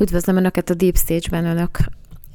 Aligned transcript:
Üdvözlöm 0.00 0.36
Önöket 0.36 0.70
a 0.70 0.74
Deep 0.74 0.96
Stage-ben, 0.96 1.44
Önök 1.44 1.78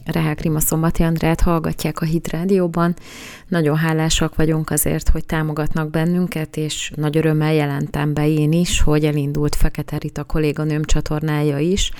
Rehák 0.05 0.41
Rima 0.41 0.59
Szombati 0.59 1.03
Andrát 1.03 1.41
hallgatják 1.41 2.01
a 2.01 2.05
Hit 2.05 2.27
Rádióban. 2.27 2.95
Nagyon 3.47 3.77
hálásak 3.77 4.35
vagyunk 4.35 4.69
azért, 4.69 5.09
hogy 5.09 5.25
támogatnak 5.25 5.89
bennünket, 5.89 6.57
és 6.57 6.91
nagy 6.95 7.17
örömmel 7.17 7.53
jelentem 7.53 8.13
be 8.13 8.27
én 8.27 8.51
is, 8.51 8.81
hogy 8.81 9.05
elindult 9.05 9.55
Fekete 9.55 9.97
Rita 9.97 10.23
kolléganőm 10.23 10.83
csatornája 10.83 11.57
is, 11.57 11.91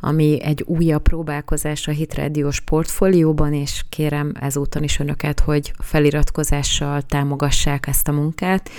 ami 0.00 0.42
egy 0.42 0.62
újabb 0.66 1.02
próbálkozás 1.02 1.88
a 1.88 1.92
Hit 1.92 2.14
Rádiós 2.14 2.60
portfólióban, 2.60 3.52
és 3.52 3.84
kérem 3.88 4.32
ezúton 4.40 4.82
is 4.82 4.98
Önöket, 4.98 5.40
hogy 5.40 5.72
feliratkozással 5.78 7.02
támogassák 7.02 7.86
ezt 7.86 8.08
a 8.08 8.12
munkát. 8.12 8.70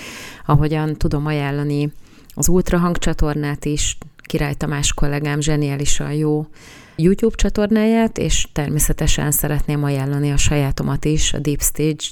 Ahogyan 0.46 0.96
tudom 0.96 1.26
ajánlani 1.26 1.92
az 2.34 2.48
Ultrahang 2.48 2.98
csatornát 2.98 3.66
is, 3.66 3.98
Király 4.28 4.54
Tamás 4.54 4.94
kollégám 4.94 5.40
zseniálisan 5.40 6.14
jó 6.14 6.48
YouTube 6.96 7.36
csatornáját, 7.36 8.18
és 8.18 8.48
természetesen 8.54 9.32
szeretném 9.32 9.84
ajánlani 9.84 10.32
a 10.32 10.38
sajátomat 10.38 11.06
is, 11.06 11.34
a 11.34 11.40
Deep 11.40 11.62
Stage 11.62 12.04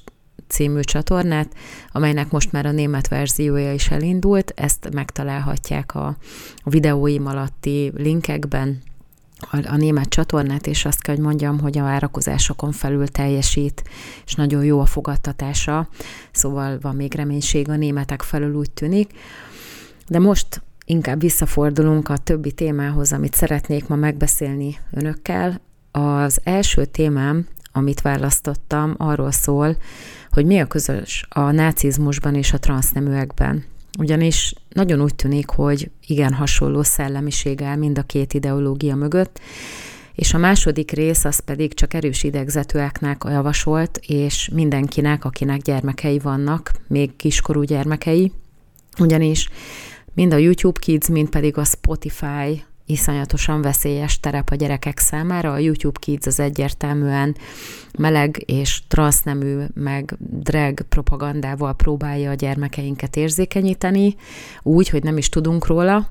című 0.48 0.80
csatornát, 0.80 1.54
amelynek 1.91 2.32
most 2.32 2.52
már 2.52 2.66
a 2.66 2.72
német 2.72 3.08
verziója 3.08 3.74
is 3.74 3.90
elindult, 3.90 4.54
ezt 4.55 4.90
megtalálhatják 4.94 5.96
a, 5.96 6.18
videóim 6.64 7.26
alatti 7.26 7.91
linkekben, 7.96 8.82
a, 9.40 9.68
a 9.68 9.76
német 9.76 10.10
csatornát, 10.10 10.68
és 10.68 10.86
azt 10.86 11.02
kell, 11.02 11.16
hogy 11.16 11.24
mondjam, 11.24 11.60
hogy 11.60 11.77
a 11.77 11.84
várakozásokon 11.84 12.72
felül 12.72 13.08
teljesít, 13.08 13.84
és 14.26 14.36
nagyon 14.36 14.63
jó 14.63 14.80
a 14.80 14.86
fogadtatása, 14.86 15.90
szóval 16.32 16.77
van 16.82 16.96
még 16.96 17.16
reménység 17.16 17.70
a 17.70 17.76
németek 17.76 18.22
felül 18.22 18.55
úgy 18.55 18.72
tűnik. 18.72 19.12
De 20.08 20.20
most 20.20 20.62
inkább 20.86 21.20
visszafordulunk 21.20 22.10
a 22.10 22.18
többi 22.18 22.52
témához, 22.52 23.14
amit 23.14 23.36
szeretnék 23.36 23.88
ma 23.88 23.96
megbeszélni 23.96 24.78
önökkel. 24.92 25.62
Az 25.92 26.40
első 26.44 26.86
témám, 26.86 27.48
amit 27.72 28.02
választottam, 28.02 28.96
arról 28.98 29.32
szól, 29.32 29.77
hogy 30.32 30.46
mi 30.46 30.60
a 30.60 30.66
közös 30.66 31.26
a 31.30 31.52
nácizmusban 31.52 32.36
és 32.36 32.54
a 32.54 32.60
transzneműekben. 32.60 33.64
Ugyanis 34.00 34.54
nagyon 34.70 35.02
úgy 35.02 35.16
tűnik, 35.16 35.50
hogy 35.50 35.92
igen 36.08 36.34
hasonló 36.34 36.84
szellemiség 36.84 37.62
áll 37.62 37.76
mind 37.76 37.98
a 37.98 38.04
két 38.04 38.34
ideológia 38.34 38.96
mögött, 38.96 39.40
és 40.16 40.34
a 40.34 40.38
második 40.38 40.92
rész 40.92 41.26
az 41.26 41.40
pedig 41.40 41.74
csak 41.74 41.94
erős 41.94 42.24
idegzetőeknek 42.24 43.22
javasolt, 43.26 43.99
és 44.08 44.49
mindenkinek, 44.54 45.26
akinek 45.26 45.62
gyermekei 45.62 46.20
vannak, 46.20 46.72
még 46.88 47.16
kiskorú 47.16 47.62
gyermekei, 47.62 48.32
ugyanis 48.99 49.49
mind 50.16 50.34
a 50.34 50.38
YouTube 50.38 50.80
Kids, 50.80 51.08
mind 51.08 51.30
pedig 51.30 51.58
a 51.58 51.63
Spotify 51.63 52.63
iszonyatosan 52.85 53.62
veszélyes 53.62 54.20
terep 54.20 54.49
a 54.49 54.55
gyerekek 54.55 54.99
számára. 54.99 55.52
A 55.52 55.58
YouTube 55.58 55.99
Kids 55.99 56.26
az 56.26 56.40
egyértelműen 56.40 57.35
meleg 57.98 58.43
és 58.46 58.82
transznemű, 58.88 59.63
meg 59.74 60.16
drag 60.20 60.82
propagandával 60.82 61.76
próbálja 61.76 62.30
a 62.30 62.34
gyermekeinket 62.34 63.16
érzékenyíteni, 63.16 64.16
úgy, 64.62 64.90
hogy 64.90 65.03
nem 65.03 65.18
is 65.18 65.30
tudunk 65.30 65.68
róla. 65.68 66.08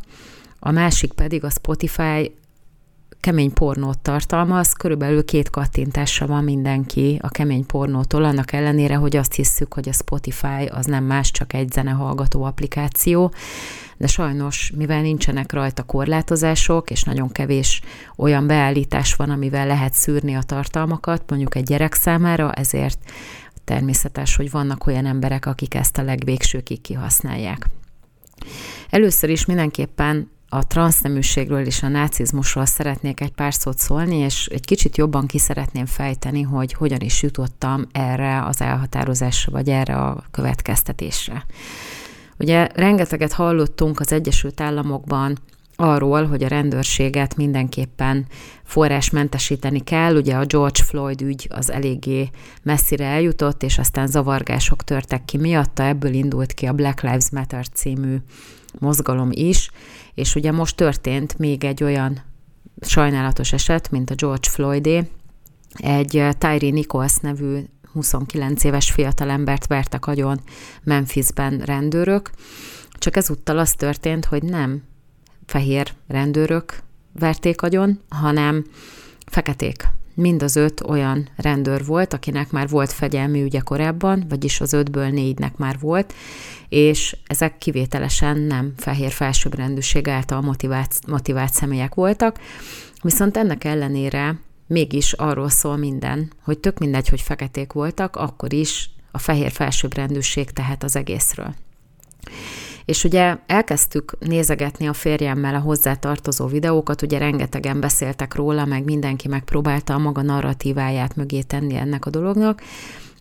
A 0.58 0.70
másik 0.70 1.12
pedig 1.12 1.44
a 1.44 1.50
Spotify 1.50 2.34
kemény 3.24 3.52
pornót 3.52 3.98
tartalmaz, 3.98 4.72
körülbelül 4.72 5.24
két 5.24 5.50
kattintásra 5.50 6.26
van 6.26 6.44
mindenki 6.44 7.18
a 7.22 7.28
kemény 7.28 7.66
pornótól, 7.66 8.24
annak 8.24 8.52
ellenére, 8.52 8.94
hogy 8.94 9.16
azt 9.16 9.34
hisszük, 9.34 9.74
hogy 9.74 9.88
a 9.88 9.92
Spotify 9.92 10.66
az 10.70 10.86
nem 10.86 11.04
más, 11.04 11.30
csak 11.30 11.52
egy 11.52 11.72
zenehallgató 11.72 12.42
applikáció, 12.42 13.32
de 13.96 14.06
sajnos, 14.06 14.72
mivel 14.76 15.00
nincsenek 15.00 15.52
rajta 15.52 15.82
korlátozások, 15.82 16.90
és 16.90 17.02
nagyon 17.02 17.32
kevés 17.32 17.80
olyan 18.16 18.46
beállítás 18.46 19.14
van, 19.14 19.30
amivel 19.30 19.66
lehet 19.66 19.92
szűrni 19.92 20.34
a 20.34 20.42
tartalmakat, 20.42 21.22
mondjuk 21.28 21.54
egy 21.54 21.64
gyerek 21.64 21.94
számára, 21.94 22.52
ezért 22.52 22.98
természetes, 23.64 24.36
hogy 24.36 24.50
vannak 24.50 24.86
olyan 24.86 25.06
emberek, 25.06 25.46
akik 25.46 25.74
ezt 25.74 25.98
a 25.98 26.02
legvégsőkig 26.02 26.80
kihasználják. 26.80 27.66
Először 28.90 29.30
is 29.30 29.44
mindenképpen 29.44 30.32
a 30.54 30.62
transzneműségről 30.62 31.66
és 31.66 31.82
a 31.82 31.88
nácizmusról 31.88 32.66
szeretnék 32.66 33.20
egy 33.20 33.32
pár 33.32 33.54
szót 33.54 33.78
szólni, 33.78 34.16
és 34.16 34.46
egy 34.46 34.64
kicsit 34.64 34.96
jobban 34.96 35.26
ki 35.26 35.38
szeretném 35.38 35.86
fejteni, 35.86 36.42
hogy 36.42 36.72
hogyan 36.72 37.00
is 37.00 37.22
jutottam 37.22 37.86
erre 37.92 38.44
az 38.44 38.60
elhatározásra, 38.60 39.52
vagy 39.52 39.68
erre 39.68 39.96
a 39.96 40.24
következtetésre. 40.30 41.44
Ugye 42.38 42.68
rengeteget 42.74 43.32
hallottunk 43.32 44.00
az 44.00 44.12
Egyesült 44.12 44.60
Államokban 44.60 45.38
arról, 45.76 46.26
hogy 46.26 46.44
a 46.44 46.48
rendőrséget 46.48 47.36
mindenképpen 47.36 48.26
forrásmentesíteni 48.64 49.80
kell. 49.80 50.16
Ugye 50.16 50.34
a 50.34 50.44
George 50.44 50.82
Floyd 50.82 51.22
ügy 51.22 51.48
az 51.50 51.70
eléggé 51.70 52.30
messzire 52.62 53.04
eljutott, 53.04 53.62
és 53.62 53.78
aztán 53.78 54.06
zavargások 54.06 54.84
törtek 54.84 55.24
ki 55.24 55.36
miatta, 55.36 55.82
ebből 55.82 56.12
indult 56.12 56.52
ki 56.52 56.66
a 56.66 56.72
Black 56.72 57.00
Lives 57.00 57.30
Matter 57.30 57.68
című 57.68 58.16
mozgalom 58.78 59.28
is, 59.32 59.70
és 60.14 60.34
ugye 60.34 60.52
most 60.52 60.76
történt 60.76 61.38
még 61.38 61.64
egy 61.64 61.84
olyan 61.84 62.22
sajnálatos 62.80 63.52
eset, 63.52 63.90
mint 63.90 64.10
a 64.10 64.14
George 64.14 64.48
Floydé, 64.50 65.08
egy 65.74 66.22
Tyree 66.38 66.70
Nichols 66.70 67.16
nevű 67.16 67.58
29 67.92 68.64
éves 68.64 68.90
fiatalembert 68.90 69.66
vertek 69.66 70.06
agyon 70.06 70.40
Memphisben 70.82 71.58
rendőrök, 71.58 72.30
csak 72.92 73.16
ezúttal 73.16 73.58
az 73.58 73.72
történt, 73.72 74.24
hogy 74.24 74.42
nem 74.42 74.82
fehér 75.46 75.92
rendőrök 76.08 76.78
verték 77.12 77.62
agyon, 77.62 78.00
hanem 78.08 78.64
feketék. 79.26 79.88
Mind 80.14 80.42
az 80.42 80.56
öt 80.56 80.80
olyan 80.80 81.28
rendőr 81.36 81.84
volt, 81.84 82.12
akinek 82.12 82.50
már 82.50 82.68
volt 82.68 82.92
fegyelmi 82.92 83.42
ügye 83.42 83.58
korábban, 83.58 84.24
vagyis 84.28 84.60
az 84.60 84.72
ötből 84.72 85.08
négynek 85.08 85.56
már 85.56 85.78
volt, 85.80 86.14
és 86.68 87.16
ezek 87.26 87.58
kivételesen 87.58 88.38
nem 88.38 88.72
fehér 88.76 89.10
felsőbbrendűség 89.10 90.08
által 90.08 90.40
motivált, 90.40 90.94
motivált 91.06 91.52
személyek 91.52 91.94
voltak, 91.94 92.38
viszont 93.02 93.36
ennek 93.36 93.64
ellenére 93.64 94.38
mégis 94.66 95.12
arról 95.12 95.48
szól 95.48 95.76
minden, 95.76 96.32
hogy 96.42 96.58
tök 96.58 96.78
mindegy, 96.78 97.08
hogy 97.08 97.20
feketék 97.20 97.72
voltak, 97.72 98.16
akkor 98.16 98.52
is 98.52 98.90
a 99.10 99.18
fehér 99.18 99.50
felsőbbrendűség 99.50 100.50
tehet 100.50 100.82
az 100.82 100.96
egészről. 100.96 101.54
És 102.84 103.04
ugye 103.04 103.36
elkezdtük 103.46 104.16
nézegetni 104.18 104.86
a 104.86 104.92
férjemmel 104.92 105.54
a 105.54 105.60
hozzátartozó 105.60 106.46
videókat, 106.46 107.02
ugye 107.02 107.18
rengetegen 107.18 107.80
beszéltek 107.80 108.34
róla, 108.34 108.64
meg 108.64 108.84
mindenki 108.84 109.28
megpróbálta 109.28 109.94
a 109.94 109.98
maga 109.98 110.22
narratíváját 110.22 111.16
mögé 111.16 111.40
tenni 111.42 111.74
ennek 111.74 112.06
a 112.06 112.10
dolognak, 112.10 112.62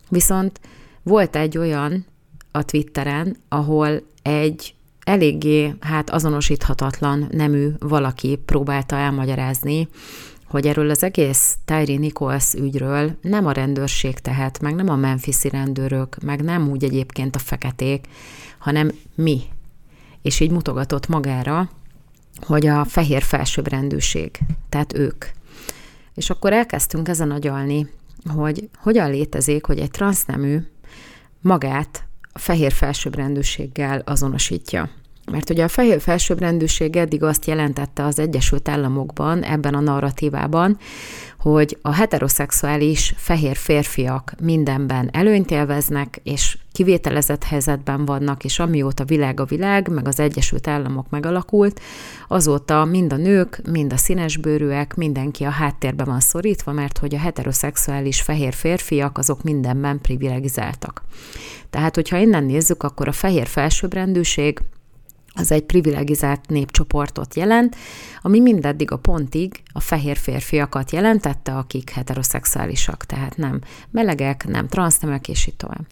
viszont 0.08 0.60
volt 1.02 1.36
egy 1.36 1.58
olyan 1.58 2.06
a 2.50 2.62
Twitteren, 2.62 3.36
ahol 3.48 4.02
egy 4.22 4.74
eléggé 5.04 5.74
hát 5.80 6.10
azonosíthatatlan 6.10 7.28
nemű 7.30 7.68
valaki 7.78 8.40
próbálta 8.44 8.96
elmagyarázni, 8.96 9.88
hogy 10.46 10.66
erről 10.66 10.90
az 10.90 11.02
egész 11.02 11.56
Tyree 11.64 11.98
Nichols 11.98 12.54
ügyről 12.54 13.16
nem 13.20 13.46
a 13.46 13.52
rendőrség 13.52 14.18
tehet, 14.18 14.60
meg 14.60 14.74
nem 14.74 14.88
a 14.88 14.96
Memphisi 14.96 15.48
rendőrök, 15.48 16.16
meg 16.22 16.42
nem 16.42 16.70
úgy 16.70 16.84
egyébként 16.84 17.36
a 17.36 17.38
feketék, 17.38 18.06
hanem 18.58 18.90
mi. 19.14 19.40
És 20.24 20.40
így 20.40 20.50
mutogatott 20.50 21.06
magára, 21.06 21.70
hogy 22.46 22.66
a 22.66 22.84
fehér 22.84 23.22
felsőbbrendűség, 23.22 24.38
tehát 24.68 24.98
ők. 24.98 25.24
És 26.14 26.30
akkor 26.30 26.52
elkezdtünk 26.52 27.08
ezen 27.08 27.30
agyalni, 27.30 27.88
hogy 28.34 28.68
hogyan 28.76 29.10
létezik, 29.10 29.64
hogy 29.64 29.78
egy 29.78 29.90
transznemű 29.90 30.58
magát 31.40 32.04
a 32.32 32.38
fehér 32.38 32.72
felsőbbrendűséggel 32.72 34.02
azonosítja. 34.04 34.90
Mert 35.30 35.50
ugye 35.50 35.64
a 35.64 35.68
fehér 35.68 36.00
felsőbbrendűség 36.00 36.96
eddig 36.96 37.22
azt 37.22 37.44
jelentette 37.44 38.04
az 38.04 38.18
Egyesült 38.18 38.68
Államokban, 38.68 39.42
ebben 39.42 39.74
a 39.74 39.80
narratívában, 39.80 40.78
hogy 41.44 41.78
a 41.82 41.92
heteroszexuális 41.92 43.14
fehér 43.16 43.56
férfiak 43.56 44.32
mindenben 44.40 45.08
előnyt 45.12 45.50
élveznek, 45.50 46.20
és 46.22 46.58
kivételezett 46.72 47.44
helyzetben 47.44 48.04
vannak, 48.04 48.44
és 48.44 48.58
amióta 48.58 49.04
világ 49.04 49.40
a 49.40 49.44
világ, 49.44 49.88
meg 49.88 50.08
az 50.08 50.20
Egyesült 50.20 50.68
Államok 50.68 51.10
megalakult, 51.10 51.80
azóta 52.28 52.84
mind 52.84 53.12
a 53.12 53.16
nők, 53.16 53.60
mind 53.70 53.92
a 53.92 53.96
színesbőrűek, 53.96 54.94
mindenki 54.94 55.44
a 55.44 55.50
háttérbe 55.50 56.04
van 56.04 56.20
szorítva, 56.20 56.72
mert 56.72 56.98
hogy 56.98 57.14
a 57.14 57.18
heteroszexuális 57.18 58.20
fehér 58.20 58.52
férfiak 58.54 59.18
azok 59.18 59.42
mindenben 59.42 60.00
privilegizáltak. 60.00 61.02
Tehát, 61.70 61.94
hogyha 61.94 62.18
innen 62.18 62.44
nézzük, 62.44 62.82
akkor 62.82 63.08
a 63.08 63.12
fehér 63.12 63.46
felsőbbrendűség 63.46 64.60
az 65.34 65.52
egy 65.52 65.62
privilegizált 65.62 66.48
népcsoportot 66.48 67.34
jelent, 67.34 67.76
ami 68.22 68.40
mindeddig 68.40 68.90
a 68.90 68.96
pontig 68.96 69.62
a 69.72 69.80
fehér 69.80 70.16
férfiakat 70.16 70.90
jelentette, 70.90 71.56
akik 71.56 71.90
heteroszexuálisak, 71.90 73.04
tehát 73.04 73.36
nem 73.36 73.60
melegek, 73.90 74.46
nem 74.46 74.68
transznemek, 74.68 75.28
és 75.28 75.46
így 75.46 75.56
tovább. 75.56 75.86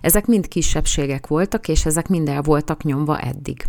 Ezek 0.00 0.26
mind 0.26 0.48
kisebbségek 0.48 1.26
voltak, 1.26 1.68
és 1.68 1.86
ezek 1.86 2.08
mind 2.08 2.28
el 2.28 2.42
voltak 2.42 2.82
nyomva 2.82 3.18
eddig. 3.18 3.64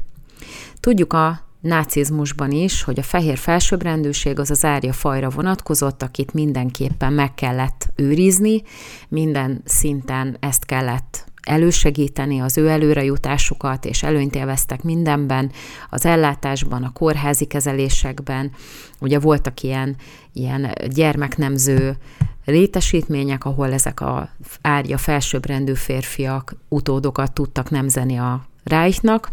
Tudjuk 0.79 1.13
a 1.13 1.43
nácizmusban 1.65 2.51
is, 2.51 2.83
hogy 2.83 2.99
a 2.99 3.03
fehér 3.03 3.37
felsőbbrendűség 3.37 4.39
az 4.39 4.51
az 4.51 4.65
árja 4.65 4.93
fajra 4.93 5.29
vonatkozott, 5.29 6.01
akit 6.01 6.33
mindenképpen 6.33 7.13
meg 7.13 7.33
kellett 7.33 7.91
őrizni, 7.95 8.61
minden 9.07 9.61
szinten 9.65 10.37
ezt 10.39 10.65
kellett 10.65 11.25
elősegíteni 11.45 12.39
az 12.39 12.57
ő 12.57 12.69
előrejutásukat, 12.69 13.85
és 13.85 14.03
előnyt 14.03 14.35
élveztek 14.35 14.83
mindenben, 14.83 15.51
az 15.89 16.05
ellátásban, 16.05 16.83
a 16.83 16.93
kórházi 16.93 17.45
kezelésekben. 17.45 18.51
Ugye 18.99 19.19
voltak 19.19 19.61
ilyen, 19.61 19.95
ilyen 20.33 20.73
gyermeknemző 20.87 21.97
létesítmények, 22.45 23.45
ahol 23.45 23.73
ezek 23.73 24.01
a 24.01 24.29
árja 24.61 24.97
felsőbbrendű 24.97 25.73
férfiak 25.73 26.55
utódokat 26.69 27.33
tudtak 27.33 27.69
nemzeni 27.69 28.17
a 28.17 28.45
Reichnak, 28.63 29.31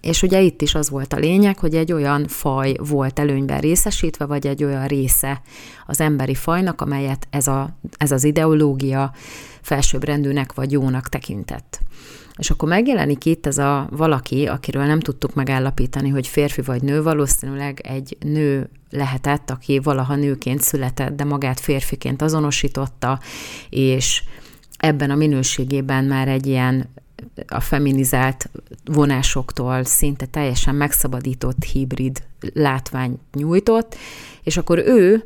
és 0.00 0.22
ugye 0.22 0.40
itt 0.40 0.62
is 0.62 0.74
az 0.74 0.90
volt 0.90 1.12
a 1.12 1.16
lényeg, 1.16 1.58
hogy 1.58 1.74
egy 1.74 1.92
olyan 1.92 2.26
faj 2.26 2.74
volt 2.78 3.18
előnyben 3.18 3.60
részesítve, 3.60 4.24
vagy 4.24 4.46
egy 4.46 4.64
olyan 4.64 4.86
része 4.86 5.40
az 5.86 6.00
emberi 6.00 6.34
fajnak, 6.34 6.80
amelyet 6.80 7.26
ez, 7.30 7.46
a, 7.46 7.68
ez 7.96 8.10
az 8.10 8.24
ideológia 8.24 9.12
felsőbbrendűnek 9.68 10.54
vagy 10.54 10.72
jónak 10.72 11.08
tekintett. 11.08 11.80
És 12.36 12.50
akkor 12.50 12.68
megjelenik 12.68 13.24
itt 13.24 13.46
ez 13.46 13.58
a 13.58 13.88
valaki, 13.90 14.46
akiről 14.46 14.84
nem 14.84 15.00
tudtuk 15.00 15.34
megállapítani, 15.34 16.08
hogy 16.08 16.26
férfi 16.26 16.62
vagy 16.62 16.82
nő, 16.82 17.02
valószínűleg 17.02 17.80
egy 17.80 18.16
nő 18.20 18.70
lehetett, 18.90 19.50
aki 19.50 19.78
valaha 19.78 20.14
nőként 20.14 20.60
született, 20.60 21.16
de 21.16 21.24
magát 21.24 21.60
férfiként 21.60 22.22
azonosította, 22.22 23.20
és 23.68 24.22
ebben 24.76 25.10
a 25.10 25.14
minőségében 25.14 26.04
már 26.04 26.28
egy 26.28 26.46
ilyen 26.46 26.88
a 27.46 27.60
feminizált 27.60 28.50
vonásoktól 28.84 29.84
szinte 29.84 30.26
teljesen 30.26 30.74
megszabadított 30.74 31.64
hibrid 31.64 32.22
látvány 32.54 33.18
nyújtott, 33.32 33.96
és 34.42 34.56
akkor 34.56 34.78
ő 34.78 35.24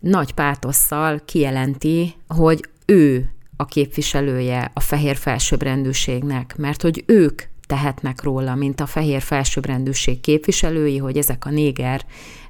nagy 0.00 0.32
pátosszal 0.32 1.20
kijelenti, 1.24 2.14
hogy 2.28 2.68
ő 2.86 3.30
a 3.56 3.64
képviselője 3.64 4.70
a 4.74 4.80
fehér 4.80 5.16
felsőbbrendűségnek, 5.16 6.56
mert 6.56 6.82
hogy 6.82 7.04
ők 7.06 7.42
tehetnek 7.66 8.22
róla, 8.22 8.54
mint 8.54 8.80
a 8.80 8.86
fehér 8.86 9.22
felsőbbrendűség 9.22 10.20
képviselői, 10.20 10.96
hogy 10.96 11.16
ezek 11.16 11.44
a 11.46 11.50
néger, 11.50 12.04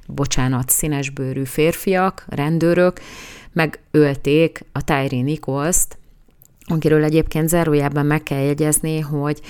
bocsánat, 0.07 0.69
színesbőrű 0.69 1.43
férfiak, 1.43 2.25
rendőrök 2.29 2.99
megölték 3.53 4.65
a 4.71 4.83
Tyree 4.83 5.21
Nichols-t, 5.21 5.97
akiről 6.65 7.03
egyébként 7.03 7.49
zárójában 7.49 8.05
meg 8.05 8.23
kell 8.23 8.41
jegyezni, 8.41 8.99
hogy 8.99 9.41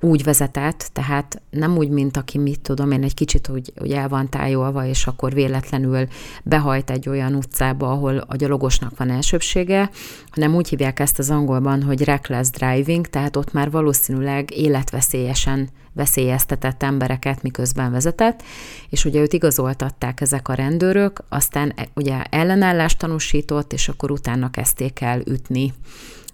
úgy 0.00 0.24
vezetett, 0.24 0.90
tehát 0.92 1.42
nem 1.50 1.76
úgy, 1.76 1.88
mint 1.88 2.16
aki, 2.16 2.38
mit 2.38 2.60
tudom 2.60 2.90
én, 2.90 3.02
egy 3.02 3.14
kicsit 3.14 3.48
úgy, 3.48 3.72
úgy 3.80 3.92
el 3.92 4.08
van 4.08 4.28
tájolva, 4.28 4.86
és 4.86 5.06
akkor 5.06 5.32
véletlenül 5.32 6.06
behajt 6.42 6.90
egy 6.90 7.08
olyan 7.08 7.34
utcába, 7.34 7.90
ahol 7.90 8.16
a 8.16 8.36
gyalogosnak 8.36 8.96
van 8.96 9.10
elsőbsége, 9.10 9.90
hanem 10.30 10.54
úgy 10.54 10.68
hívják 10.68 11.00
ezt 11.00 11.18
az 11.18 11.30
angolban, 11.30 11.82
hogy 11.82 12.04
reckless 12.04 12.50
driving, 12.50 13.06
tehát 13.06 13.36
ott 13.36 13.52
már 13.52 13.70
valószínűleg 13.70 14.56
életveszélyesen 14.56 15.68
veszélyeztetett 15.92 16.82
embereket 16.82 17.42
miközben 17.42 17.90
vezetett, 17.90 18.42
és 18.88 19.04
ugye 19.04 19.20
őt 19.20 19.32
igazoltatták 19.32 20.20
ezek 20.20 20.48
a 20.48 20.54
rendőrök, 20.54 21.22
aztán 21.28 21.72
e, 21.76 21.88
ugye 21.94 22.22
ellenállást 22.22 22.98
tanúsított, 22.98 23.72
és 23.72 23.88
akkor 23.88 24.10
utána 24.10 24.50
kezdték 24.50 25.00
el 25.00 25.20
ütni 25.26 25.72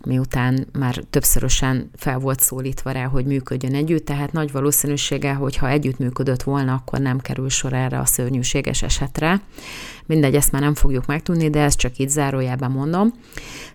miután 0.05 0.67
már 0.79 0.95
többszörösen 1.11 1.91
fel 1.97 2.19
volt 2.19 2.41
szólítva 2.41 2.91
rá, 2.91 3.05
hogy 3.05 3.25
működjön 3.25 3.75
együtt, 3.75 4.05
tehát 4.05 4.33
nagy 4.33 4.53
valószínűsége, 4.53 5.33
hogy 5.33 5.57
ha 5.57 5.69
együttműködött 5.69 6.43
volna, 6.43 6.73
akkor 6.75 6.99
nem 6.99 7.19
kerül 7.19 7.49
sor 7.49 7.73
erre 7.73 7.99
a 7.99 8.05
szörnyűséges 8.05 8.83
esetre. 8.83 9.41
Mindegy, 10.07 10.35
ezt 10.35 10.53
már 10.53 10.63
nem 10.63 10.75
fogjuk 10.75 11.07
megtudni, 11.07 11.51
de 11.51 11.61
ezt 11.61 11.79
csak 11.79 11.99
itt 11.99 12.09
zárójában 12.09 12.71
mondom. 12.71 13.13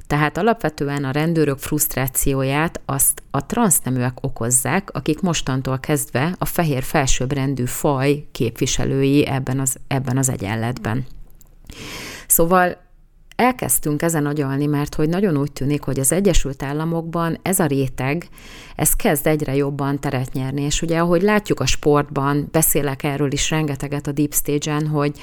Tehát 0.07 0.37
alapvetően 0.37 1.03
a 1.03 1.11
rendőrök 1.11 1.57
frusztrációját 1.57 2.81
azt 2.85 3.23
a 3.31 3.45
transzneműek 3.45 4.17
okozzák, 4.21 4.89
akik 4.91 5.21
mostantól 5.21 5.79
kezdve 5.79 6.35
a 6.37 6.45
fehér 6.45 6.83
felsőbbrendű 6.83 7.65
faj 7.65 8.27
képviselői 8.31 9.25
ebben 9.25 9.59
az, 9.59 9.75
ebben 9.87 10.17
az 10.17 10.29
egyenletben. 10.29 11.05
Szóval 12.27 12.77
elkezdtünk 13.39 14.01
ezen 14.01 14.25
agyalni, 14.25 14.65
mert 14.65 14.95
hogy 14.95 15.09
nagyon 15.09 15.37
úgy 15.37 15.51
tűnik, 15.51 15.83
hogy 15.83 15.99
az 15.99 16.11
Egyesült 16.11 16.63
Államokban 16.63 17.39
ez 17.41 17.59
a 17.59 17.65
réteg, 17.65 18.27
ez 18.75 18.93
kezd 18.93 19.27
egyre 19.27 19.55
jobban 19.55 19.99
teret 19.99 20.33
nyerni, 20.33 20.61
és 20.61 20.81
ugye 20.81 20.99
ahogy 20.99 21.21
látjuk 21.21 21.59
a 21.59 21.65
sportban, 21.65 22.47
beszélek 22.51 23.03
erről 23.03 23.31
is 23.31 23.49
rengeteget 23.49 24.07
a 24.07 24.11
Deep 24.11 24.33
Stage-en, 24.33 24.87
hogy 24.87 25.19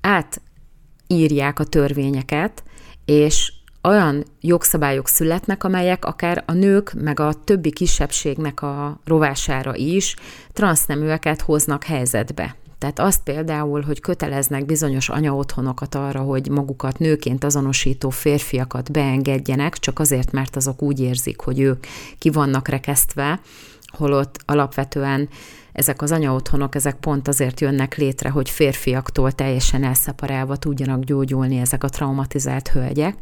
átírják 0.00 1.58
a 1.58 1.64
törvényeket, 1.64 2.62
és 3.04 3.52
olyan 3.82 4.24
jogszabályok 4.40 5.08
születnek, 5.08 5.64
amelyek 5.64 6.04
akár 6.04 6.42
a 6.46 6.52
nők, 6.52 6.92
meg 6.92 7.20
a 7.20 7.32
többi 7.44 7.70
kisebbségnek 7.70 8.62
a 8.62 9.00
rovására 9.04 9.76
is 9.76 10.16
transzneműeket 10.52 11.40
hoznak 11.40 11.84
helyzetbe. 11.84 12.59
Tehát 12.80 12.98
azt 12.98 13.22
például, 13.22 13.80
hogy 13.80 14.00
köteleznek 14.00 14.64
bizonyos 14.64 15.08
anyaotthonokat 15.08 15.94
arra, 15.94 16.20
hogy 16.20 16.48
magukat 16.48 16.98
nőként 16.98 17.44
azonosító 17.44 18.10
férfiakat 18.10 18.92
beengedjenek, 18.92 19.78
csak 19.78 19.98
azért, 19.98 20.32
mert 20.32 20.56
azok 20.56 20.82
úgy 20.82 21.00
érzik, 21.00 21.40
hogy 21.40 21.60
ők 21.60 21.86
ki 22.18 22.30
vannak 22.30 22.68
rekesztve, 22.68 23.40
holott 23.86 24.38
alapvetően 24.44 25.28
ezek 25.72 26.02
az 26.02 26.12
anyaotthonok, 26.12 26.74
ezek 26.74 26.96
pont 26.96 27.28
azért 27.28 27.60
jönnek 27.60 27.96
létre, 27.96 28.28
hogy 28.28 28.50
férfiaktól 28.50 29.32
teljesen 29.32 29.84
elszeparálva 29.84 30.56
tudjanak 30.56 31.04
gyógyulni 31.04 31.58
ezek 31.58 31.84
a 31.84 31.88
traumatizált 31.88 32.68
hölgyek. 32.68 33.16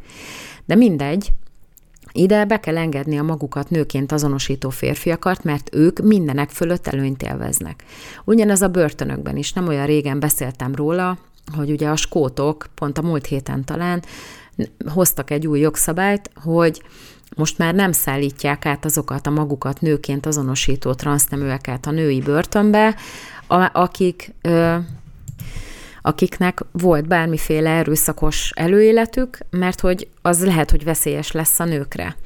De 0.64 0.74
mindegy, 0.74 1.32
ide 2.18 2.44
be 2.44 2.60
kell 2.60 2.76
engedni 2.76 3.18
a 3.18 3.22
magukat 3.22 3.70
nőként 3.70 4.12
azonosító 4.12 4.70
férfiakat, 4.70 5.44
mert 5.44 5.74
ők 5.74 5.98
mindenek 6.00 6.50
fölött 6.50 6.86
előnyt 6.86 7.22
élveznek. 7.22 7.84
Ugyanez 8.24 8.62
a 8.62 8.68
börtönökben 8.68 9.36
is, 9.36 9.52
nem 9.52 9.68
olyan 9.68 9.86
régen 9.86 10.20
beszéltem 10.20 10.74
róla, 10.74 11.18
hogy 11.56 11.70
ugye 11.70 11.88
a 11.88 11.96
skótok, 11.96 12.66
pont 12.74 12.98
a 12.98 13.02
múlt 13.02 13.26
héten 13.26 13.64
talán, 13.64 14.02
hoztak 14.92 15.30
egy 15.30 15.46
új 15.46 15.60
jogszabályt, 15.60 16.30
hogy 16.34 16.82
most 17.36 17.58
már 17.58 17.74
nem 17.74 17.92
szállítják 17.92 18.66
át 18.66 18.84
azokat 18.84 19.26
a 19.26 19.30
magukat 19.30 19.80
nőként 19.80 20.26
azonosító 20.26 20.92
transzneműeket 20.92 21.86
a 21.86 21.90
női 21.90 22.20
börtönbe, 22.20 22.96
akik 23.72 24.34
akiknek 26.08 26.64
volt 26.72 27.08
bármiféle 27.08 27.70
erőszakos 27.70 28.50
előéletük, 28.54 29.38
mert 29.50 29.80
hogy 29.80 30.08
az 30.22 30.44
lehet, 30.44 30.70
hogy 30.70 30.84
veszélyes 30.84 31.32
lesz 31.32 31.60
a 31.60 31.64
nőkre. 31.64 32.16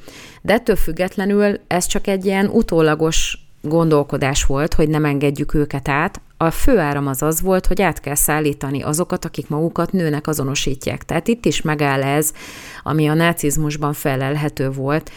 De 0.41 0.53
ettől 0.53 0.75
függetlenül 0.75 1.59
ez 1.67 1.85
csak 1.85 2.07
egy 2.07 2.25
ilyen 2.25 2.47
utólagos 2.47 3.37
gondolkodás 3.61 4.43
volt, 4.43 4.73
hogy 4.73 4.89
nem 4.89 5.05
engedjük 5.05 5.53
őket 5.53 5.89
át. 5.89 6.21
A 6.37 6.51
fő 6.51 6.77
áram 6.77 7.07
az 7.07 7.21
az 7.21 7.41
volt, 7.41 7.65
hogy 7.65 7.81
át 7.81 7.99
kell 7.99 8.15
szállítani 8.15 8.81
azokat, 8.81 9.25
akik 9.25 9.47
magukat 9.49 9.91
nőnek 9.91 10.27
azonosítják. 10.27 11.03
Tehát 11.03 11.27
itt 11.27 11.45
is 11.45 11.61
megáll 11.61 12.03
ez, 12.03 12.31
ami 12.83 13.07
a 13.07 13.13
nácizmusban 13.13 13.93
felelhető 13.93 14.69
volt, 14.71 15.11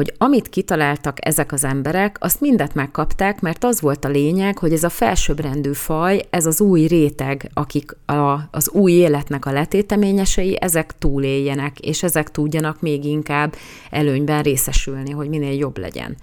hogy 0.00 0.14
amit 0.18 0.48
kitaláltak 0.48 1.26
ezek 1.26 1.52
az 1.52 1.64
emberek, 1.64 2.16
azt 2.20 2.40
mindet 2.40 2.74
megkapták, 2.74 3.40
mert 3.40 3.64
az 3.64 3.80
volt 3.80 4.04
a 4.04 4.08
lényeg, 4.08 4.58
hogy 4.58 4.72
ez 4.72 4.82
a 4.82 4.88
felsőbbrendű 4.88 5.72
faj, 5.72 6.22
ez 6.30 6.46
az 6.46 6.60
új 6.60 6.86
réteg, 6.86 7.50
akik 7.54 7.96
a, 8.06 8.48
az 8.50 8.70
új 8.70 8.92
életnek 8.92 9.46
a 9.46 9.52
letéteményesei, 9.52 10.56
ezek 10.60 10.98
túléljenek, 10.98 11.78
és 11.78 12.02
ezek 12.02 12.30
tudjanak 12.30 12.80
még 12.80 13.04
inkább 13.04 13.54
előnyben 13.90 14.42
részesülni, 14.42 15.10
hogy 15.10 15.28
minél 15.28 15.58
jobb 15.58 15.78
legyen. 15.78 16.16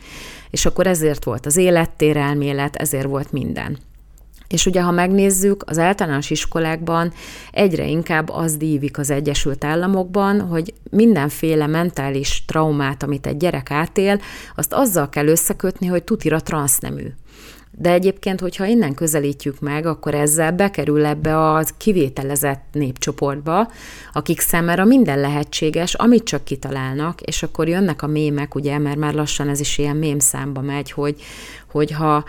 És 0.50 0.65
akkor 0.65 0.88
ezért 0.88 1.24
volt 1.24 1.46
az 1.46 1.57
élettérelmélet, 1.57 2.75
ezért 2.75 3.07
volt 3.07 3.31
minden. 3.31 3.77
És 4.48 4.66
ugye, 4.66 4.82
ha 4.82 4.92
megnézzük, 4.92 5.63
az 5.66 5.77
általános 5.77 6.30
iskolákban 6.30 7.13
egyre 7.51 7.88
inkább 7.88 8.30
az 8.30 8.58
dívik 8.58 8.98
az 8.98 9.10
Egyesült 9.10 9.63
Államokban, 9.63 10.42
hogy 10.42 10.74
mindenféle 10.89 11.68
mentális 11.68 12.44
traumát, 12.48 13.04
amit 13.04 13.27
egy 13.27 13.38
gyerek 13.38 13.72
átél, 13.72 14.22
azt 14.56 14.74
azzal 14.74 15.10
kell 15.10 15.27
összekötni, 15.27 15.88
hogy 15.88 16.04
tutira 16.04 16.42
transznemű. 16.42 17.08
De 17.80 17.92
egyébként, 17.92 18.39
hogyha 18.39 18.66
innen 18.66 18.94
közelítjük 18.94 19.60
meg, 19.60 19.86
akkor 19.86 20.16
ezzel 20.16 20.51
bekerül 20.51 21.06
ebbe 21.06 21.38
a 21.38 21.63
kivételezett 21.77 22.63
népcsoportba, 22.72 23.72
akik 24.13 24.39
számára 24.39 24.86
minden 24.86 25.20
lehetséges, 25.20 25.94
amit 25.94 26.24
csak 26.24 26.44
kitalálnak, 26.44 27.22
és 27.22 27.44
akkor 27.44 27.68
jönnek 27.68 28.01
a 28.01 28.08
mémek, 28.08 28.56
ugye, 28.56 28.77
mert 28.77 28.98
már 28.98 29.13
lassan 29.13 29.50
ez 29.50 29.60
is 29.60 29.77
ilyen 29.77 29.96
mém 29.96 30.20
számba 30.20 30.62
megy, 30.62 30.92
hogy, 30.92 31.22
hogyha 31.72 32.24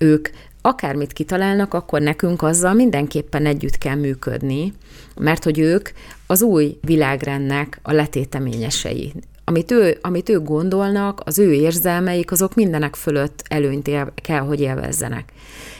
ők 0.00 0.28
akármit 0.62 1.12
kitalálnak, 1.12 1.74
akkor 1.74 2.00
nekünk 2.00 2.42
azzal 2.42 2.74
mindenképpen 2.74 3.46
együtt 3.46 3.78
kell 3.78 3.94
működni, 3.94 4.72
mert 5.16 5.44
hogy 5.44 5.58
ők 5.58 5.88
az 6.26 6.42
új 6.42 6.78
világrendnek 6.80 7.78
a 7.82 7.92
letéteményesei. 7.92 9.12
amit, 9.44 9.70
ő, 9.70 9.98
amit 10.00 10.28
ők 10.28 10.44
gondolnak, 10.44 11.20
az 11.24 11.38
ő 11.38 11.52
érzelmeik, 11.52 12.30
azok 12.30 12.54
mindenek 12.54 12.94
fölött 12.94 13.42
előnyt 13.48 13.88
él, 13.88 14.12
kell, 14.14 14.40
hogy 14.40 14.60
élvezzenek. 14.60 15.32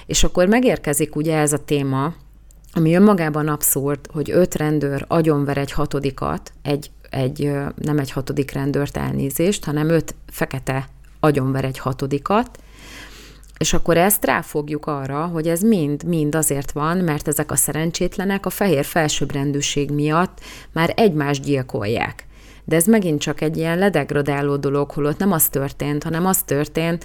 És 0.07 0.25
akkor 0.25 0.47
megérkezik 0.47 1.17
ugye 1.17 1.37
ez 1.37 1.53
a 1.53 1.65
téma, 1.65 2.15
ami 2.73 2.95
önmagában 2.95 3.49
abszurd, 3.49 3.99
hogy 4.13 4.31
öt 4.31 4.55
rendőr 4.55 5.05
agyonver 5.09 5.59
egy 5.59 5.73
hatodikat, 5.73 6.53
egy, 6.63 6.91
egy 7.11 7.53
nem 7.75 7.99
egy 7.99 8.11
hatodik 8.11 8.53
rendőrt 8.53 8.97
elnézést, 8.97 9.65
hanem 9.65 9.89
öt 9.89 10.15
fekete 10.31 10.89
agyonver 11.21 11.65
egy 11.65 11.79
hatodikat, 11.79 12.59
és 13.61 13.73
akkor 13.73 13.97
ezt 13.97 14.25
ráfogjuk 14.25 14.87
arra, 14.87 15.26
hogy 15.26 15.49
ez 15.49 15.61
mind-mind 15.61 16.35
azért 16.35 16.73
van, 16.73 16.97
mert 16.97 17.29
ezek 17.29 17.50
a 17.50 17.57
szerencsétlenek 17.57 18.47
a 18.47 18.50
fehér 18.50 18.85
felsőbbrendűség 18.85 19.90
miatt 19.90 20.40
már 20.73 20.93
egymást 20.97 21.43
gyilkolják. 21.43 22.26
De 22.64 22.76
ez 22.76 22.87
megint 22.87 23.21
csak 23.21 23.40
egy 23.40 23.57
ilyen 23.57 23.79
ledegradáló 23.79 24.57
dolog, 24.57 24.90
holott 24.90 25.19
nem 25.19 25.33
az 25.33 25.49
történt, 25.49 26.02
hanem 26.02 26.26
az 26.26 26.43
történt, 26.43 27.05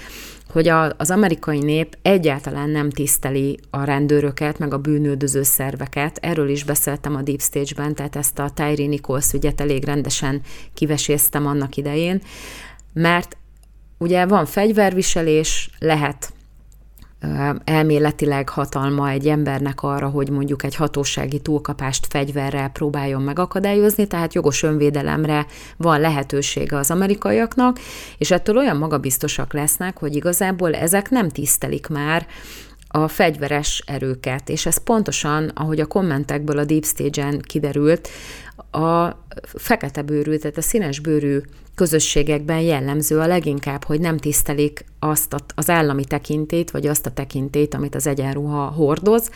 hogy 0.50 0.68
a, 0.68 0.94
az 0.98 1.12
amerikai 1.12 1.60
nép 1.60 1.98
egyáltalán 2.02 2.70
nem 2.70 2.90
tiszteli 2.90 3.60
a 3.70 3.84
rendőröket, 3.84 4.60
meg 4.60 4.74
a 4.74 4.78
bűnöldöző 4.78 5.44
szerveket. 5.44 6.18
Erről 6.22 6.50
is 6.50 6.64
beszéltem 6.64 7.16
a 7.16 7.22
Deep 7.22 7.42
Stage-ben, 7.42 7.96
tehát 7.96 8.16
ezt 8.16 8.40
a 8.40 8.52
Tyree 8.54 8.88
Nichols 8.88 9.34
ügyet 9.34 9.62
elég 9.62 9.86
rendesen 9.86 10.42
kiveséztem 10.74 11.48
annak 11.48 11.78
idején, 11.78 12.22
mert 12.94 13.38
ugye 13.98 14.26
van 14.26 14.46
fegyverviselés, 14.46 15.70
lehet 15.80 16.34
elméletileg 17.64 18.50
hatalma 18.50 19.10
egy 19.10 19.28
embernek 19.28 19.84
arra, 19.84 20.08
hogy 20.08 20.30
mondjuk 20.30 20.64
egy 20.64 20.76
hatósági 20.76 21.40
túlkapást 21.40 22.08
fegyverrel 22.10 22.70
próbáljon 22.70 23.22
megakadályozni, 23.22 24.08
tehát 24.08 24.34
jogos 24.34 24.64
önvédelemre 24.64 25.46
van 25.78 26.00
lehetősége 26.00 26.78
az 26.78 26.92
amerikaiaknak, 26.92 27.80
és 28.18 28.32
ettől 28.32 28.58
olyan 28.58 28.78
magabiztosak 28.78 29.54
lesznek, 29.54 29.98
hogy 29.98 30.16
igazából 30.16 30.74
ezek 30.74 31.10
nem 31.10 31.30
tisztelik 31.30 31.88
már 31.88 32.28
a 32.96 33.08
fegyveres 33.08 33.84
erőket, 33.86 34.50
és 34.50 34.66
ez 34.66 34.78
pontosan, 34.78 35.52
ahogy 35.54 35.80
a 35.80 35.86
kommentekből 35.86 36.58
a 36.58 36.66
Deep 36.66 36.86
Stage-en 36.86 37.40
kiderült, 37.40 38.08
a 38.72 39.10
fekete 39.44 40.02
bőrű, 40.02 40.36
tehát 40.36 40.58
a 40.58 40.62
színes 40.62 41.00
bőrű 41.00 41.40
közösségekben 41.76 42.60
jellemző 42.60 43.20
a 43.20 43.28
leginkább, 43.28 43.84
hogy 43.84 44.00
nem 44.00 44.18
tisztelik 44.18 44.86
azt 45.00 45.36
az 45.56 45.70
állami 45.70 46.06
tekintét, 46.06 46.72
vagy 46.72 46.88
azt 46.88 47.06
a 47.06 47.12
tekintét, 47.12 47.74
amit 47.74 47.96
az 47.96 48.08
egyenruha 48.08 48.66
hordoz, 48.66 49.30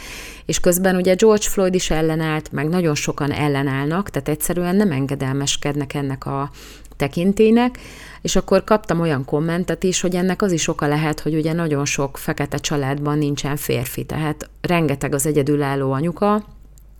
és 0.46 0.60
közben 0.60 0.96
ugye 0.96 1.14
George 1.14 1.48
Floyd 1.50 1.76
is 1.76 1.90
ellenállt, 1.90 2.52
meg 2.52 2.70
nagyon 2.70 2.96
sokan 2.96 3.32
ellenállnak, 3.32 4.10
tehát 4.10 4.30
egyszerűen 4.30 4.76
nem 4.76 4.92
engedelmeskednek 4.92 5.94
ennek 5.94 6.26
a 6.26 6.52
tekintének, 7.00 7.80
és 8.22 8.36
akkor 8.36 8.64
kaptam 8.64 9.00
olyan 9.00 9.26
kommentet 9.26 9.84
is, 9.84 10.02
hogy 10.02 10.16
ennek 10.16 10.42
az 10.42 10.52
is 10.52 10.68
oka 10.68 10.88
lehet, 10.88 11.20
hogy 11.20 11.36
ugye 11.36 11.54
nagyon 11.54 11.86
sok 11.86 12.18
fekete 12.18 12.58
családban 12.58 13.18
nincsen 13.18 13.56
férfi, 13.56 14.04
tehát 14.04 14.50
rengeteg 14.62 15.14
az 15.14 15.26
egyedülálló 15.26 15.92
anyuka, 15.92 16.46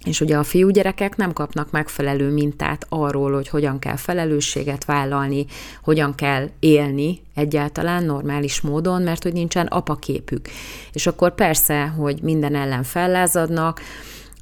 és 0.06 0.22
ugye 0.22 0.38
a 0.38 0.44
fiúgyerekek 0.44 1.16
nem 1.16 1.34
kapnak 1.34 1.72
megfelelő 1.72 2.32
mintát 2.32 2.86
arról, 2.90 3.34
hogy 3.34 3.48
hogyan 3.48 3.80
kell 3.80 3.96
felelősséget 3.96 4.86
vállalni, 4.86 5.46
hogyan 5.84 6.16
kell 6.16 6.50
élni 6.60 7.22
egyáltalán 7.36 8.04
normális 8.04 8.62
módon, 8.62 9.02
mert 9.02 9.24
hogy 9.24 9.34
nincsen 9.34 9.66
apaképük. 9.66 10.48
És 10.94 11.08
akkor 11.08 11.36
persze, 11.36 11.86
hogy 11.86 12.20
minden 12.22 12.56
ellen 12.56 12.84
fellázadnak, 12.84 13.82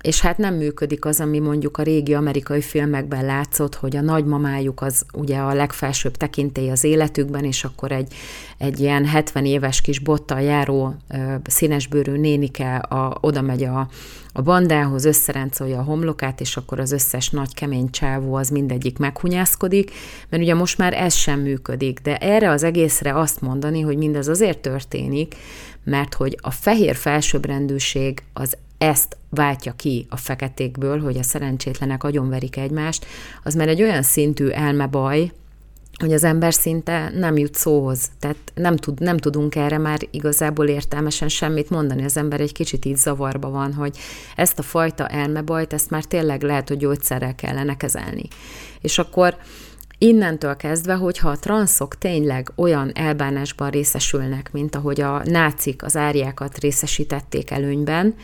és 0.07 0.21
hát 0.21 0.37
nem 0.37 0.55
működik 0.55 1.05
az, 1.05 1.19
ami 1.19 1.39
mondjuk 1.39 1.77
a 1.77 1.83
régi 1.83 2.13
amerikai 2.13 2.61
filmekben 2.61 3.25
látszott, 3.25 3.75
hogy 3.75 3.95
a 3.95 4.01
nagymamájuk 4.01 4.81
az 4.81 5.05
ugye 5.13 5.37
a 5.37 5.53
legfelsőbb 5.53 6.17
tekintély 6.17 6.69
az 6.69 6.83
életükben, 6.83 7.43
és 7.43 7.63
akkor 7.63 7.91
egy, 7.91 8.13
egy 8.57 8.79
ilyen 8.79 9.05
70 9.05 9.45
éves 9.45 9.81
kis 9.81 9.99
bottal 9.99 10.41
járó 10.41 10.95
színesbőrű 11.43 12.17
nénike 12.17 12.75
a, 12.75 13.17
oda 13.21 13.41
megy 13.41 13.63
a, 13.63 13.89
a 14.33 14.41
bandához, 14.41 15.05
összeráncolja 15.05 15.79
a 15.79 15.83
homlokát, 15.83 16.41
és 16.41 16.57
akkor 16.57 16.79
az 16.79 16.91
összes 16.91 17.29
nagy 17.29 17.53
kemény 17.53 17.89
csávó 17.89 18.35
az 18.35 18.49
mindegyik 18.49 18.97
meghunyászkodik, 18.97 19.91
mert 20.29 20.43
ugye 20.43 20.53
most 20.53 20.77
már 20.77 20.93
ez 20.93 21.13
sem 21.13 21.39
működik, 21.39 21.99
de 21.99 22.17
erre 22.17 22.49
az 22.49 22.63
egészre 22.63 23.19
azt 23.19 23.41
mondani, 23.41 23.81
hogy 23.81 23.97
mindez 23.97 24.27
azért 24.27 24.59
történik, 24.59 25.35
mert 25.83 26.13
hogy 26.13 26.37
a 26.41 26.51
fehér 26.51 26.95
felsőbbrendűség 26.95 28.23
az 28.33 28.57
ezt 28.77 29.17
váltja 29.29 29.71
ki 29.71 30.05
a 30.09 30.17
feketékből, 30.17 31.01
hogy 31.01 31.17
a 31.17 31.23
szerencsétlenek 31.23 32.03
agyonverik 32.03 32.57
egymást, 32.57 33.05
az 33.43 33.55
már 33.55 33.67
egy 33.67 33.81
olyan 33.81 34.03
szintű 34.03 34.47
elmebaj, 34.47 35.31
hogy 35.99 36.13
az 36.13 36.23
ember 36.23 36.53
szinte 36.53 37.11
nem 37.15 37.37
jut 37.37 37.55
szóhoz. 37.55 38.09
Tehát 38.19 38.37
nem, 38.53 38.75
tud, 38.75 38.99
nem 38.99 39.17
tudunk 39.17 39.55
erre 39.55 39.77
már 39.77 39.99
igazából 40.11 40.67
értelmesen 40.67 41.27
semmit 41.27 41.69
mondani. 41.69 42.03
Az 42.03 42.17
ember 42.17 42.41
egy 42.41 42.51
kicsit 42.51 42.85
így 42.85 42.97
zavarba 42.97 43.49
van, 43.49 43.73
hogy 43.73 43.97
ezt 44.35 44.59
a 44.59 44.61
fajta 44.61 45.07
elmebajt, 45.07 45.73
ezt 45.73 45.89
már 45.89 46.03
tényleg 46.03 46.41
lehet, 46.41 46.67
hogy 46.67 46.77
gyógyszerrel 46.77 47.35
kellene 47.35 47.77
kezelni. 47.77 48.27
És 48.81 48.97
akkor 48.97 49.37
Innentől 49.97 50.55
kezdve, 50.55 50.93
hogyha 50.93 51.29
a 51.29 51.39
transzok 51.39 51.97
tényleg 51.97 52.51
olyan 52.55 52.91
elbánásban 52.93 53.69
részesülnek, 53.69 54.51
mint 54.51 54.75
ahogy 54.75 55.01
a 55.01 55.21
nácik 55.23 55.83
az 55.83 55.95
árjákat 55.95 56.57
részesítették 56.57 57.51
előnyben, 57.51 58.15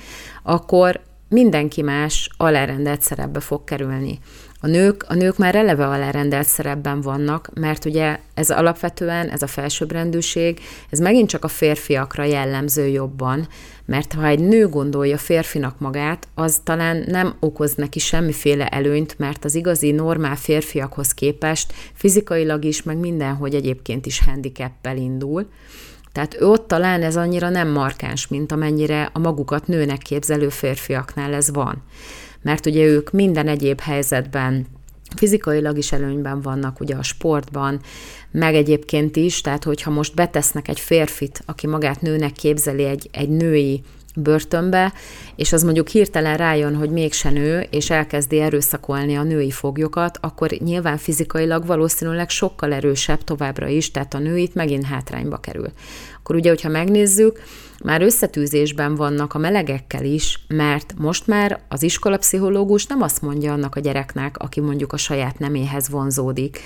akkor 0.44 1.01
mindenki 1.30 1.82
más 1.82 2.30
alárendelt 2.38 3.01
szerepbe 3.01 3.39
fog 3.39 3.63
kerülni. 3.63 4.20
A 4.63 4.67
nők, 4.67 5.05
a 5.08 5.13
nők 5.13 5.38
már 5.38 5.55
eleve 5.55 5.88
alárendelt 5.88 6.48
szerepben 6.48 7.01
vannak, 7.01 7.50
mert 7.53 7.86
ugye 7.86 8.20
ez 8.34 8.50
alapvetően, 8.50 9.29
ez 9.29 9.41
a 9.41 9.48
felsőbbrendűség, 9.48 10.60
ez 10.89 11.00
megint 11.00 11.29
csak 11.29 11.43
a 11.43 11.48
férfiakra 11.48 12.24
jellemző 12.24 12.88
jobban, 12.88 13.48
mert 13.86 14.13
ha 14.13 14.25
egy 14.25 14.39
nő 14.39 14.67
gondolja 14.67 15.17
férfinak 15.17 15.79
magát, 15.79 16.27
az 16.36 16.62
talán 16.63 17.03
nem 17.08 17.36
okoz 17.39 17.75
neki 17.75 18.00
semmiféle 18.00 18.67
előnyt, 18.67 19.20
mert 19.20 19.46
az 19.46 19.55
igazi 19.55 19.91
normál 19.91 20.36
férfiakhoz 20.36 21.13
képest 21.13 21.74
fizikailag 21.93 22.65
is, 22.65 22.84
meg 22.84 22.98
mindenhogy 22.98 23.55
egyébként 23.55 24.05
is 24.05 24.24
handicappel 24.25 24.98
indul. 24.98 25.48
Tehát 26.12 26.38
ott 26.41 26.67
talán 26.67 27.01
ez 27.01 27.15
annyira 27.15 27.50
nem 27.50 27.67
markáns, 27.67 28.27
mint 28.27 28.51
amennyire 28.51 29.10
a 29.13 29.20
magukat 29.20 29.67
nőnek 29.67 29.98
képzelő 29.98 30.50
férfiaknál 30.50 31.34
ez 31.34 31.51
van 31.51 31.84
mert 32.43 32.65
ugye 32.65 32.85
ők 32.85 33.12
minden 33.12 33.47
egyéb 33.47 33.79
helyzetben 33.79 34.65
fizikailag 35.15 35.77
is 35.77 35.91
előnyben 35.91 36.41
vannak 36.41 36.79
ugye 36.79 36.95
a 36.95 37.03
sportban, 37.03 37.79
meg 38.31 38.55
egyébként 38.55 39.15
is, 39.15 39.41
tehát 39.41 39.63
hogyha 39.63 39.91
most 39.91 40.15
betesznek 40.15 40.67
egy 40.67 40.79
férfit, 40.79 41.43
aki 41.45 41.67
magát 41.67 42.01
nőnek 42.01 42.31
képzeli 42.31 42.83
egy, 42.83 43.09
egy 43.12 43.29
női 43.29 43.83
börtönbe, 44.15 44.93
és 45.35 45.53
az 45.53 45.63
mondjuk 45.63 45.88
hirtelen 45.88 46.38
rájön, 46.38 46.75
hogy 46.75 46.89
mégse 46.89 47.29
nő, 47.29 47.67
és 47.69 47.89
elkezdi 47.89 48.39
erőszakolni 48.39 49.15
a 49.15 49.23
női 49.23 49.51
foglyokat, 49.51 50.17
akkor 50.21 50.50
nyilván 50.50 50.97
fizikailag 50.97 51.65
valószínűleg 51.65 52.29
sokkal 52.29 52.73
erősebb 52.73 53.23
továbbra 53.23 53.67
is, 53.67 53.91
tehát 53.91 54.13
a 54.13 54.19
nőit 54.19 54.55
megint 54.55 54.85
hátrányba 54.85 55.38
kerül. 55.38 55.71
Akkor 56.19 56.35
ugye, 56.35 56.50
hogyha 56.50 56.69
megnézzük, 56.69 57.39
már 57.84 58.02
összetűzésben 58.02 58.96
vannak 58.96 59.34
a 59.34 59.38
melegekkel 59.38 60.06
is, 60.06 60.46
mert 60.48 60.94
most 60.98 61.28
már 61.28 61.60
az 61.70 61.84
iskolapszichológus 61.84 62.86
nem 62.86 63.02
azt 63.02 63.22
mondja 63.22 63.54
annak 63.54 63.75
a 63.75 63.80
gyereknek, 63.80 64.38
aki 64.38 64.60
mondjuk 64.60 64.94
a 64.94 64.98
saját 64.98 65.40
neméhez 65.40 65.90
vonzódik, 65.90 66.60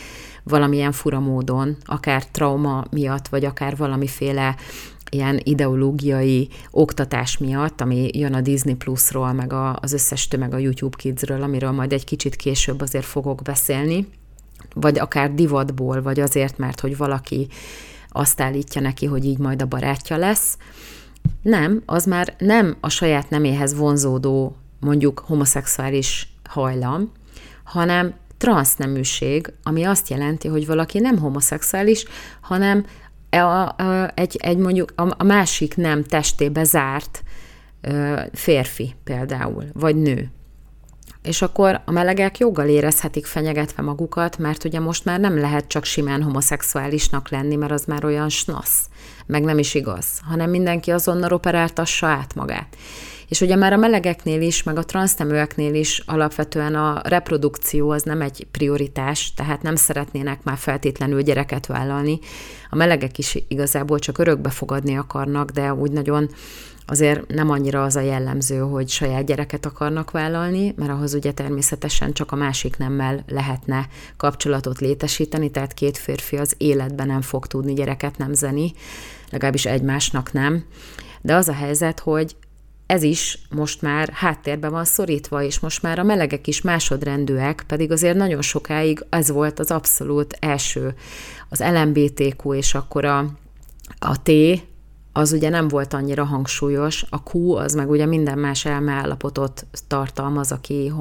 valamilyen 0.43 0.91
fura 0.91 1.19
módon, 1.19 1.77
akár 1.85 2.25
trauma 2.25 2.85
miatt, 2.89 3.27
vagy 3.27 3.45
akár 3.45 3.77
valamiféle 3.77 4.55
ilyen 5.09 5.39
ideológiai 5.43 6.49
oktatás 6.71 7.37
miatt, 7.37 7.81
ami 7.81 8.09
jön 8.13 8.33
a 8.33 8.41
Disney 8.41 8.75
Plus-ról, 8.75 9.33
meg 9.33 9.53
a, 9.53 9.77
az 9.81 9.93
összes 9.93 10.27
tömeg 10.27 10.53
a 10.53 10.57
YouTube 10.57 10.97
Kidsről, 10.97 11.41
amiről 11.41 11.71
majd 11.71 11.93
egy 11.93 12.03
kicsit 12.03 12.35
később 12.35 12.81
azért 12.81 13.05
fogok 13.05 13.41
beszélni, 13.41 14.07
vagy 14.73 14.99
akár 14.99 15.33
divatból, 15.33 16.01
vagy 16.01 16.19
azért, 16.19 16.57
mert 16.57 16.79
hogy 16.79 16.97
valaki 16.97 17.47
azt 18.09 18.41
állítja 18.41 18.81
neki, 18.81 19.05
hogy 19.05 19.25
így 19.25 19.37
majd 19.37 19.61
a 19.61 19.65
barátja 19.65 20.17
lesz, 20.17 20.57
nem, 21.41 21.81
az 21.85 22.05
már 22.05 22.35
nem 22.37 22.77
a 22.79 22.89
saját 22.89 23.29
neméhez 23.29 23.75
vonzódó, 23.75 24.55
mondjuk 24.79 25.23
homoszexuális 25.25 26.33
hajlam, 26.49 27.11
hanem 27.63 28.13
transzneműség, 28.37 29.53
ami 29.63 29.83
azt 29.83 30.09
jelenti, 30.09 30.47
hogy 30.47 30.65
valaki 30.65 30.99
nem 30.99 31.17
homoszexuális, 31.17 32.05
hanem 32.41 32.85
a, 33.29 33.35
a, 33.37 34.11
egy, 34.13 34.37
egy 34.39 34.57
mondjuk 34.57 34.93
a, 34.95 35.13
a 35.17 35.23
másik 35.23 35.75
nem 35.75 36.03
testébe 36.03 36.63
zárt 36.63 37.23
ö, 37.81 38.21
férfi 38.33 38.95
például, 39.03 39.63
vagy 39.73 39.95
nő. 39.95 40.31
És 41.23 41.41
akkor 41.41 41.81
a 41.85 41.91
melegek 41.91 42.37
joggal 42.37 42.67
érezhetik 42.67 43.25
fenyegetve 43.25 43.81
magukat, 43.83 44.37
mert 44.37 44.63
ugye 44.63 44.79
most 44.79 45.05
már 45.05 45.19
nem 45.19 45.39
lehet 45.39 45.67
csak 45.67 45.83
simán 45.83 46.23
homoszexuálisnak 46.23 47.29
lenni, 47.29 47.55
mert 47.55 47.71
az 47.71 47.83
már 47.85 48.05
olyan 48.05 48.29
snasz, 48.29 48.89
meg 49.27 49.43
nem 49.43 49.57
is 49.57 49.73
igaz, 49.73 50.05
hanem 50.27 50.49
mindenki 50.49 50.91
azonnal 50.91 51.33
operáltassa 51.33 52.07
át 52.07 52.35
magát. 52.35 52.77
És 53.27 53.41
ugye 53.41 53.55
már 53.55 53.73
a 53.73 53.77
melegeknél 53.77 54.41
is, 54.41 54.63
meg 54.63 54.77
a 54.77 54.83
transzneműeknél 54.83 55.73
is 55.73 56.03
alapvetően 56.05 56.75
a 56.75 57.01
reprodukció 57.03 57.89
az 57.89 58.03
nem 58.03 58.21
egy 58.21 58.47
prioritás, 58.51 59.33
tehát 59.33 59.61
nem 59.61 59.75
szeretnének 59.75 60.43
már 60.43 60.57
feltétlenül 60.57 61.21
gyereket 61.21 61.65
vállalni. 61.65 62.19
A 62.69 62.75
melegek 62.75 63.17
is 63.17 63.37
igazából 63.47 63.99
csak 63.99 64.17
örökbe 64.17 64.49
fogadni 64.49 64.97
akarnak, 64.97 65.49
de 65.49 65.73
úgy 65.73 65.91
nagyon 65.91 66.29
azért 66.89 67.27
nem 67.27 67.49
annyira 67.49 67.83
az 67.83 67.95
a 67.95 68.01
jellemző, 68.01 68.57
hogy 68.57 68.89
saját 68.89 69.25
gyereket 69.25 69.65
akarnak 69.65 70.11
vállalni, 70.11 70.73
mert 70.77 70.91
ahhoz 70.91 71.13
ugye 71.13 71.31
természetesen 71.31 72.13
csak 72.13 72.31
a 72.31 72.35
másik 72.35 72.77
nemmel 72.77 73.23
lehetne 73.27 73.87
kapcsolatot 74.17 74.79
létesíteni, 74.79 75.51
tehát 75.51 75.73
két 75.73 75.97
férfi 75.97 76.37
az 76.37 76.53
életben 76.57 77.07
nem 77.07 77.21
fog 77.21 77.47
tudni 77.47 77.73
gyereket 77.73 78.17
nemzeni, 78.17 78.73
legalábbis 79.29 79.65
egymásnak 79.65 80.31
nem. 80.31 80.63
De 81.21 81.35
az 81.35 81.47
a 81.47 81.53
helyzet, 81.53 81.99
hogy 81.99 82.35
ez 82.85 83.03
is 83.03 83.39
most 83.49 83.81
már 83.81 84.09
háttérbe 84.13 84.69
van 84.69 84.85
szorítva, 84.85 85.43
és 85.43 85.59
most 85.59 85.81
már 85.81 85.99
a 85.99 86.03
melegek 86.03 86.47
is 86.47 86.61
másodrendűek, 86.61 87.63
pedig 87.67 87.91
azért 87.91 88.17
nagyon 88.17 88.41
sokáig 88.41 89.05
ez 89.09 89.31
volt 89.31 89.59
az 89.59 89.71
abszolút 89.71 90.37
első, 90.39 90.95
az 91.49 91.59
LMBTQ, 91.59 92.53
és 92.53 92.73
akkor 92.73 93.05
a, 93.05 93.25
a 93.99 94.21
T, 94.21 94.31
az 95.17 95.31
ugye 95.31 95.49
nem 95.49 95.67
volt 95.67 95.93
annyira 95.93 96.23
hangsúlyos, 96.23 97.05
a 97.09 97.17
Q 97.31 97.53
az 97.53 97.73
meg 97.73 97.89
ugye 97.89 98.05
minden 98.05 98.37
más 98.37 98.65
elmeállapotot 98.65 99.65
tartalmaz, 99.87 100.51
aki 100.51 100.93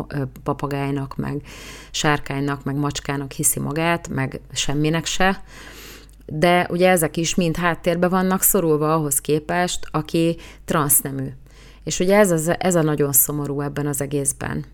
papagájnak, 0.42 1.16
meg 1.16 1.42
sárkánynak, 1.90 2.64
meg 2.64 2.76
macskának 2.76 3.32
hiszi 3.32 3.60
magát, 3.60 4.08
meg 4.08 4.40
semminek 4.52 5.06
se, 5.06 5.42
de 6.26 6.66
ugye 6.70 6.88
ezek 6.88 7.16
is 7.16 7.34
mind 7.34 7.56
háttérbe 7.56 8.08
vannak 8.08 8.42
szorulva 8.42 8.94
ahhoz 8.94 9.20
képest, 9.20 9.86
aki 9.90 10.36
transznemű. 10.64 11.28
És 11.84 12.00
ugye 12.00 12.16
ez, 12.16 12.30
az, 12.30 12.52
ez 12.58 12.74
a 12.74 12.82
nagyon 12.82 13.12
szomorú 13.12 13.60
ebben 13.60 13.86
az 13.86 14.00
egészben, 14.00 14.64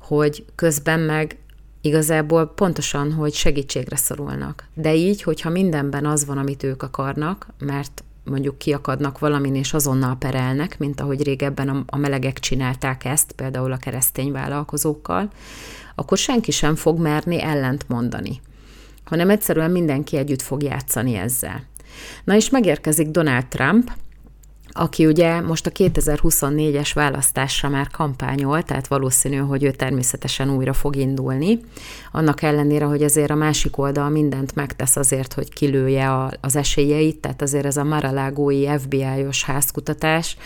hogy 0.00 0.44
közben 0.54 1.00
meg 1.00 1.36
igazából 1.80 2.46
pontosan, 2.46 3.12
hogy 3.12 3.32
segítségre 3.32 3.96
szorulnak. 3.96 4.68
De 4.74 4.94
így, 4.94 5.22
hogyha 5.22 5.50
mindenben 5.50 6.06
az 6.06 6.26
van, 6.26 6.38
amit 6.38 6.62
ők 6.62 6.82
akarnak, 6.82 7.46
mert 7.58 8.04
mondjuk 8.24 8.58
kiakadnak 8.58 9.18
valamin, 9.18 9.54
és 9.54 9.74
azonnal 9.74 10.16
perelnek, 10.16 10.78
mint 10.78 11.00
ahogy 11.00 11.22
régebben 11.22 11.84
a 11.86 11.96
melegek 11.96 12.38
csinálták 12.38 13.04
ezt, 13.04 13.32
például 13.32 13.72
a 13.72 13.76
keresztény 13.76 14.32
vállalkozókkal, 14.32 15.30
akkor 15.94 16.18
senki 16.18 16.50
sem 16.50 16.74
fog 16.74 16.98
merni 16.98 17.42
ellent 17.42 17.88
mondani, 17.88 18.40
hanem 19.04 19.30
egyszerűen 19.30 19.70
mindenki 19.70 20.16
együtt 20.16 20.42
fog 20.42 20.62
játszani 20.62 21.14
ezzel. 21.14 21.64
Na 22.24 22.34
és 22.34 22.50
megérkezik 22.50 23.08
Donald 23.08 23.46
Trump, 23.46 23.90
aki 24.74 25.06
ugye 25.06 25.40
most 25.40 25.66
a 25.66 25.70
2024-es 25.70 26.90
választásra 26.94 27.68
már 27.68 27.88
kampányol, 27.88 28.62
tehát 28.62 28.86
valószínű, 28.86 29.36
hogy 29.36 29.62
ő 29.62 29.70
természetesen 29.70 30.50
újra 30.50 30.72
fog 30.72 30.96
indulni. 30.96 31.60
Annak 32.12 32.42
ellenére, 32.42 32.84
hogy 32.84 33.02
azért 33.02 33.30
a 33.30 33.34
másik 33.34 33.78
oldal 33.78 34.08
mindent 34.08 34.54
megtesz 34.54 34.96
azért, 34.96 35.32
hogy 35.32 35.52
kilője 35.52 36.30
az 36.40 36.56
esélyeit, 36.56 37.20
tehát 37.20 37.42
azért 37.42 37.64
ez 37.64 37.76
a 37.76 37.84
Maralágói 37.84 38.66
FBI-os 38.78 39.44
házkutatás, 39.44 40.36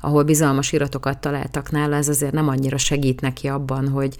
ahol 0.00 0.22
bizalmas 0.22 0.72
iratokat 0.72 1.18
találtak 1.18 1.70
nála, 1.70 1.96
ez 1.96 2.08
azért 2.08 2.32
nem 2.32 2.48
annyira 2.48 2.76
segít 2.76 3.20
neki 3.20 3.48
abban, 3.48 3.88
hogy 3.88 4.16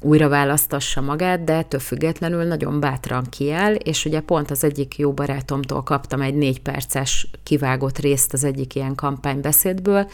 újra 0.00 0.28
választassa 0.28 1.00
magát, 1.00 1.44
de 1.44 1.52
ettől 1.52 1.80
függetlenül 1.80 2.44
nagyon 2.44 2.80
bátran 2.80 3.24
kiáll, 3.30 3.74
és 3.74 4.04
ugye 4.04 4.20
pont 4.20 4.50
az 4.50 4.64
egyik 4.64 4.98
jó 4.98 5.12
barátomtól 5.12 5.82
kaptam 5.82 6.20
egy 6.20 6.34
négy 6.34 6.60
perces 6.60 7.30
kivágott 7.42 7.98
részt 7.98 8.32
az 8.32 8.44
egyik 8.44 8.74
ilyen 8.74 8.94
kampánybeszédből, 8.94 10.10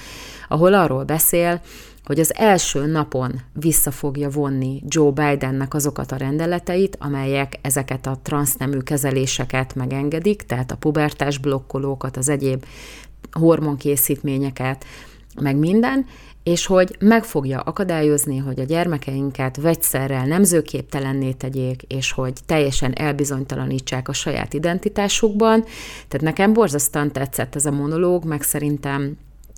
ahol 0.49 0.75
arról 0.75 1.05
beszél, 1.05 1.61
hogy 2.07 2.21
az 2.21 2.35
első 2.35 2.87
napon 2.87 3.41
vissza 3.53 3.91
fogja 3.91 4.31
vonni 4.31 4.83
Joe 4.89 5.11
Bidennek 5.11 5.75
azokat 5.75 6.13
a 6.13 6.17
rendeleteit, 6.17 6.97
amelyek 7.01 7.59
ezeket 7.63 8.07
a 8.07 8.19
transznemű 8.23 8.79
kezeléseket 8.79 9.75
megengedik, 9.75 10.43
tehát 10.43 10.71
a 10.71 10.77
pubertás 10.77 11.39
blokkolókat, 11.39 12.17
az 12.17 12.29
egyéb 12.29 12.65
hormonkészítményeket, 13.39 14.85
meg 15.41 15.57
minden, 15.57 16.07
és 16.43 16.67
hogy 16.67 16.97
meg 17.01 17.25
fogja 17.25 17.61
akadályozni, 17.61 18.37
hogy 18.37 18.61
a 18.61 18.65
gyermekeinket 18.65 19.57
vegyszerrel 19.57 20.27
nemzőképtelenné 20.27 21.33
tegyék, 21.33 21.83
és 21.83 22.13
hogy 22.13 22.33
teljesen 22.47 22.93
elbizonytalanítsák 22.95 24.09
a 24.09 24.13
saját 24.13 24.55
identitásukban. 24.55 25.65
Tehát 26.09 26.27
nekem 26.27 26.53
borzasztóan 26.53 27.13
tetszett 27.13 27.55
ez 27.55 27.67
a 27.67 27.71
monológ, 27.71 28.25
meg 28.25 28.43
szerintem 28.43 29.17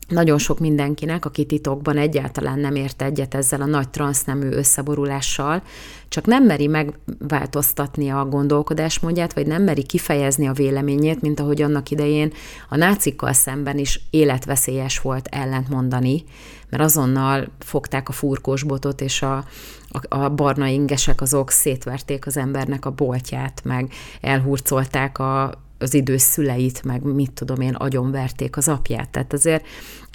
nagyon 0.09 0.39
sok 0.39 0.59
mindenkinek, 0.59 1.25
aki 1.25 1.45
titokban 1.45 1.97
egyáltalán 1.97 2.59
nem 2.59 2.75
ért 2.75 3.03
egyet 3.03 3.35
ezzel 3.35 3.61
a 3.61 3.67
nagy 3.67 3.89
transznemű 3.89 4.51
összeborulással, 4.51 5.63
csak 6.09 6.27
nem 6.27 6.45
meri 6.45 6.67
megváltoztatni 6.67 8.09
a 8.09 8.25
gondolkodásmódját, 8.25 9.33
vagy 9.33 9.47
nem 9.47 9.63
meri 9.63 9.83
kifejezni 9.83 10.49
a 10.49 10.53
véleményét, 10.53 11.21
mint 11.21 11.41
ahogy 11.41 11.63
annak 11.63 11.91
idején 11.91 12.33
a 12.69 12.77
nácikkal 12.77 13.33
szemben 13.33 13.79
is 13.79 14.01
életveszélyes 14.11 15.01
volt 15.01 15.27
ellentmondani, 15.27 16.25
mert 16.71 16.83
azonnal 16.83 17.49
fogták 17.59 18.09
a 18.09 18.13
furkós 18.13 18.63
botot, 18.63 19.01
és 19.01 19.23
a, 19.23 19.45
a, 19.89 20.17
a 20.17 20.31
barna 20.31 20.67
ingesek 20.67 21.21
azok 21.21 21.51
szétverték 21.51 22.27
az 22.27 22.37
embernek 22.37 22.87
a 22.87 22.91
boltját, 22.91 23.61
meg 23.65 23.93
elhurcolták 24.21 25.19
a 25.19 25.67
az 25.79 25.95
idős 25.95 26.23
szüleit, 26.23 26.85
meg 26.85 27.03
mit 27.03 27.33
tudom 27.33 27.61
én, 27.61 27.75
agyonverték 27.75 28.57
az 28.57 28.69
apját. 28.69 29.09
Tehát 29.09 29.33
azért 29.33 29.67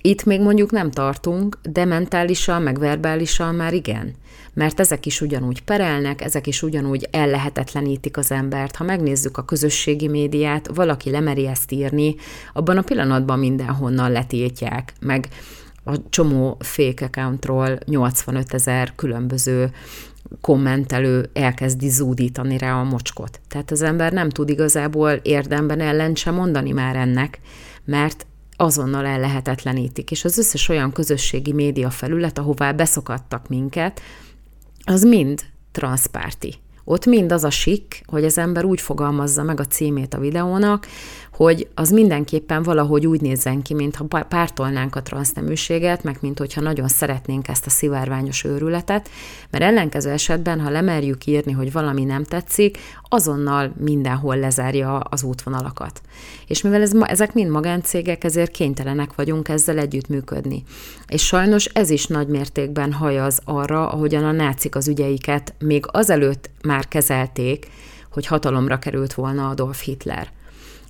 itt 0.02 0.24
még 0.24 0.42
mondjuk 0.42 0.72
nem 0.72 0.92
tartunk, 0.92 1.60
de 1.62 1.86
mentálisan, 1.86 2.62
meg 2.62 2.80
verbálisan 2.80 3.56
már 3.56 3.74
igen. 3.74 4.14
Mert 4.54 4.80
ezek 4.80 5.06
is 5.06 5.22
ugyanúgy 5.22 5.64
perelnek, 5.64 6.22
ezek 6.22 6.48
is 6.48 6.62
ugyanúgy 6.62 7.08
ellehetetlenítik 7.12 8.18
az 8.18 8.32
embert. 8.32 8.76
Ha 8.76 8.84
megnézzük 8.84 9.38
a 9.38 9.46
közösségi 9.46 10.08
médiát, 10.08 10.70
valaki 10.74 11.10
lemeri 11.10 11.48
ezt 11.48 11.72
írni, 11.72 12.16
abban 12.54 12.78
a 12.78 12.82
pillanatban 12.82 13.40
mindenhonnan 13.40 14.12
letiltják. 14.12 14.94
Meg 15.00 15.28
a 15.84 16.10
csomó 16.10 16.58
fake 16.60 17.06
accountról 17.06 17.78
85 17.86 18.54
ezer 18.54 18.96
különböző 18.96 19.72
kommentelő 20.42 21.30
elkezdi 21.34 21.90
zúdítani 21.90 22.58
rá 22.58 22.80
a 22.80 22.84
mocskot. 22.84 23.40
Tehát 23.48 23.72
az 23.72 23.82
ember 23.82 24.12
nem 24.12 24.30
tud 24.30 24.50
igazából 24.50 25.12
érdemben 25.12 25.80
ellen 25.80 26.16
sem 26.16 26.36
mondani 26.36 26.72
már 26.72 26.96
ennek, 26.96 27.40
mert 27.86 28.26
azonnal 28.56 29.06
ellehetetlenítik. 29.06 30.12
És 30.12 30.26
az 30.26 30.38
összes 30.38 30.70
olyan 30.70 30.92
közösségi 30.92 31.54
média 31.54 31.90
felület, 31.90 32.38
ahová 32.38 32.72
beszokadtak 32.72 33.48
minket, 33.48 34.02
az 34.84 35.04
mind 35.04 35.42
transzpárti. 35.72 36.56
Ott 36.84 37.06
mind 37.06 37.32
az 37.32 37.44
a 37.44 37.50
sik, 37.50 38.04
hogy 38.06 38.26
az 38.26 38.38
ember 38.38 38.64
úgy 38.64 38.82
fogalmazza 38.82 39.44
meg 39.44 39.60
a 39.60 39.66
címét 39.66 40.14
a 40.14 40.20
videónak, 40.20 40.88
hogy 41.36 41.68
az 41.76 41.92
mindenképpen 41.92 42.64
valahogy 42.64 43.08
úgy 43.08 43.22
nézzen 43.22 43.62
ki, 43.62 43.74
mintha 43.74 44.04
pártolnánk 44.04 44.96
a 44.96 45.02
transzneműséget, 45.02 46.04
meg 46.04 46.18
mint 46.22 46.40
hogyha 46.40 46.62
nagyon 46.62 46.88
szeretnénk 46.88 47.48
ezt 47.48 47.66
a 47.66 47.70
szivárványos 47.70 48.44
őrületet, 48.44 49.10
mert 49.50 49.64
ellenkező 49.64 50.10
esetben, 50.10 50.60
ha 50.60 50.70
lemerjük 50.70 51.26
írni, 51.26 51.52
hogy 51.52 51.72
valami 51.72 52.04
nem 52.04 52.24
tetszik, 52.24 52.78
azonnal 53.10 53.74
mindenhol 53.78 54.38
lezárja 54.38 54.98
az 54.98 55.24
útvonalakat. 55.24 56.02
És 56.48 56.62
mivel 56.62 56.82
ez, 56.82 56.92
ezek 57.02 57.34
mind 57.34 57.50
magáncégek, 57.50 58.24
ezért 58.24 58.52
kénytelenek 58.52 59.16
vagyunk 59.16 59.50
ezzel 59.50 59.78
együttműködni. 59.78 60.64
És 61.08 61.26
sajnos 61.26 61.66
ez 61.66 61.90
is 61.90 62.08
nagy 62.08 62.28
mértékben 62.28 62.92
hajaz 62.92 63.40
arra, 63.46 63.90
ahogyan 63.90 64.24
a 64.24 64.32
nácik 64.32 64.76
az 64.76 64.88
ügyeiket 64.88 65.54
még 65.60 65.86
azelőtt 65.88 66.50
már 66.64 66.88
kezelték, 66.88 67.68
hogy 68.12 68.26
hatalomra 68.26 68.80
került 68.80 69.14
volna 69.14 69.50
Adolf 69.50 69.84
Hitler. 69.84 70.32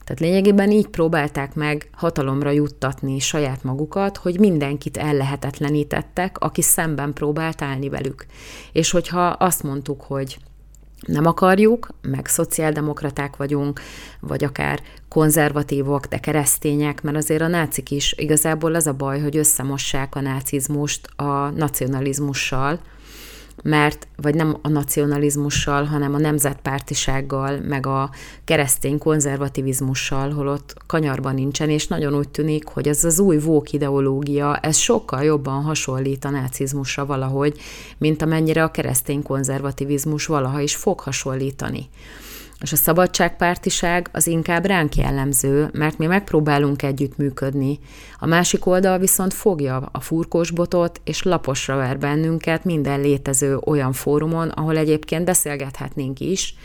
Tehát 0.04 0.20
lényegében 0.20 0.72
így 0.72 0.88
próbálták 0.88 1.56
meg 1.56 1.90
hatalomra 1.92 2.50
juttatni 2.50 3.20
saját 3.20 3.64
magukat, 3.64 4.18
hogy 4.18 4.40
mindenkit 4.40 4.98
ellehetetlenítettek, 4.98 6.38
aki 6.40 6.62
szemben 6.62 7.14
próbált 7.14 7.62
állni 7.62 7.90
velük. 7.90 8.26
És 8.72 8.92
hogyha 8.92 9.26
azt 9.26 9.64
mondtuk, 9.64 10.02
hogy 10.02 10.38
nem 11.08 11.26
akarjuk, 11.26 11.88
meg 12.02 12.26
szociáldemokraták 12.26 13.36
vagyunk, 13.36 13.82
vagy 14.20 14.44
akár 14.44 14.82
konzervatívok, 15.10 16.06
de 16.06 16.18
keresztények, 16.18 17.02
mert 17.02 17.18
azért 17.18 17.42
a 17.42 17.48
nácik 17.48 17.92
is 17.92 18.14
igazából 18.18 18.76
az 18.76 18.88
a 18.88 18.94
baj, 18.94 19.22
hogy 19.22 19.38
összemossák 19.38 20.16
a 20.16 20.22
nácizmust 20.22 21.08
a 21.16 21.50
nacionalizmussal, 21.50 22.80
mert, 23.64 24.08
vagy 24.16 24.36
nem 24.36 24.58
a 24.62 24.68
nacionalizmussal, 24.68 25.84
hanem 25.84 26.14
a 26.14 26.18
nemzetpártisággal, 26.18 27.60
meg 27.68 27.86
a 27.86 28.10
keresztény 28.44 28.98
konzervativizmussal, 28.98 30.32
holott 30.32 30.74
kanyarban 30.88 31.34
nincsen, 31.34 31.70
és 31.70 31.88
nagyon 31.88 32.16
úgy 32.16 32.30
tűnik, 32.30 32.68
hogy 32.68 32.88
ez 32.88 33.04
az 33.04 33.20
új 33.20 33.38
vók 33.38 33.72
ideológia, 33.72 34.58
ez 34.58 34.78
sokkal 34.78 35.24
jobban 35.24 35.64
hasonlít 35.64 36.26
a 36.26 36.30
nácizmusra 36.30 37.06
valahogy, 37.06 37.60
mint 37.98 38.22
amennyire 38.22 38.64
a 38.64 38.72
keresztény 38.72 39.24
konzervativizmus 39.24 40.26
valaha 40.26 40.60
is 40.60 40.76
fog 40.76 41.00
hasonlítani. 41.00 41.90
És 42.64 42.72
a 42.72 42.76
szabadságpártiság 42.76 44.10
az 44.12 44.28
inkább 44.28 44.66
ránk 44.66 44.96
jellemző, 44.96 45.70
mert 45.74 45.98
mi 45.98 46.06
megpróbálunk 46.06 46.84
együttműködni. 46.84 47.80
A 48.20 48.26
másik 48.26 48.66
oldal 48.66 48.98
viszont 48.98 49.34
fogja 49.34 49.90
a 49.92 50.00
furkósbotot, 50.00 51.02
és 51.04 51.24
laposra 51.24 51.76
ver 51.76 51.98
bennünket 51.98 52.64
minden 52.64 53.02
létező 53.02 53.58
olyan 53.66 53.94
fórumon, 53.94 54.50
ahol 54.50 54.78
egyébként 54.78 55.26
beszélgethetnénk 55.26 56.20
is, 56.20 56.56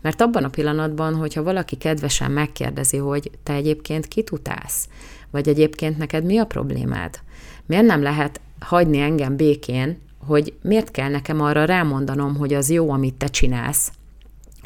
mert 0.00 0.20
abban 0.20 0.44
a 0.44 0.48
pillanatban, 0.48 1.14
hogyha 1.14 1.42
valaki 1.42 1.76
kedvesen 1.76 2.30
megkérdezi, 2.30 2.96
hogy 2.96 3.30
te 3.42 3.52
egyébként 3.52 4.08
kit 4.08 4.30
utálsz, 4.30 4.88
vagy 5.30 5.48
egyébként 5.48 5.98
neked 5.98 6.24
mi 6.24 6.38
a 6.38 6.44
problémád, 6.44 7.20
miért 7.66 7.86
nem 7.86 8.02
lehet 8.02 8.40
hagyni 8.60 8.98
engem 8.98 9.36
békén, 9.36 9.98
hogy 10.26 10.54
miért 10.62 10.90
kell 10.90 11.10
nekem 11.10 11.40
arra 11.40 11.64
rámondanom, 11.64 12.36
hogy 12.36 12.54
az 12.54 12.70
jó, 12.70 12.90
amit 12.90 13.14
te 13.14 13.26
csinálsz, 13.26 13.90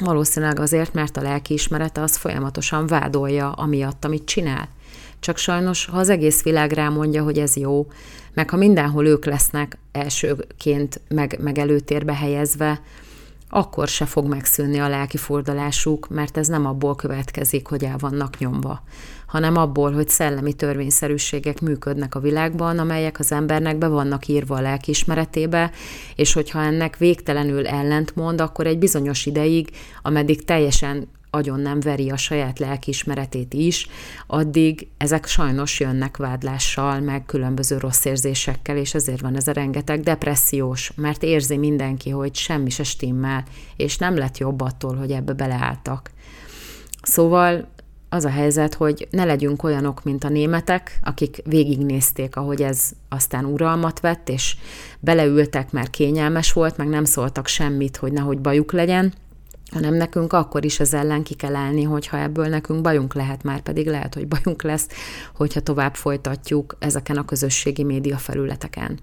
Valószínűleg 0.03 0.59
azért, 0.59 0.93
mert 0.93 1.17
a 1.17 1.21
lelkiismerete 1.21 2.01
az 2.01 2.15
folyamatosan 2.15 2.87
vádolja 2.87 3.51
amiatt, 3.51 4.05
amit 4.05 4.25
csinál. 4.25 4.69
Csak 5.19 5.37
sajnos, 5.37 5.85
ha 5.85 5.97
az 5.97 6.09
egész 6.09 6.43
világ 6.43 6.71
rámondja, 6.71 7.23
hogy 7.23 7.39
ez 7.39 7.55
jó, 7.55 7.87
meg 8.33 8.49
ha 8.49 8.57
mindenhol 8.57 9.07
ők 9.07 9.25
lesznek 9.25 9.77
elsőként 9.91 11.01
meg, 11.07 11.37
meg 11.41 11.57
előtérbe 11.57 12.15
helyezve, 12.15 12.81
akkor 13.53 13.87
se 13.87 14.05
fog 14.05 14.27
megszűnni 14.27 14.79
a 14.79 14.87
lelki 14.87 15.17
fordulásuk, 15.17 16.09
mert 16.09 16.37
ez 16.37 16.47
nem 16.47 16.65
abból 16.65 16.95
következik, 16.95 17.67
hogy 17.67 17.83
el 17.83 17.97
vannak 17.97 18.37
nyomva, 18.37 18.83
hanem 19.27 19.55
abból, 19.57 19.91
hogy 19.91 20.09
szellemi 20.09 20.53
törvényszerűségek 20.53 21.61
működnek 21.61 22.15
a 22.15 22.19
világban, 22.19 22.79
amelyek 22.79 23.19
az 23.19 23.31
embernek 23.31 23.77
be 23.77 23.87
vannak 23.87 24.27
írva 24.27 24.55
a 24.55 24.61
lelkiismeretébe, 24.61 25.71
és 26.15 26.33
hogyha 26.33 26.61
ennek 26.61 26.97
végtelenül 26.97 27.67
ellentmond, 27.67 28.41
akkor 28.41 28.67
egy 28.67 28.79
bizonyos 28.79 29.25
ideig, 29.25 29.69
ameddig 30.01 30.45
teljesen 30.45 31.07
agyon 31.31 31.59
nem 31.59 31.79
veri 31.79 32.09
a 32.09 32.17
saját 32.17 32.59
lelkiismeretét 32.59 33.53
is, 33.53 33.87
addig 34.27 34.87
ezek 34.97 35.25
sajnos 35.25 35.79
jönnek 35.79 36.17
vádlással, 36.17 36.99
meg 36.99 37.25
különböző 37.25 37.77
rossz 37.77 38.05
érzésekkel, 38.05 38.77
és 38.77 38.93
ezért 38.93 39.21
van 39.21 39.35
ez 39.35 39.47
a 39.47 39.51
rengeteg 39.51 39.99
depressziós, 39.99 40.91
mert 40.95 41.23
érzi 41.23 41.57
mindenki, 41.57 42.09
hogy 42.09 42.35
semmi 42.35 42.69
se 42.69 42.83
stimmel, 42.83 43.43
és 43.75 43.97
nem 43.97 44.17
lett 44.17 44.37
jobb 44.37 44.61
attól, 44.61 44.95
hogy 44.95 45.11
ebbe 45.11 45.33
beleálltak. 45.33 46.11
Szóval 47.01 47.67
az 48.09 48.25
a 48.25 48.29
helyzet, 48.29 48.73
hogy 48.73 49.07
ne 49.11 49.23
legyünk 49.23 49.63
olyanok, 49.63 50.03
mint 50.03 50.23
a 50.23 50.29
németek, 50.29 50.99
akik 51.03 51.41
végignézték, 51.45 52.35
ahogy 52.35 52.61
ez 52.61 52.89
aztán 53.09 53.45
uralmat 53.45 53.99
vett, 53.99 54.29
és 54.29 54.55
beleültek, 54.99 55.71
mert 55.71 55.89
kényelmes 55.89 56.53
volt, 56.53 56.77
meg 56.77 56.87
nem 56.87 57.03
szóltak 57.03 57.47
semmit, 57.47 57.97
hogy 57.97 58.11
nehogy 58.11 58.39
bajuk 58.39 58.71
legyen, 58.71 59.13
hanem 59.71 59.93
nekünk 59.93 60.33
akkor 60.33 60.65
is 60.65 60.79
az 60.79 60.93
ellen 60.93 61.23
ki 61.23 61.33
kell 61.33 61.55
állni, 61.55 61.83
hogyha 61.83 62.19
ebből 62.19 62.47
nekünk 62.47 62.81
bajunk 62.81 63.13
lehet, 63.13 63.43
már 63.43 63.61
pedig 63.61 63.87
lehet, 63.87 64.13
hogy 64.13 64.27
bajunk 64.27 64.61
lesz, 64.61 64.87
hogyha 65.35 65.59
tovább 65.59 65.95
folytatjuk 65.95 66.75
ezeken 66.79 67.17
a 67.17 67.25
közösségi 67.25 67.83
média 67.83 68.17
felületeken. 68.17 68.99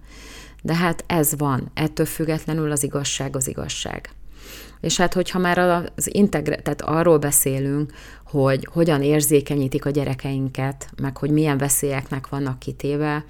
De 0.62 0.74
hát 0.74 1.04
ez 1.06 1.36
van, 1.36 1.70
ettől 1.74 2.06
függetlenül 2.06 2.70
az 2.70 2.82
igazság 2.82 3.36
az 3.36 3.48
igazság. 3.48 4.10
És 4.80 4.96
hát, 4.96 5.14
hogyha 5.14 5.38
már 5.38 5.58
az 5.96 6.14
integre, 6.14 6.56
tehát 6.56 6.82
arról 6.82 7.18
beszélünk, 7.18 7.92
hogy 8.24 8.68
hogyan 8.72 9.02
érzékenyítik 9.02 9.84
a 9.84 9.90
gyerekeinket, 9.90 10.90
meg 11.02 11.16
hogy 11.16 11.30
milyen 11.30 11.58
veszélyeknek 11.58 12.28
vannak 12.28 12.58
kitéve, 12.58 13.24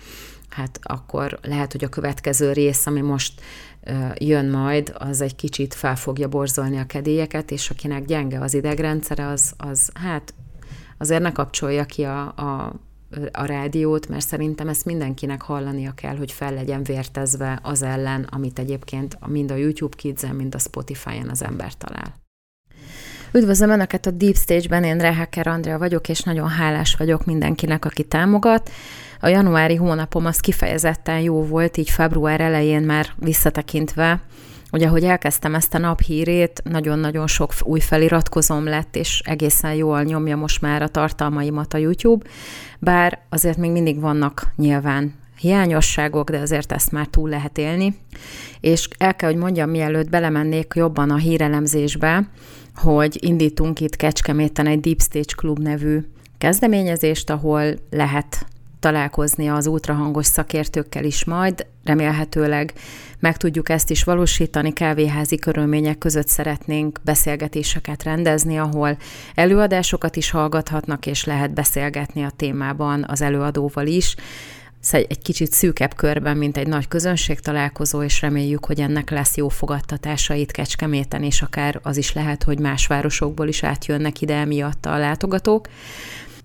hát 0.49 0.79
akkor 0.83 1.39
lehet, 1.43 1.73
hogy 1.73 1.85
a 1.85 1.89
következő 1.89 2.53
rész, 2.53 2.87
ami 2.87 3.01
most 3.01 3.41
jön 4.15 4.51
majd, 4.51 4.95
az 4.99 5.21
egy 5.21 5.35
kicsit 5.35 5.75
fel 5.75 5.97
fogja 5.97 6.29
borzolni 6.29 6.79
a 6.79 6.87
kedélyeket, 6.87 7.51
és 7.51 7.71
akinek 7.71 8.05
gyenge 8.05 8.41
az 8.41 8.55
idegrendszere, 8.55 9.27
az, 9.27 9.53
az 9.57 9.91
hát 9.95 10.35
azért 10.99 11.23
ne 11.23 11.33
kapcsolja 11.33 11.85
ki 11.85 12.03
a, 12.03 12.21
a, 12.27 12.73
a 13.33 13.45
rádiót, 13.45 14.09
mert 14.09 14.27
szerintem 14.27 14.69
ezt 14.69 14.85
mindenkinek 14.85 15.43
hallania 15.43 15.93
kell, 15.93 16.17
hogy 16.17 16.33
fel 16.33 16.55
legyen 16.55 16.83
vértezve 16.83 17.61
az 17.63 17.83
ellen, 17.83 18.27
amit 18.31 18.59
egyébként 18.59 19.27
mind 19.27 19.51
a 19.51 19.57
YouTube 19.57 19.97
Kids-en, 19.97 20.35
mind 20.35 20.55
a 20.55 20.59
Spotify-en 20.59 21.29
az 21.29 21.43
ember 21.43 21.75
talál. 21.75 22.15
Üdvözlöm 23.33 23.71
Önöket 23.71 24.07
a 24.07 24.11
Deep 24.11 24.37
Stage-ben, 24.37 24.85
én 24.85 24.99
Rehaker 24.99 25.47
Andrea 25.47 25.79
vagyok, 25.79 26.09
és 26.09 26.21
nagyon 26.21 26.49
hálás 26.49 26.95
vagyok 26.99 27.25
mindenkinek, 27.25 27.85
aki 27.85 28.03
támogat. 28.05 28.71
A 29.21 29.29
januári 29.29 29.75
hónapom 29.75 30.27
az 30.27 30.41
kifejezetten 30.41 31.21
jó 31.21 31.43
volt, 31.45 31.77
így 31.77 31.91
február 31.91 32.41
elején 32.41 32.83
már 32.83 33.07
visszatekintve, 33.17 34.21
Ugye, 34.73 34.87
ahogy 34.87 35.05
elkezdtem 35.05 35.55
ezt 35.55 35.75
a 35.75 35.79
naphírét, 35.79 36.63
nagyon-nagyon 36.65 37.27
sok 37.27 37.53
új 37.63 37.81
feliratkozom 37.81 38.65
lett, 38.65 38.97
és 38.97 39.23
egészen 39.25 39.75
jól 39.75 40.03
nyomja 40.03 40.37
most 40.37 40.61
már 40.61 40.83
a 40.83 40.89
tartalmaimat 40.89 41.75
a 41.75 41.79
YouTube, 41.79 42.27
bár 42.79 43.19
azért 43.29 43.57
még 43.57 43.71
mindig 43.71 44.01
vannak 44.01 44.53
nyilván 44.57 45.15
hiányosságok, 45.39 46.31
de 46.31 46.39
azért 46.39 46.73
ezt 46.73 46.93
már 46.93 47.07
túl 47.07 47.29
lehet 47.29 47.59
élni. 47.59 47.99
És 48.61 48.89
el 48.99 49.15
kell, 49.15 49.31
hogy 49.31 49.39
mondjam, 49.39 49.71
mielőtt 49.71 50.11
belemennék 50.11 50.73
jobban 50.77 51.11
a 51.11 51.17
hírelemzésbe, 51.17 52.29
hogy 52.79 53.25
indítunk 53.25 53.81
itt 53.81 53.97
Kecskeméten 53.97 54.67
egy 54.67 54.81
Deep 54.81 55.01
Stage 55.01 55.35
Club 55.37 55.59
nevű 55.59 55.99
kezdeményezést, 56.39 57.31
ahol 57.31 57.75
lehet 57.91 58.47
találkozni 58.81 59.49
az 59.49 59.67
ultrahangos 59.67 60.27
szakértőkkel 60.27 61.05
is 61.05 61.25
majd, 61.25 61.67
remélhetőleg 61.85 62.73
meg 63.19 63.37
tudjuk 63.37 63.69
ezt 63.69 63.91
is 63.91 64.05
valósítani, 64.05 64.73
kávéházi 64.73 65.37
körülmények 65.37 65.99
között 65.99 66.29
szeretnénk 66.29 66.99
beszélgetéseket 67.05 68.03
rendezni, 68.03 68.59
ahol 68.59 68.97
előadásokat 69.35 70.17
is 70.17 70.31
hallgathatnak, 70.31 71.07
és 71.07 71.25
lehet 71.25 71.55
beszélgetni 71.55 72.23
a 72.23 72.33
témában 72.37 73.05
az 73.09 73.23
előadóval 73.23 73.87
is 73.87 74.15
egy 74.95 75.23
kicsit 75.23 75.53
szűkebb 75.53 75.95
körben, 75.95 76.37
mint 76.37 76.57
egy 76.57 76.67
nagy 76.67 76.89
közönség 76.89 77.41
találkozó, 77.41 78.03
és 78.03 78.21
reméljük, 78.21 78.65
hogy 78.65 78.81
ennek 78.81 79.11
lesz 79.11 79.37
jó 79.37 79.49
fogadtatása 79.49 80.35
itt 80.35 80.51
Kecskeméten, 80.51 81.23
és 81.23 81.43
akár 81.43 81.81
az 81.83 81.97
is 81.97 82.13
lehet, 82.13 82.43
hogy 82.43 82.59
más 82.59 82.87
városokból 82.87 83.49
is 83.49 83.63
átjönnek 83.63 84.21
ide 84.21 84.35
emiatt 84.35 84.87
a 84.87 84.99
látogatók. 84.99 85.69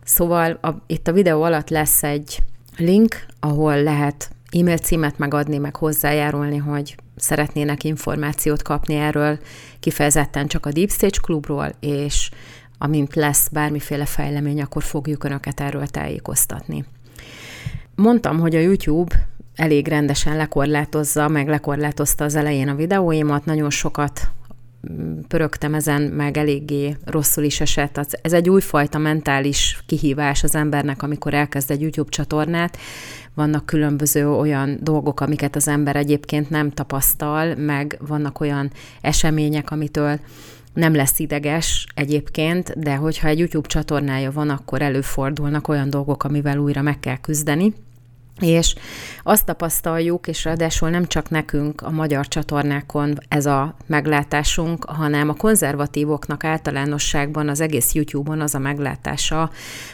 Szóval 0.03 0.59
a, 0.61 0.69
itt 0.87 1.07
a 1.07 1.11
videó 1.11 1.41
alatt 1.41 1.69
lesz 1.69 2.03
egy 2.03 2.39
link, 2.77 3.25
ahol 3.39 3.83
lehet 3.83 4.31
e-mail 4.51 4.77
címet 4.77 5.17
megadni, 5.17 5.57
meg 5.57 5.75
hozzájárulni, 5.75 6.57
hogy 6.57 6.95
szeretnének 7.15 7.83
információt 7.83 8.61
kapni 8.61 8.95
erről, 8.95 9.39
kifejezetten 9.79 10.47
csak 10.47 10.65
a 10.65 10.71
Deep 10.71 10.91
Stage 10.91 11.17
klubról, 11.21 11.71
és 11.79 12.29
amint 12.77 13.15
lesz 13.15 13.47
bármiféle 13.47 14.05
fejlemény, 14.05 14.61
akkor 14.61 14.83
fogjuk 14.83 15.23
Önöket 15.23 15.59
erről 15.59 15.87
tájékoztatni. 15.87 16.85
Mondtam, 17.95 18.39
hogy 18.39 18.55
a 18.55 18.59
YouTube 18.59 19.27
elég 19.55 19.87
rendesen 19.87 20.37
lekorlátozza, 20.37 21.27
meg 21.27 21.47
lekorlátozta 21.47 22.23
az 22.23 22.35
elején 22.35 22.67
a 22.67 22.75
videóimat, 22.75 23.45
nagyon 23.45 23.69
sokat 23.69 24.31
pörögtem 25.27 25.73
ezen, 25.73 26.01
meg 26.01 26.37
eléggé 26.37 26.97
rosszul 27.05 27.43
is 27.43 27.61
esett. 27.61 28.17
Ez 28.21 28.33
egy 28.33 28.49
újfajta 28.49 28.97
mentális 28.97 29.83
kihívás 29.85 30.43
az 30.43 30.55
embernek, 30.55 31.03
amikor 31.03 31.33
elkezd 31.33 31.71
egy 31.71 31.81
YouTube 31.81 32.09
csatornát. 32.09 32.77
Vannak 33.33 33.65
különböző 33.65 34.29
olyan 34.29 34.77
dolgok, 34.81 35.19
amiket 35.19 35.55
az 35.55 35.67
ember 35.67 35.95
egyébként 35.95 36.49
nem 36.49 36.71
tapasztal, 36.71 37.55
meg 37.55 37.99
vannak 38.07 38.39
olyan 38.39 38.71
események, 39.01 39.71
amitől 39.71 40.19
nem 40.73 40.95
lesz 40.95 41.19
ideges 41.19 41.87
egyébként, 41.95 42.79
de 42.79 42.95
hogyha 42.95 43.27
egy 43.27 43.39
YouTube 43.39 43.67
csatornája 43.67 44.31
van, 44.31 44.49
akkor 44.49 44.81
előfordulnak 44.81 45.67
olyan 45.67 45.89
dolgok, 45.89 46.23
amivel 46.23 46.57
újra 46.57 46.81
meg 46.81 46.99
kell 46.99 47.17
küzdeni. 47.17 47.73
És 48.39 48.75
azt 49.23 49.45
tapasztaljuk, 49.45 50.27
és 50.27 50.43
ráadásul 50.43 50.89
nem 50.89 51.05
csak 51.05 51.29
nekünk 51.29 51.81
a 51.81 51.89
magyar 51.89 52.27
csatornákon 52.27 53.17
ez 53.27 53.45
a 53.45 53.75
meglátásunk, 53.85 54.85
hanem 54.85 55.29
a 55.29 55.33
konzervatívoknak 55.33 56.43
általánosságban 56.43 57.49
az 57.49 57.59
egész 57.59 57.93
YouTube-on 57.93 58.41
az 58.41 58.55
a 58.55 58.59
meglátása, 58.59 59.51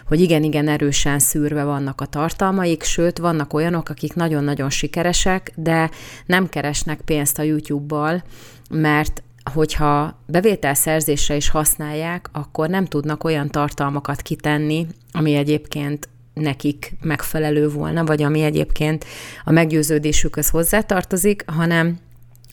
hogy 0.08 0.22
igen-igen 0.22 0.68
erősen 0.68 1.20
szűrve 1.20 1.64
vannak 1.64 2.02
a 2.02 2.06
tartalmaik, 2.06 2.84
sőt, 2.84 3.18
vannak 3.18 3.54
olyanok, 3.54 3.90
akik 3.90 4.14
nagyon-nagyon 4.14 4.70
sikeresek, 4.70 5.52
de 5.56 5.90
nem 6.26 6.50
keresnek 6.50 7.02
pénzt 7.02 7.40
a 7.40 7.44
YouTube-bal, 7.44 8.24
mert 8.70 9.24
hogyha 9.54 10.20
bevételszerzésre 10.26 11.36
is 11.36 11.50
használják, 11.50 12.30
akkor 12.32 12.70
nem 12.70 12.86
tudnak 12.86 13.24
olyan 13.24 13.50
tartalmakat 13.50 14.22
kitenni, 14.22 14.88
ami 15.12 15.34
egyébként 15.34 16.10
nekik 16.34 16.96
megfelelő 17.02 17.70
volna, 17.70 18.04
vagy 18.06 18.24
ami 18.24 18.42
egyébként 18.42 19.06
a 19.44 19.52
meggyőződésükhöz 19.52 20.50
hozzátartozik, 20.50 21.44
hanem 21.48 22.00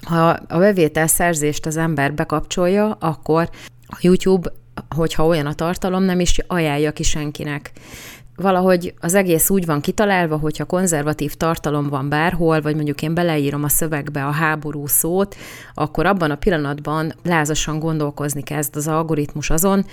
ha 0.03 0.29
a 0.29 0.59
bevételszerzést 0.59 1.67
az 1.67 1.77
ember 1.77 2.15
bekapcsolja, 2.15 2.97
akkor 3.01 3.51
a 3.87 3.99
YouTube, 4.01 4.53
hogyha 4.97 5.27
olyan 5.27 5.47
a 5.47 5.55
tartalom, 5.55 6.03
nem 6.03 6.21
is 6.21 6.39
ajánlja 6.47 6.93
ki 6.93 7.03
senkinek. 7.03 7.73
Valahogy 8.37 8.95
az 9.01 9.15
egész 9.15 9.51
úgy 9.51 9.67
van 9.67 9.81
kitalálva, 9.81 10.37
hogyha 10.37 10.65
konzervatív 10.65 11.35
tartalom 11.35 11.89
van 11.89 12.09
bárhol, 12.09 12.61
vagy 12.61 12.75
mondjuk 12.75 13.03
én 13.03 13.15
beleírom 13.15 13.65
a 13.65 13.69
szövegbe 13.69 14.27
a 14.27 14.31
háború 14.31 14.87
szót, 14.87 15.37
akkor 15.75 16.07
abban 16.07 16.31
a 16.31 16.37
pillanatban 16.37 17.15
lázasan 17.23 17.79
gondolkozni 17.79 18.43
kezd 18.43 18.77
az 18.77 18.89
algoritmus 18.89 19.51
azon, 19.51 19.85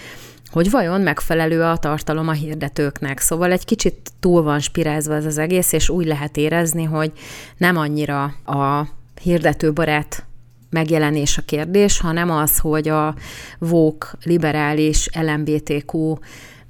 hogy 0.51 0.69
vajon 0.69 1.01
megfelelő 1.01 1.61
a 1.61 1.77
tartalom 1.77 2.27
a 2.27 2.31
hirdetőknek. 2.31 3.19
Szóval 3.19 3.51
egy 3.51 3.65
kicsit 3.65 4.11
túl 4.19 4.43
van 4.43 4.59
spirázva 4.59 5.15
ez 5.15 5.25
az 5.25 5.37
egész, 5.37 5.71
és 5.71 5.89
úgy 5.89 6.05
lehet 6.05 6.37
érezni, 6.37 6.83
hogy 6.83 7.11
nem 7.57 7.77
annyira 7.77 8.23
a 8.45 8.87
hirdetőbarát 9.21 10.25
megjelenés 10.69 11.37
a 11.37 11.41
kérdés, 11.41 11.99
hanem 11.99 12.31
az, 12.31 12.59
hogy 12.59 12.87
a 12.87 13.15
vók, 13.59 14.11
liberális, 14.23 15.09
LMBTQ, 15.13 16.17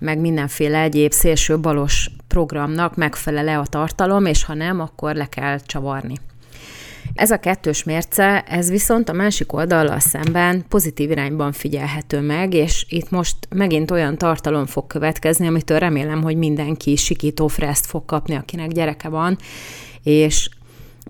meg 0.04 0.20
mindenféle 0.20 0.82
egyéb 0.82 1.12
szélső 1.12 1.60
balos 1.60 2.10
programnak 2.28 2.96
megfelele 2.96 3.58
a 3.58 3.66
tartalom, 3.66 4.26
és 4.26 4.44
ha 4.44 4.54
nem, 4.54 4.80
akkor 4.80 5.16
le 5.16 5.26
kell 5.26 5.60
csavarni. 5.60 6.16
Ez 7.13 7.32
a 7.32 7.39
kettős 7.39 7.84
mérce, 7.84 8.42
ez 8.42 8.70
viszont 8.70 9.10
a 9.10 9.13
másik 9.13 9.54
oldallal 9.54 10.00
szemben 10.00 10.66
pozitív 10.68 11.12
irányban 11.12 11.52
figyelhető 11.52 12.20
meg, 12.20 12.54
és 12.54 12.86
itt 12.89 13.10
most 13.10 13.36
megint 13.50 13.92
olyan 13.92 14.18
tartalom 14.18 14.66
fog 14.66 14.88
következni, 14.88 15.48
amitől 15.48 15.80
remélem, 15.80 16.22
hogy 16.22 16.36
mindenki 16.36 16.96
sikító 16.96 17.48
freszt 17.48 17.86
fog 17.86 18.06
kapni, 18.06 18.36
akinek 18.36 18.72
gyereke 18.72 19.10
van, 19.10 19.38
és 20.04 20.50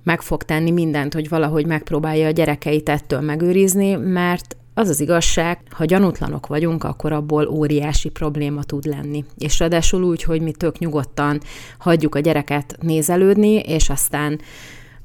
meg 0.03 0.21
fog 0.21 0.43
tenni 0.43 0.71
mindent, 0.71 1.13
hogy 1.13 1.29
valahogy 1.29 1.65
megpróbálja 1.65 2.27
a 2.27 2.32
gyerekeit 2.32 2.89
ettől 2.89 3.21
megőrizni, 3.21 3.95
mert 3.95 4.56
az 4.73 4.89
az 4.89 4.99
igazság, 4.99 5.59
ha 5.69 5.86
gyanútlanok 5.86 6.47
vagyunk, 6.47 6.83
akkor 6.83 7.12
abból 7.12 7.47
óriási 7.47 8.09
probléma 8.09 8.63
tud 8.63 8.86
lenni. 8.86 9.25
És 9.38 9.59
ráadásul 9.59 10.03
úgy, 10.03 10.23
hogy 10.23 10.41
mi 10.41 10.51
tök 10.51 10.77
nyugodtan 10.77 11.41
hagyjuk 11.77 12.15
a 12.15 12.19
gyereket 12.19 12.75
nézelődni, 12.81 13.53
és 13.53 13.89
aztán 13.89 14.39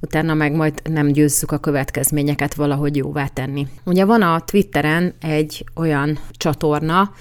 utána 0.00 0.34
meg 0.34 0.52
majd 0.52 0.82
nem 0.84 1.06
győzzük 1.06 1.52
a 1.52 1.58
következményeket 1.58 2.54
valahogy 2.54 2.96
jóvá 2.96 3.26
tenni. 3.26 3.66
Ugye 3.84 4.04
van 4.04 4.22
a 4.22 4.40
Twitteren 4.40 5.14
egy 5.20 5.64
olyan 5.74 6.18
csatorna, 6.32 7.12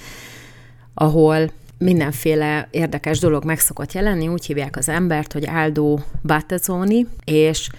ahol 0.93 1.51
mindenféle 1.77 2.67
érdekes 2.71 3.19
dolog 3.19 3.43
meg 3.43 3.59
szokott 3.59 3.93
jelenni, 3.93 4.27
úgy 4.27 4.45
hívják 4.45 4.77
az 4.77 4.89
embert, 4.89 5.33
hogy 5.33 5.47
Aldo 5.49 5.97
Battezoni, 6.23 7.07
és 7.25 7.69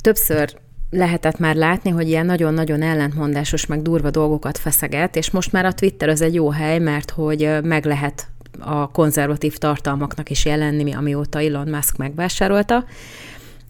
többször 0.00 0.56
lehetett 0.90 1.38
már 1.38 1.54
látni, 1.54 1.90
hogy 1.90 2.08
ilyen 2.08 2.26
nagyon-nagyon 2.26 2.82
ellentmondásos, 2.82 3.66
meg 3.66 3.82
durva 3.82 4.10
dolgokat 4.10 4.58
feszeget, 4.58 5.16
és 5.16 5.30
most 5.30 5.52
már 5.52 5.64
a 5.64 5.72
Twitter 5.72 6.08
az 6.08 6.20
egy 6.20 6.34
jó 6.34 6.50
hely, 6.50 6.78
mert 6.78 7.10
hogy 7.10 7.58
meg 7.62 7.84
lehet 7.84 8.28
a 8.58 8.90
konzervatív 8.90 9.56
tartalmaknak 9.56 10.30
is 10.30 10.44
jelenni, 10.44 10.92
amióta 10.92 11.40
Elon 11.40 11.68
Musk 11.68 11.96
megvásárolta. 11.96 12.84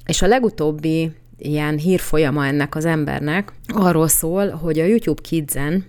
És 0.07 0.23
a 0.23 0.27
legutóbbi 0.27 1.13
ilyen 1.39 1.77
hírfolyama 1.77 2.47
ennek 2.47 2.75
az 2.75 2.85
embernek 2.85 3.53
arról 3.67 4.09
szól, 4.09 4.51
hogy 4.51 4.79
a 4.79 4.85
YouTube 4.85 5.23
Kidsen 5.23 5.85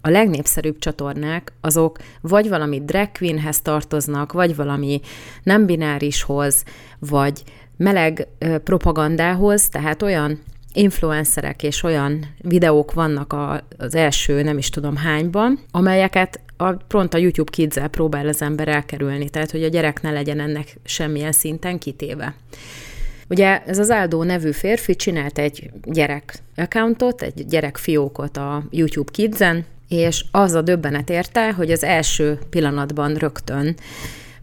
a 0.00 0.08
legnépszerűbb 0.10 0.78
csatornák 0.78 1.52
azok 1.60 1.98
vagy 2.20 2.48
valami 2.48 2.84
drag 2.84 3.12
queenhez 3.12 3.60
tartoznak, 3.60 4.32
vagy 4.32 4.56
valami 4.56 5.00
nem 5.42 5.66
binárishoz, 5.66 6.64
vagy 6.98 7.42
meleg 7.76 8.28
propagandához, 8.64 9.68
tehát 9.68 10.02
olyan 10.02 10.38
influencerek 10.74 11.62
és 11.62 11.82
olyan 11.82 12.34
videók 12.42 12.92
vannak 12.92 13.32
a, 13.32 13.66
az 13.78 13.94
első 13.94 14.42
nem 14.42 14.58
is 14.58 14.68
tudom 14.68 14.96
hányban, 14.96 15.58
amelyeket 15.70 16.40
a, 16.56 16.72
pont 16.72 17.14
a 17.14 17.18
YouTube 17.18 17.50
kids 17.50 17.76
próbál 17.90 18.28
az 18.28 18.42
ember 18.42 18.68
elkerülni, 18.68 19.28
tehát 19.28 19.50
hogy 19.50 19.62
a 19.64 19.68
gyerek 19.68 20.02
ne 20.02 20.10
legyen 20.10 20.40
ennek 20.40 20.76
semmilyen 20.84 21.32
szinten 21.32 21.78
kitéve. 21.78 22.34
Ugye 23.28 23.62
ez 23.64 23.78
az 23.78 23.90
Áldó 23.90 24.22
nevű 24.22 24.50
férfi 24.50 24.96
csinált 24.96 25.38
egy 25.38 25.70
gyerek 25.84 26.34
accountot, 26.56 27.22
egy 27.22 27.46
gyerek 27.46 27.76
fiókot 27.76 28.36
a 28.36 28.64
YouTube 28.70 29.10
Kidsen, 29.12 29.64
és 29.88 30.24
az 30.30 30.52
a 30.52 30.62
döbbenet 30.62 31.10
érte, 31.10 31.52
hogy 31.52 31.70
az 31.70 31.84
első 31.84 32.38
pillanatban 32.50 33.14
rögtön 33.14 33.76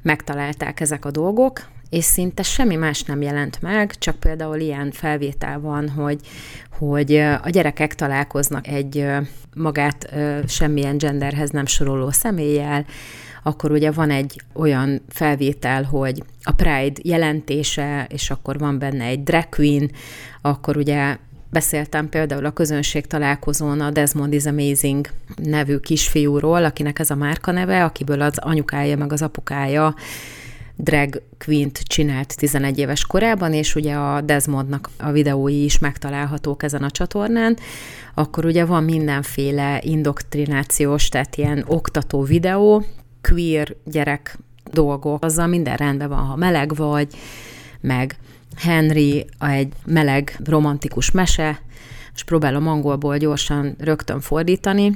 megtalálták 0.01 0.79
ezek 0.79 1.05
a 1.05 1.11
dolgok, 1.11 1.61
és 1.91 2.03
szinte 2.03 2.43
semmi 2.43 2.75
más 2.75 3.03
nem 3.03 3.21
jelent 3.21 3.61
meg, 3.61 3.97
csak 3.97 4.15
például 4.15 4.59
ilyen 4.59 4.91
felvétel 4.91 5.59
van, 5.59 5.89
hogy, 5.89 6.19
hogy 6.77 7.15
a 7.15 7.49
gyerekek 7.49 7.95
találkoznak 7.95 8.67
egy 8.67 9.05
magát 9.55 10.13
semmilyen 10.47 10.97
genderhez 10.97 11.49
nem 11.49 11.65
soroló 11.65 12.11
személlyel, 12.11 12.85
akkor 13.43 13.71
ugye 13.71 13.91
van 13.91 14.09
egy 14.09 14.41
olyan 14.53 15.01
felvétel, 15.09 15.83
hogy 15.83 16.23
a 16.43 16.51
Pride 16.51 17.01
jelentése, 17.03 18.07
és 18.09 18.29
akkor 18.29 18.57
van 18.59 18.79
benne 18.79 19.03
egy 19.03 19.23
drag 19.23 19.49
queen, 19.49 19.91
akkor 20.41 20.77
ugye 20.77 21.17
Beszéltem 21.51 22.09
például 22.09 22.45
a 22.45 22.51
közönség 22.51 23.07
találkozón 23.07 23.81
a 23.81 23.89
Desmond 23.89 24.33
is 24.33 24.45
Amazing 24.45 25.07
nevű 25.35 25.77
kisfiúról, 25.77 26.65
akinek 26.65 26.99
ez 26.99 27.09
a 27.09 27.15
márka 27.15 27.51
neve, 27.51 27.83
akiből 27.83 28.21
az 28.21 28.37
anyukája 28.37 28.97
meg 28.97 29.11
az 29.11 29.21
apukája 29.21 29.95
drag 30.75 31.21
queen 31.37 31.71
csinált 31.83 32.35
11 32.37 32.77
éves 32.77 33.05
korában, 33.05 33.53
és 33.53 33.75
ugye 33.75 33.93
a 33.93 34.21
Desmondnak 34.21 34.89
a 34.97 35.11
videói 35.11 35.63
is 35.63 35.79
megtalálhatók 35.79 36.63
ezen 36.63 36.83
a 36.83 36.91
csatornán, 36.91 37.57
akkor 38.13 38.45
ugye 38.45 38.65
van 38.65 38.83
mindenféle 38.83 39.79
indoktrinációs, 39.83 41.09
tehát 41.09 41.35
ilyen 41.35 41.63
oktató 41.67 42.23
videó, 42.23 42.85
queer 43.21 43.75
gyerek 43.83 44.37
dolgok, 44.71 45.23
azzal 45.23 45.47
minden 45.47 45.75
rendben 45.75 46.09
van, 46.09 46.25
ha 46.25 46.35
meleg 46.35 46.75
vagy, 46.75 47.07
meg 47.81 48.15
Henry 48.57 49.25
egy 49.39 49.73
meleg, 49.85 50.39
romantikus 50.43 51.11
mese, 51.11 51.61
és 52.15 52.23
próbálom 52.23 52.67
angolból 52.67 53.17
gyorsan 53.17 53.75
rögtön 53.79 54.19
fordítani. 54.19 54.91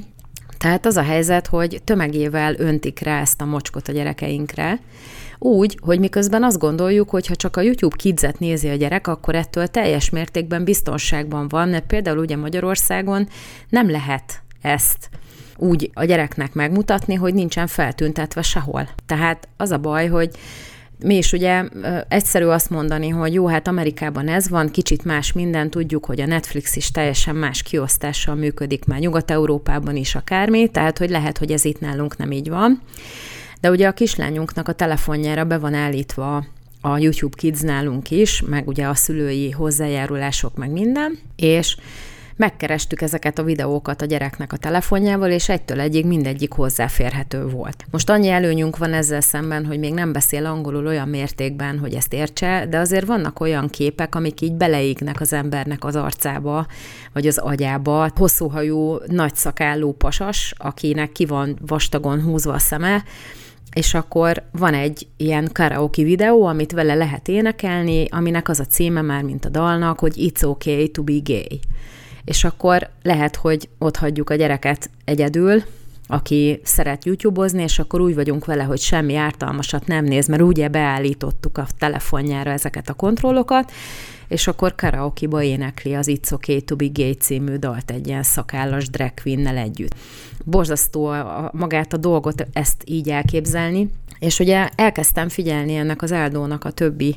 Tehát 0.58 0.86
az 0.86 0.96
a 0.96 1.02
helyzet, 1.02 1.46
hogy 1.46 1.80
tömegével 1.84 2.54
öntik 2.58 3.00
rá 3.00 3.20
ezt 3.20 3.40
a 3.40 3.44
mocskot 3.44 3.88
a 3.88 3.92
gyerekeinkre, 3.92 4.80
úgy, 5.38 5.78
hogy 5.82 5.98
miközben 5.98 6.44
azt 6.44 6.58
gondoljuk, 6.58 7.10
hogy 7.10 7.26
ha 7.26 7.36
csak 7.36 7.56
a 7.56 7.60
YouTube 7.60 7.96
Kids-et 7.96 8.38
nézi 8.38 8.68
a 8.68 8.74
gyerek, 8.74 9.06
akkor 9.06 9.34
ettől 9.34 9.66
teljes 9.66 10.10
mértékben 10.10 10.64
biztonságban 10.64 11.48
van, 11.48 11.68
mert 11.68 11.86
például 11.86 12.18
ugye 12.18 12.36
Magyarországon 12.36 13.28
nem 13.68 13.90
lehet 13.90 14.42
ezt 14.62 15.08
úgy 15.56 15.90
a 15.94 16.04
gyereknek 16.04 16.54
megmutatni, 16.54 17.14
hogy 17.14 17.34
nincsen 17.34 17.66
feltüntetve 17.66 18.42
sehol. 18.42 18.88
Tehát 19.06 19.48
az 19.56 19.70
a 19.70 19.78
baj, 19.78 20.06
hogy 20.06 20.30
mi 21.04 21.16
is 21.16 21.32
ugye 21.32 21.64
egyszerű 22.08 22.44
azt 22.44 22.70
mondani, 22.70 23.08
hogy 23.08 23.34
jó, 23.34 23.46
hát 23.46 23.68
Amerikában 23.68 24.28
ez 24.28 24.48
van, 24.48 24.70
kicsit 24.70 25.04
más 25.04 25.32
minden, 25.32 25.70
tudjuk, 25.70 26.04
hogy 26.04 26.20
a 26.20 26.26
Netflix 26.26 26.76
is 26.76 26.90
teljesen 26.90 27.36
más 27.36 27.62
kiosztással 27.62 28.34
működik 28.34 28.84
már 28.84 28.98
Nyugat-Európában 28.98 29.96
is 29.96 30.14
akármi, 30.14 30.68
tehát 30.68 30.98
hogy 30.98 31.10
lehet, 31.10 31.38
hogy 31.38 31.52
ez 31.52 31.64
itt 31.64 31.80
nálunk 31.80 32.16
nem 32.16 32.30
így 32.30 32.48
van. 32.48 32.82
De 33.60 33.70
ugye 33.70 33.88
a 33.88 33.92
kislányunknak 33.92 34.68
a 34.68 34.72
telefonjára 34.72 35.44
be 35.44 35.58
van 35.58 35.74
állítva 35.74 36.44
a 36.80 36.98
YouTube 36.98 37.36
Kids 37.36 37.60
nálunk 37.60 38.10
is, 38.10 38.42
meg 38.46 38.68
ugye 38.68 38.86
a 38.86 38.94
szülői 38.94 39.50
hozzájárulások, 39.50 40.56
meg 40.56 40.70
minden, 40.70 41.18
és 41.36 41.76
Megkerestük 42.36 43.00
ezeket 43.00 43.38
a 43.38 43.42
videókat 43.42 44.02
a 44.02 44.04
gyereknek 44.04 44.52
a 44.52 44.56
telefonjával, 44.56 45.30
és 45.30 45.48
egytől 45.48 45.80
egyig 45.80 46.06
mindegyik 46.06 46.52
hozzáférhető 46.52 47.46
volt. 47.46 47.84
Most 47.90 48.10
annyi 48.10 48.28
előnyünk 48.28 48.76
van 48.76 48.92
ezzel 48.92 49.20
szemben, 49.20 49.66
hogy 49.66 49.78
még 49.78 49.94
nem 49.94 50.12
beszél 50.12 50.46
angolul 50.46 50.86
olyan 50.86 51.08
mértékben, 51.08 51.78
hogy 51.78 51.94
ezt 51.94 52.12
értse, 52.12 52.66
de 52.70 52.78
azért 52.78 53.06
vannak 53.06 53.40
olyan 53.40 53.68
képek, 53.68 54.14
amik 54.14 54.40
így 54.40 54.52
beleégnek 54.52 55.20
az 55.20 55.32
embernek 55.32 55.84
az 55.84 55.96
arcába, 55.96 56.66
vagy 57.12 57.26
az 57.26 57.38
agyába. 57.38 58.10
Hosszúhajú, 58.16 58.96
nagyszakálló 59.06 59.92
pasas, 59.92 60.54
akinek 60.56 61.12
ki 61.12 61.24
van 61.24 61.58
vastagon 61.66 62.22
húzva 62.22 62.52
a 62.52 62.58
szeme, 62.58 63.04
és 63.76 63.94
akkor 63.94 64.42
van 64.52 64.74
egy 64.74 65.06
ilyen 65.16 65.50
karaoke 65.52 66.02
videó, 66.02 66.44
amit 66.44 66.72
vele 66.72 66.94
lehet 66.94 67.28
énekelni, 67.28 68.06
aminek 68.10 68.48
az 68.48 68.60
a 68.60 68.64
címe 68.64 69.02
már, 69.02 69.22
mint 69.22 69.44
a 69.44 69.48
dalnak, 69.48 69.98
hogy 69.98 70.12
It's 70.16 70.44
okay 70.44 70.88
to 70.88 71.02
be 71.02 71.18
gay. 71.24 71.60
És 72.24 72.44
akkor 72.44 72.90
lehet, 73.02 73.36
hogy 73.36 73.68
ott 73.78 73.96
hagyjuk 73.96 74.30
a 74.30 74.34
gyereket 74.34 74.90
egyedül, 75.04 75.62
aki 76.06 76.60
szeret 76.64 77.04
YouTube-ozni, 77.04 77.62
és 77.62 77.78
akkor 77.78 78.00
úgy 78.00 78.14
vagyunk 78.14 78.44
vele, 78.44 78.62
hogy 78.62 78.80
semmi 78.80 79.16
ártalmasat 79.16 79.86
nem 79.86 80.04
néz, 80.04 80.28
mert 80.28 80.42
ugye 80.42 80.68
beállítottuk 80.68 81.58
a 81.58 81.66
telefonjára 81.78 82.50
ezeket 82.50 82.88
a 82.88 82.94
kontrollokat, 82.94 83.72
és 84.28 84.46
akkor 84.46 84.74
karaoke-ba 84.74 85.42
énekli 85.42 85.94
az 85.94 86.06
It's 86.10 86.32
Okay 86.32 86.60
to 86.60 86.76
be 86.76 86.86
Gay 86.92 87.12
című 87.12 87.56
dalt 87.56 87.90
egy 87.90 88.06
ilyen 88.06 88.22
szakállas 88.22 88.88
drag 88.88 89.12
queen 89.22 89.46
együtt. 89.46 89.94
Borzasztó 90.44 91.06
a, 91.06 91.50
magát 91.52 91.92
a 91.92 91.96
dolgot 91.96 92.46
ezt 92.52 92.82
így 92.84 93.08
elképzelni, 93.08 93.90
és 94.18 94.38
ugye 94.38 94.68
elkezdtem 94.74 95.28
figyelni 95.28 95.74
ennek 95.74 96.02
az 96.02 96.12
Eldónak 96.12 96.64
a 96.64 96.70
többi 96.70 97.16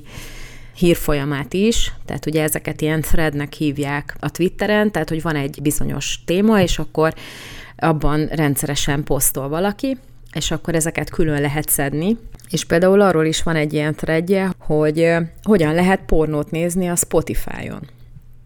hírfolyamát 0.75 1.53
is, 1.53 1.93
tehát 2.05 2.25
ugye 2.25 2.43
ezeket 2.43 2.81
ilyen 2.81 3.01
threadnek 3.01 3.53
hívják 3.53 4.15
a 4.19 4.31
Twitteren, 4.31 4.91
tehát 4.91 5.09
hogy 5.09 5.21
van 5.21 5.35
egy 5.35 5.59
bizonyos 5.61 6.19
téma, 6.25 6.61
és 6.61 6.79
akkor 6.79 7.13
abban 7.77 8.25
rendszeresen 8.25 9.03
posztol 9.03 9.49
valaki, 9.49 9.97
és 10.33 10.51
akkor 10.51 10.75
ezeket 10.75 11.09
külön 11.09 11.41
lehet 11.41 11.69
szedni. 11.69 12.17
És 12.49 12.65
például 12.65 13.01
arról 13.01 13.25
is 13.25 13.43
van 13.43 13.55
egy 13.55 13.73
ilyen 13.73 13.95
threadje, 13.95 14.53
hogy 14.59 15.15
hogyan 15.43 15.73
lehet 15.73 16.01
pornót 16.05 16.51
nézni 16.51 16.87
a 16.87 16.95
Spotify-on. 16.95 17.89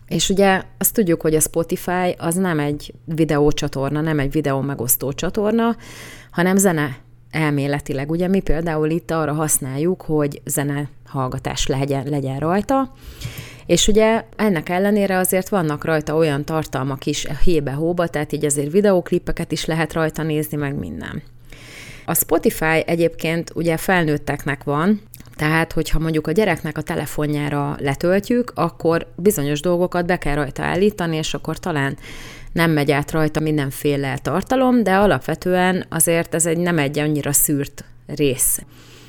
És 0.07 0.29
ugye 0.29 0.61
azt 0.77 0.93
tudjuk, 0.93 1.21
hogy 1.21 1.35
a 1.35 1.39
Spotify 1.39 2.15
az 2.17 2.35
nem 2.35 2.59
egy 2.59 2.93
videócsatorna, 3.05 4.01
nem 4.01 4.19
egy 4.19 4.31
videó 4.31 4.61
megosztó 4.61 5.13
csatorna, 5.13 5.75
hanem 6.31 6.57
zene 6.57 6.97
elméletileg. 7.31 8.11
Ugye 8.11 8.27
mi 8.27 8.39
például 8.39 8.89
itt 8.89 9.11
arra 9.11 9.33
használjuk, 9.33 10.01
hogy 10.01 10.41
zene 10.45 10.89
hallgatás 11.05 11.67
legyen, 11.67 12.07
legyen 12.09 12.39
rajta, 12.39 12.91
és 13.65 13.87
ugye 13.87 14.23
ennek 14.35 14.69
ellenére 14.69 15.17
azért 15.17 15.49
vannak 15.49 15.85
rajta 15.85 16.15
olyan 16.15 16.43
tartalmak 16.45 17.05
is 17.05 17.27
hébe-hóba, 17.43 18.07
tehát 18.07 18.31
így 18.31 18.45
azért 18.45 18.71
videóklippeket 18.71 19.51
is 19.51 19.65
lehet 19.65 19.93
rajta 19.93 20.23
nézni, 20.23 20.57
meg 20.57 20.75
minden. 20.75 21.21
A 22.05 22.15
Spotify 22.15 22.83
egyébként 22.85 23.51
ugye 23.55 23.77
felnőtteknek 23.77 24.63
van, 24.63 25.01
tehát, 25.35 25.73
hogyha 25.73 25.99
mondjuk 25.99 26.27
a 26.27 26.31
gyereknek 26.31 26.77
a 26.77 26.81
telefonjára 26.81 27.75
letöltjük, 27.79 28.51
akkor 28.55 29.07
bizonyos 29.15 29.61
dolgokat 29.61 30.05
be 30.05 30.17
kell 30.17 30.35
rajta 30.35 30.63
állítani, 30.63 31.15
és 31.15 31.33
akkor 31.33 31.59
talán 31.59 31.97
nem 32.51 32.71
megy 32.71 32.91
át 32.91 33.11
rajta 33.11 33.39
mindenféle 33.39 34.17
tartalom, 34.17 34.83
de 34.83 34.95
alapvetően 34.95 35.85
azért 35.89 36.33
ez 36.33 36.45
egy 36.45 36.57
nem 36.57 36.77
egy 36.77 36.99
annyira 36.99 37.31
szűrt 37.31 37.83
rész 38.05 38.61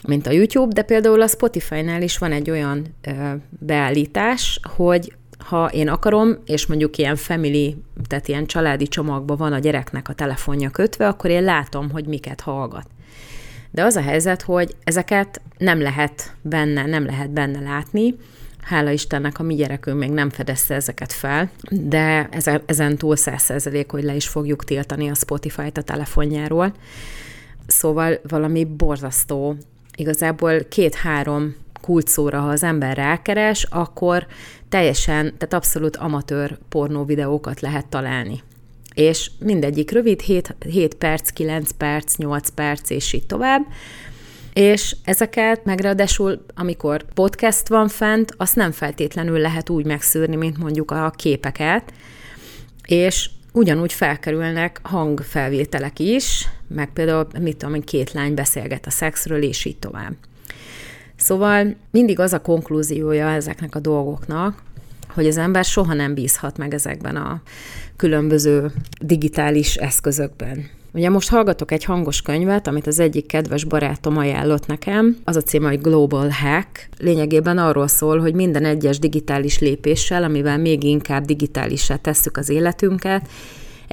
mint 0.07 0.27
a 0.27 0.31
YouTube, 0.31 0.73
de 0.73 0.83
például 0.83 1.23
a 1.23 1.27
Spotify-nál 1.27 2.03
is 2.03 2.19
van 2.19 2.33
egy 2.33 2.51
olyan 2.51 2.87
ö, 3.03 3.11
beállítás, 3.49 4.61
hogy 4.77 5.13
ha 5.45 5.71
én 5.73 5.89
akarom, 5.89 6.37
és 6.47 6.67
mondjuk 6.67 6.97
ilyen 6.97 7.17
family, 7.17 7.77
tehát 8.07 8.29
ilyen 8.29 8.47
családi 8.47 8.87
csomagban 8.87 9.37
van 9.37 9.53
a 9.53 9.59
gyereknek 9.59 10.09
a 10.09 10.13
telefonja 10.13 10.71
kötve, 10.71 11.09
akkor 11.09 11.31
én 11.31 11.43
látom, 11.43 11.91
hogy 11.91 12.07
miket 12.07 12.41
hallgat. 12.41 12.87
De 13.71 13.85
az 13.85 13.97
a 13.97 14.01
helyzet, 14.01 14.43
hogy 14.43 14.77
ezeket 14.85 15.41
nem 15.59 15.81
lehet 15.81 16.33
benne, 16.43 16.87
nem 16.87 17.05
lehet 17.05 17.31
benne 17.31 17.61
látni, 17.61 18.15
Hála 18.65 18.91
Istennek 18.91 19.39
a 19.39 19.43
mi 19.43 19.55
gyerekünk 19.55 19.99
még 19.99 20.11
nem 20.11 20.31
fedezte 20.31 20.75
ezeket 20.75 21.13
fel, 21.13 21.51
de 21.71 22.29
ezen 22.67 22.97
túl 22.97 23.17
száz 23.17 23.69
hogy 23.89 24.03
le 24.03 24.15
is 24.15 24.29
fogjuk 24.29 24.65
tiltani 24.65 25.09
a 25.11 25.15
Spotify-t 25.15 25.79
a 25.79 25.83
telefonjáról. 25.83 26.75
Szóval 27.67 28.21
valami 28.29 28.65
borzasztó 28.65 29.57
igazából 29.97 30.65
két-három 30.69 31.55
kulcsszóra, 31.85 32.41
ha 32.41 32.49
az 32.49 32.63
ember 32.63 32.97
rákeres, 32.97 33.67
akkor 33.71 34.27
teljesen, 34.69 35.23
tehát 35.23 35.55
abszolút 35.55 35.97
amatőr 35.97 36.59
pornó 36.69 37.05
videókat 37.05 37.61
lehet 37.61 37.87
találni. 37.87 38.43
És 38.95 39.31
mindegyik 39.39 39.91
rövid, 39.91 40.21
7, 40.21 40.57
7 40.69 40.95
perc, 40.95 41.31
9 41.31 41.71
perc, 41.71 42.17
8 42.17 42.49
perc, 42.49 42.91
és 42.91 43.13
így 43.13 43.27
tovább. 43.27 43.63
És 44.53 44.97
ezeket 45.05 45.65
megráadásul, 45.65 46.45
amikor 46.55 47.05
podcast 47.15 47.69
van 47.69 47.89
fent, 47.89 48.35
azt 48.37 48.57
nem 48.57 48.73
feltétlenül 48.73 49.39
lehet 49.39 49.71
úgy 49.71 49.87
megszűrni, 49.87 50.37
mint 50.37 50.59
mondjuk 50.59 50.91
a 50.91 51.13
képeket, 51.17 51.93
és 52.87 53.31
ugyanúgy 53.53 53.93
felkerülnek 53.93 54.81
hangfelvételek 54.83 55.99
is, 55.99 56.49
meg 56.69 56.93
például, 56.93 57.27
mit 57.41 57.57
tudom, 57.57 57.81
két 57.81 58.13
lány 58.13 58.35
beszélget 58.35 58.87
a 58.87 58.91
szexről, 58.91 59.43
és 59.43 59.65
így 59.65 59.79
tovább. 59.79 60.13
Szóval 61.17 61.75
mindig 61.91 62.21
az 62.21 62.33
a 62.33 62.41
konklúziója 62.41 63.29
ezeknek 63.29 63.75
a 63.75 63.81
dolgoknak, 63.81 64.63
hogy 65.09 65.27
az 65.27 65.37
ember 65.37 65.65
soha 65.65 65.95
nem 65.95 66.15
bízhat 66.15 66.59
meg 66.59 66.75
ezekben 66.75 67.17
a 67.17 67.43
különböző 67.97 68.73
digitális 69.01 69.77
eszközökben. 69.77 70.71
Ugye 70.93 71.09
most 71.09 71.29
hallgatok 71.29 71.73
egy 71.73 71.85
hangos 71.85 72.23
könyvet, 72.23 72.67
amit 72.67 72.87
az 72.87 72.99
egyik 72.99 73.27
kedves 73.27 73.65
barátom 73.65 74.17
ajánlott 74.17 74.67
nekem. 74.67 75.17
Az 75.25 75.37
a 75.37 75.41
címe, 75.41 75.69
hogy 75.69 75.81
Global 75.81 76.29
Hack. 76.29 76.89
Lényegében 76.99 77.59
arról 77.59 77.89
szól, 77.89 78.21
hogy 78.21 78.35
minden 78.35 78.65
egyes 78.65 78.99
digitális 78.99 79.59
lépéssel, 79.59 80.23
amivel 80.23 80.59
még 80.59 80.83
inkább 80.83 81.25
digitálissá 81.25 81.97
tesszük 81.97 82.37
az 82.37 82.49
életünket, 82.49 83.29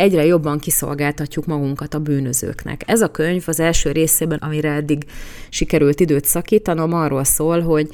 egyre 0.01 0.25
jobban 0.25 0.59
kiszolgáltatjuk 0.59 1.45
magunkat 1.45 1.93
a 1.93 1.99
bűnözőknek. 1.99 2.83
Ez 2.85 3.01
a 3.01 3.11
könyv 3.11 3.43
az 3.45 3.59
első 3.59 3.91
részében, 3.91 4.37
amire 4.37 4.71
eddig 4.71 5.05
sikerült 5.49 5.99
időt 5.99 6.25
szakítanom, 6.25 6.93
arról 6.93 7.23
szól, 7.23 7.61
hogy 7.61 7.89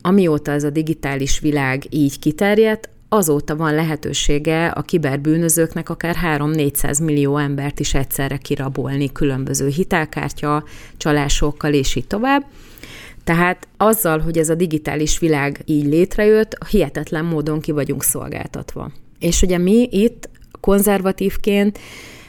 amióta 0.00 0.52
ez 0.52 0.64
a 0.64 0.70
digitális 0.70 1.38
világ 1.38 1.84
így 1.90 2.18
kiterjedt, 2.18 2.88
azóta 3.08 3.56
van 3.56 3.74
lehetősége 3.74 4.66
a 4.66 4.82
kiberbűnözőknek 4.82 5.88
akár 5.88 6.16
3-400 6.38 7.04
millió 7.04 7.36
embert 7.36 7.80
is 7.80 7.94
egyszerre 7.94 8.36
kirabolni 8.36 9.12
különböző 9.12 9.68
hitelkártya, 9.68 10.64
csalásokkal 10.96 11.72
és 11.72 11.94
így 11.94 12.06
tovább. 12.06 12.44
Tehát 13.24 13.68
azzal, 13.76 14.18
hogy 14.18 14.38
ez 14.38 14.48
a 14.48 14.54
digitális 14.54 15.18
világ 15.18 15.62
így 15.64 15.86
létrejött, 15.86 16.64
hihetetlen 16.68 17.24
módon 17.24 17.60
ki 17.60 17.72
vagyunk 17.72 18.02
szolgáltatva. 18.02 18.90
És 19.18 19.42
ugye 19.42 19.58
mi 19.58 19.88
itt 19.90 20.28
konzervatívként 20.62 21.78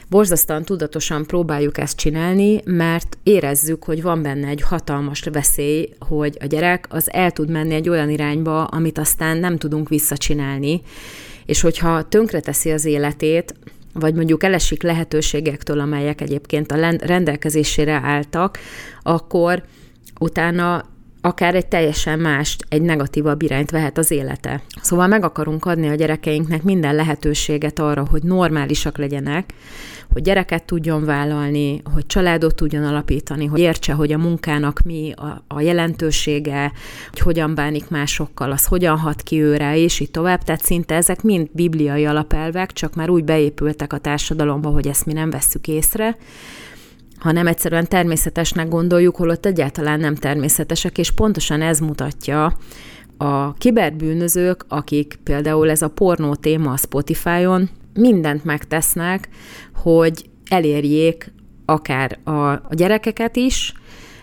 borzasztóan 0.08 0.64
tudatosan 0.64 1.26
próbáljuk 1.26 1.78
ezt 1.78 1.96
csinálni, 1.96 2.60
mert 2.64 3.18
érezzük, 3.22 3.84
hogy 3.84 4.02
van 4.02 4.22
benne 4.22 4.48
egy 4.48 4.60
hatalmas 4.60 5.22
veszély, 5.32 5.88
hogy 5.98 6.36
a 6.40 6.46
gyerek 6.46 6.86
az 6.88 7.12
el 7.12 7.30
tud 7.30 7.50
menni 7.50 7.74
egy 7.74 7.88
olyan 7.88 8.10
irányba, 8.10 8.64
amit 8.64 8.98
aztán 8.98 9.36
nem 9.36 9.56
tudunk 9.56 9.88
visszacsinálni, 9.88 10.82
és 11.46 11.60
hogyha 11.60 12.08
tönkreteszi 12.08 12.70
az 12.70 12.84
életét, 12.84 13.54
vagy 13.92 14.14
mondjuk 14.14 14.42
elesik 14.42 14.82
lehetőségektől, 14.82 15.80
amelyek 15.80 16.20
egyébként 16.20 16.72
a 16.72 16.90
rendelkezésére 16.98 18.00
álltak, 18.04 18.58
akkor 19.02 19.62
utána 20.20 20.84
akár 21.24 21.54
egy 21.54 21.66
teljesen 21.66 22.18
más, 22.18 22.56
egy 22.68 22.82
negatívabb 22.82 23.42
irányt 23.42 23.70
vehet 23.70 23.98
az 23.98 24.10
élete. 24.10 24.62
Szóval 24.82 25.06
meg 25.06 25.24
akarunk 25.24 25.64
adni 25.64 25.88
a 25.88 25.94
gyerekeinknek 25.94 26.62
minden 26.62 26.94
lehetőséget 26.94 27.78
arra, 27.78 28.06
hogy 28.10 28.22
normálisak 28.22 28.98
legyenek, 28.98 29.54
hogy 30.12 30.22
gyereket 30.22 30.64
tudjon 30.64 31.04
vállalni, 31.04 31.82
hogy 31.94 32.06
családot 32.06 32.54
tudjon 32.54 32.84
alapítani, 32.84 33.46
hogy 33.46 33.60
értse, 33.60 33.92
hogy 33.92 34.12
a 34.12 34.18
munkának 34.18 34.80
mi 34.84 35.12
a, 35.16 35.44
a 35.48 35.60
jelentősége, 35.60 36.72
hogy 37.10 37.18
hogyan 37.18 37.54
bánik 37.54 37.88
másokkal, 37.88 38.50
az 38.50 38.66
hogyan 38.66 38.98
hat 38.98 39.22
ki 39.22 39.42
őre, 39.42 39.76
és 39.76 40.00
így 40.00 40.10
tovább. 40.10 40.42
Tehát 40.42 40.62
szinte 40.62 40.94
ezek 40.94 41.22
mind 41.22 41.48
bibliai 41.52 42.06
alapelvek, 42.06 42.72
csak 42.72 42.94
már 42.94 43.10
úgy 43.10 43.24
beépültek 43.24 43.92
a 43.92 43.98
társadalomba, 43.98 44.68
hogy 44.68 44.86
ezt 44.86 45.06
mi 45.06 45.12
nem 45.12 45.30
vesszük 45.30 45.68
észre 45.68 46.16
hanem 47.18 47.46
egyszerűen 47.46 47.88
természetesnek 47.88 48.68
gondoljuk, 48.68 49.16
holott 49.16 49.46
egyáltalán 49.46 50.00
nem 50.00 50.14
természetesek, 50.14 50.98
és 50.98 51.10
pontosan 51.10 51.62
ez 51.62 51.78
mutatja 51.78 52.56
a 53.16 53.54
kiberbűnözők, 53.54 54.64
akik 54.68 55.18
például 55.22 55.70
ez 55.70 55.82
a 55.82 55.88
pornó 55.88 56.34
téma 56.34 56.72
a 56.72 56.76
Spotify-on, 56.76 57.68
mindent 57.94 58.44
megtesznek, 58.44 59.28
hogy 59.74 60.30
elérjék 60.48 61.32
akár 61.64 62.18
a, 62.24 62.30
a 62.50 62.68
gyerekeket 62.70 63.36
is, 63.36 63.72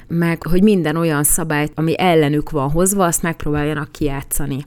meg 0.07 0.43
hogy 0.43 0.63
minden 0.63 0.95
olyan 0.95 1.23
szabályt, 1.23 1.71
ami 1.75 1.99
ellenük 1.99 2.49
van 2.49 2.69
hozva, 2.69 3.05
azt 3.05 3.21
megpróbáljanak 3.21 3.91
kijátszani. 3.91 4.65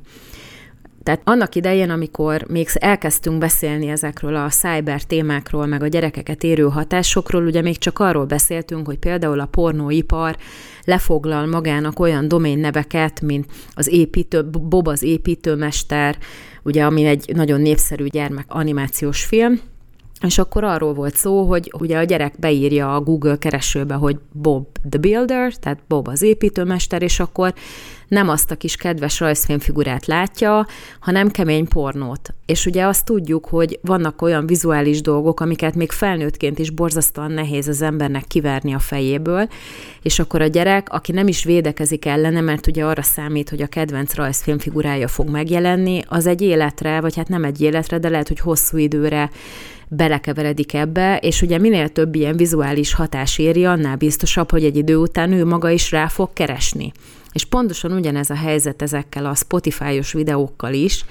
Tehát 1.05 1.21
annak 1.25 1.55
idején, 1.55 1.91
amikor 1.91 2.45
még 2.49 2.69
elkezdtünk 2.75 3.39
beszélni 3.39 3.89
ezekről 3.89 4.37
a 4.37 4.49
cyber 4.49 5.03
témákról, 5.03 5.67
meg 5.67 5.83
a 5.83 5.87
gyerekeket 5.87 6.43
érő 6.43 6.63
hatásokról, 6.63 7.45
ugye 7.45 7.63
még 7.63 7.79
csak 7.79 7.99
arról 7.99 8.25
beszéltünk, 8.25 8.87
hogy 8.87 8.99
például 8.99 9.41
a 9.41 9.47
pornóipar 9.47 10.37
lefoglal 10.85 11.47
magának 11.47 12.01
olyan 12.01 12.29
doménneveket, 12.29 13.21
mint 13.21 13.47
az 13.75 13.89
építő, 13.93 14.45
Bob 14.45 14.89
az 14.89 15.03
építőmester, 15.03 16.19
ugye, 16.63 16.85
ami 16.85 17.05
egy 17.05 17.31
nagyon 17.35 17.61
népszerű 17.61 18.07
gyermek 18.07 18.47
animációs 18.49 19.25
film, 19.25 19.61
és 20.25 20.39
akkor 20.39 20.65
arról 20.65 20.95
volt 20.95 21.17
szó, 21.17 21.45
hogy 21.45 21.73
ugye 21.79 21.99
a 21.99 22.05
gyerek 22.05 22.35
beírja 22.39 22.95
a 22.95 23.01
Google 23.01 23.37
keresőbe, 23.37 23.95
hogy 23.95 24.19
Bob 24.33 24.67
the 24.91 24.99
Builder, 24.99 25.55
tehát 25.57 25.79
Bob 25.89 26.09
az 26.09 26.23
építőmester, 26.23 27.03
és 27.03 27.21
akkor 27.21 27.55
nem 28.09 28.29
azt 28.29 28.51
a 28.51 28.55
kis 28.57 28.77
kedves 28.77 29.21
rajzfilmfigurát 29.21 30.07
látja, 30.07 30.67
hanem 31.01 31.31
kemény 31.31 31.69
pornót. 31.69 32.35
És 32.47 32.67
ugye 32.67 32.85
azt 32.87 33.05
tudjuk, 33.05 33.47
hogy 33.47 33.79
vannak 33.83 34.23
olyan 34.23 34.47
vizuális 34.47 35.01
dolgok, 35.01 35.41
amiket 35.41 35.75
még 35.75 35.91
felnőttként 35.91 36.59
is 36.59 36.71
borzasztóan 36.71 37.31
nehéz 37.31 37.69
az 37.69 37.83
embernek 37.83 38.25
kiverni 38.27 38.75
a 38.75 38.79
fejéből, 38.79 39.49
és 40.03 40.19
akkor 40.19 40.41
a 40.43 40.47
gyerek, 40.47 40.93
aki 40.93 41.13
nem 41.13 41.29
is 41.29 41.45
védekezik 41.45 42.05
ellene, 42.07 42.41
mert 42.41 42.67
ugye 42.67 42.85
arra 42.85 43.03
számít, 43.03 43.51
hogy 43.51 43.63
a 43.63 43.67
kedvenc 43.67 44.15
rajzfilmfigurája 44.15 45.09
fog 45.09 45.29
megjelenni, 45.29 46.03
az 46.09 46.27
egy 46.27 46.41
életre, 46.41 47.01
vagy 47.01 47.17
hát 47.17 47.29
nem 47.29 47.45
egy 47.45 47.61
életre, 47.61 47.99
de 47.99 48.09
lehet, 48.09 48.29
hogy 48.29 48.41
hosszú 48.41 48.77
időre 48.77 49.31
belekeveredik 49.97 50.75
ebbe, 50.75 51.17
és 51.17 51.43
ugye 51.43 51.59
minél 51.59 51.89
több 51.89 52.15
ilyen 52.15 52.37
vizuális 52.37 52.95
hatás 52.95 53.39
éri, 53.39 53.65
annál 53.65 53.97
biztosabb, 53.97 54.51
hogy 54.51 54.65
egy 54.65 54.77
idő 54.77 54.97
után 54.97 55.33
ő 55.33 55.45
maga 55.45 55.71
is 55.71 55.91
rá 55.91 56.09
fog 56.09 56.33
keresni. 56.33 56.93
És 57.33 57.45
pontosan 57.45 57.93
ugyanez 57.93 58.31
a 58.31 58.35
helyzet 58.35 58.83
ezekkel 58.83 59.27
a 59.27 59.35
Spotify-os 59.35 60.13
videókkal 60.13 60.73
is, 60.73 61.05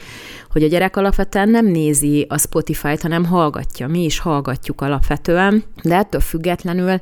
hogy 0.50 0.64
a 0.64 0.68
gyerek 0.68 0.98
alapvetően 0.98 1.50
nem 1.50 1.66
nézi 1.66 2.26
a 2.30 2.38
Spotify-t, 2.38 3.02
hanem 3.02 3.26
hallgatja. 3.26 3.88
Mi 3.88 4.04
is 4.04 4.20
hallgatjuk 4.20 4.82
alapvetően, 4.82 5.64
de 5.84 5.96
ettől 5.96 6.22
függetlenül 6.22 6.98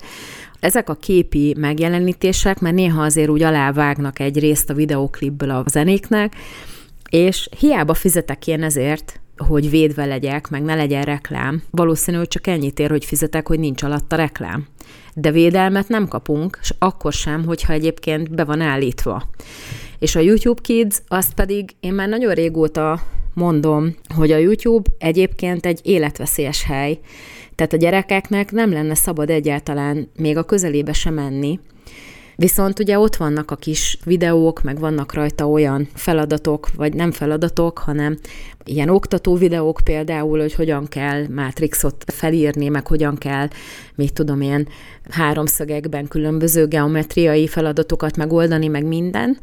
ezek 0.60 0.89
a 0.89 0.95
képi 0.95 1.56
megjelenítések, 1.58 2.60
mert 2.60 2.76
néha 2.76 3.03
azért 3.03 3.30
úgy 3.30 3.43
alávágnak 3.43 4.20
egy 4.20 4.39
részt 4.39 4.70
a 4.70 4.74
videóklipből 4.74 5.49
a 5.49 5.64
zenéknek, 5.68 6.36
és 7.10 7.49
hiába 7.60 7.93
fizetek 7.93 8.47
én 8.47 8.64
ezért, 8.64 9.20
hogy 9.38 9.70
védve 9.70 10.06
legyek, 10.06 10.50
meg 10.50 10.62
ne 10.62 10.76
legyen 10.76 11.04
reklám. 11.04 11.64
Valószínű, 11.70 12.22
csak 12.24 12.48
ennyit 12.48 12.80
ér, 12.80 12.90
hogy 12.90 13.06
fizetek, 13.06 13.48
hogy 13.48 13.60
nincs 13.60 13.84
alatta 13.84 14.16
reklám. 14.16 14.68
De 15.14 15.32
védelmet 15.32 15.88
nem 15.88 16.08
kapunk, 16.08 16.58
és 16.62 16.74
akkor 16.80 17.14
sem, 17.14 17.46
hogyha 17.46 17.74
egyébként 17.74 18.36
be 18.36 18.44
van 18.44 18.62
állítva. 18.62 19.24
És 20.00 20.16
a 20.16 20.20
YouTube 20.20 20.62
Kids, 20.62 20.98
azt 21.08 21.34
pedig 21.34 21.70
én 21.80 21.94
már 21.94 22.10
nagyon 22.10 22.34
régóta 22.34 23.02
mondom, 23.34 23.96
hogy 24.16 24.32
a 24.32 24.38
YouTube 24.38 24.90
egyébként 24.98 25.66
egy 25.66 25.80
életveszélyes 25.84 26.64
hely, 26.64 27.00
tehát 27.56 27.74
a 27.74 27.78
gyerekeknek 27.78 28.52
nem 28.52 28.72
lenne 28.72 28.96
szabad 28.96 29.30
egyáltalán 29.30 30.10
még 30.16 30.38
a 30.38 30.44
közelébe 30.44 30.94
sem 30.94 31.14
menni, 31.14 31.60
Viszont 32.42 32.80
ugye 32.80 33.00
ott 33.00 33.16
vannak 33.16 33.52
a 33.52 33.56
kis 33.56 33.98
videók, 34.04 34.64
meg 34.64 34.80
vannak 34.80 35.14
rajta 35.14 35.50
olyan 35.50 35.88
feladatok, 35.94 36.68
vagy 36.76 36.94
nem 36.94 37.12
feladatok, 37.12 37.78
hanem 37.78 38.18
ilyen 38.66 38.89
oktató 38.89 39.36
videók 39.36 39.80
például, 39.84 40.39
hogy 40.39 40.54
hogyan 40.54 40.88
kell 40.88 41.26
Matrixot 41.28 42.04
felírni, 42.08 42.68
meg 42.68 42.88
hogyan 42.88 43.18
kell, 43.18 43.48
mit 43.96 44.14
tudom 44.14 44.42
én, 44.42 44.68
háromszögekben 45.10 46.08
különböző 46.08 46.68
geometriai 46.68 47.48
feladatokat 47.48 48.18
megoldani, 48.18 48.68
meg 48.68 48.86
minden 48.86 49.38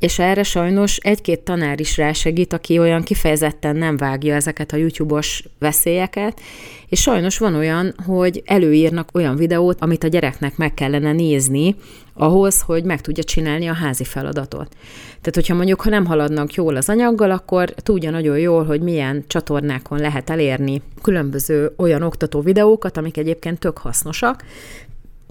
és 0.00 0.18
erre 0.18 0.42
sajnos 0.42 0.96
egy-két 0.96 1.40
tanár 1.40 1.80
is 1.80 1.96
rásegít, 1.96 2.52
aki 2.52 2.78
olyan 2.78 3.02
kifejezetten 3.02 3.76
nem 3.76 3.96
vágja 3.96 4.34
ezeket 4.34 4.72
a 4.72 4.76
YouTube-os 4.76 5.44
veszélyeket, 5.58 6.40
és 6.88 7.00
sajnos 7.00 7.38
van 7.38 7.54
olyan, 7.54 7.94
hogy 8.06 8.42
előírnak 8.44 9.08
olyan 9.12 9.36
videót, 9.36 9.80
amit 9.80 10.04
a 10.04 10.08
gyereknek 10.08 10.56
meg 10.56 10.74
kellene 10.74 11.12
nézni, 11.12 11.76
ahhoz, 12.14 12.60
hogy 12.60 12.84
meg 12.84 13.00
tudja 13.00 13.22
csinálni 13.22 13.68
a 13.68 13.74
házi 13.74 14.04
feladatot. 14.04 14.68
Tehát, 15.08 15.34
hogyha 15.34 15.54
mondjuk, 15.54 15.80
ha 15.80 15.90
nem 15.90 16.06
haladnak 16.06 16.54
jól 16.54 16.76
az 16.76 16.88
anyaggal, 16.88 17.30
akkor 17.30 17.70
tudja 17.70 18.10
nagyon 18.10 18.38
jól, 18.38 18.64
hogy 18.64 18.80
milyen 18.80 19.24
csatornákon 19.26 19.98
lehet 19.98 20.30
elérni 20.30 20.82
különböző 21.02 21.72
olyan 21.76 22.02
oktató 22.02 22.40
videókat, 22.40 22.96
amik 22.96 23.16
egyébként 23.16 23.58
tök 23.58 23.78
hasznosak, 23.78 24.44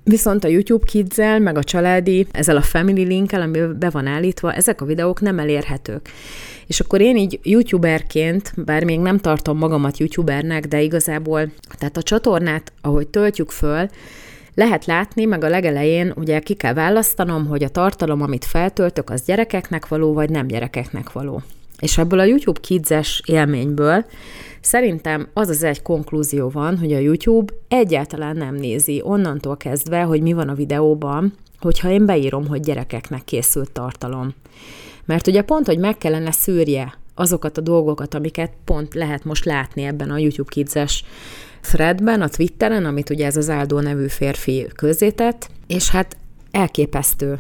Viszont 0.10 0.44
a 0.44 0.48
YouTube 0.48 0.86
kids 0.86 1.18
meg 1.18 1.58
a 1.58 1.64
családi, 1.64 2.28
ezzel 2.32 2.58
a 2.58 2.62
Family 2.62 3.04
linkkel, 3.04 3.42
ami 3.42 3.60
be 3.80 3.90
van 3.90 4.08
állítva, 4.08 4.54
ezek 4.54 4.82
a 4.82 4.86
videók 4.86 5.22
nem 5.22 5.40
elérhetők. 5.40 6.10
És 6.68 6.80
akkor 6.80 7.02
én 7.02 7.18
így 7.18 7.40
youtuberként, 7.44 8.54
bár 8.56 8.84
még 8.84 9.00
nem 9.00 9.18
tartom 9.18 9.58
magamat 9.58 9.98
youtubernek, 9.98 10.68
de 10.68 10.82
igazából, 10.82 11.52
tehát 11.78 11.98
a 11.98 12.02
csatornát, 12.02 12.72
ahogy 12.82 13.08
töltjük 13.08 13.52
föl, 13.52 13.90
lehet 14.56 14.86
látni, 14.86 15.26
meg 15.26 15.44
a 15.44 15.50
legelején 15.50 16.14
ugye 16.16 16.40
ki 16.40 16.54
kell 16.54 16.74
választanom, 16.74 17.48
hogy 17.48 17.64
a 17.64 17.70
tartalom, 17.70 18.22
amit 18.22 18.46
feltöltök, 18.46 19.10
az 19.10 19.22
gyerekeknek 19.26 19.88
való, 19.88 20.14
vagy 20.14 20.30
nem 20.30 20.48
gyerekeknek 20.48 21.12
való. 21.12 21.42
És 21.80 21.98
ebből 21.98 22.20
a 22.20 22.24
YouTube 22.24 22.60
kids 22.60 23.22
élményből 23.26 24.06
Szerintem 24.62 25.30
az 25.34 25.50
az 25.50 25.64
egy 25.64 25.82
konklúzió 25.82 26.50
van, 26.50 26.78
hogy 26.78 26.94
a 26.94 27.00
YouTube 27.00 27.54
egyáltalán 27.68 28.36
nem 28.36 28.56
nézi 28.56 29.02
onnantól 29.04 29.58
kezdve, 29.58 30.02
hogy 30.02 30.22
mi 30.22 30.34
van 30.34 30.50
a 30.50 30.54
videóban, 30.54 31.34
hogyha 31.60 31.90
én 31.90 32.06
beírom, 32.06 32.48
hogy 32.48 32.60
gyerekeknek 32.60 33.24
készült 33.24 33.72
tartalom. 33.72 34.34
Mert 35.06 35.28
ugye 35.28 35.42
pont, 35.42 35.66
hogy 35.66 35.80
meg 35.80 35.98
kellene 35.98 36.32
szűrje 36.32 36.94
azokat 37.16 37.58
a 37.58 37.62
dolgokat, 37.62 38.14
amiket 38.14 38.54
pont 38.66 38.94
lehet 38.94 39.24
most 39.24 39.46
látni 39.46 39.84
ebben 39.84 40.10
a 40.10 40.18
YouTube 40.18 40.52
Kids-es 40.52 41.04
threadben, 41.62 42.22
a 42.22 42.30
Twitteren, 42.30 42.86
amit 42.86 43.10
ugye 43.10 43.26
ez 43.26 43.38
az 43.38 43.50
Áldó 43.50 43.80
nevű 43.80 44.08
férfi 44.08 44.68
közzétett, 44.76 45.50
és 45.68 45.90
hát 45.90 46.18
elképesztő 46.52 47.40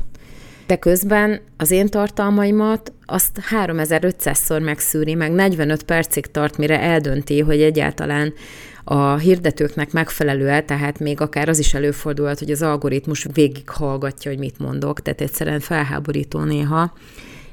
de 0.69 0.75
közben 0.75 1.39
az 1.57 1.71
én 1.71 1.87
tartalmaimat 1.87 2.91
azt 3.05 3.39
3500-szor 3.51 4.63
megszűri, 4.63 5.13
meg 5.13 5.31
45 5.31 5.83
percig 5.83 6.25
tart, 6.25 6.57
mire 6.57 6.79
eldönti, 6.79 7.39
hogy 7.39 7.61
egyáltalán 7.61 8.33
a 8.83 9.15
hirdetőknek 9.15 9.91
megfelelő 9.91 10.63
tehát 10.65 10.99
még 10.99 11.21
akár 11.21 11.49
az 11.49 11.59
is 11.59 11.73
előfordulhat, 11.73 12.39
hogy 12.39 12.51
az 12.51 12.61
algoritmus 12.61 13.27
végighallgatja, 13.33 14.31
hogy 14.31 14.39
mit 14.39 14.59
mondok, 14.59 15.01
tehát 15.01 15.21
egyszerűen 15.21 15.59
felháborító 15.59 16.39
néha. 16.39 16.93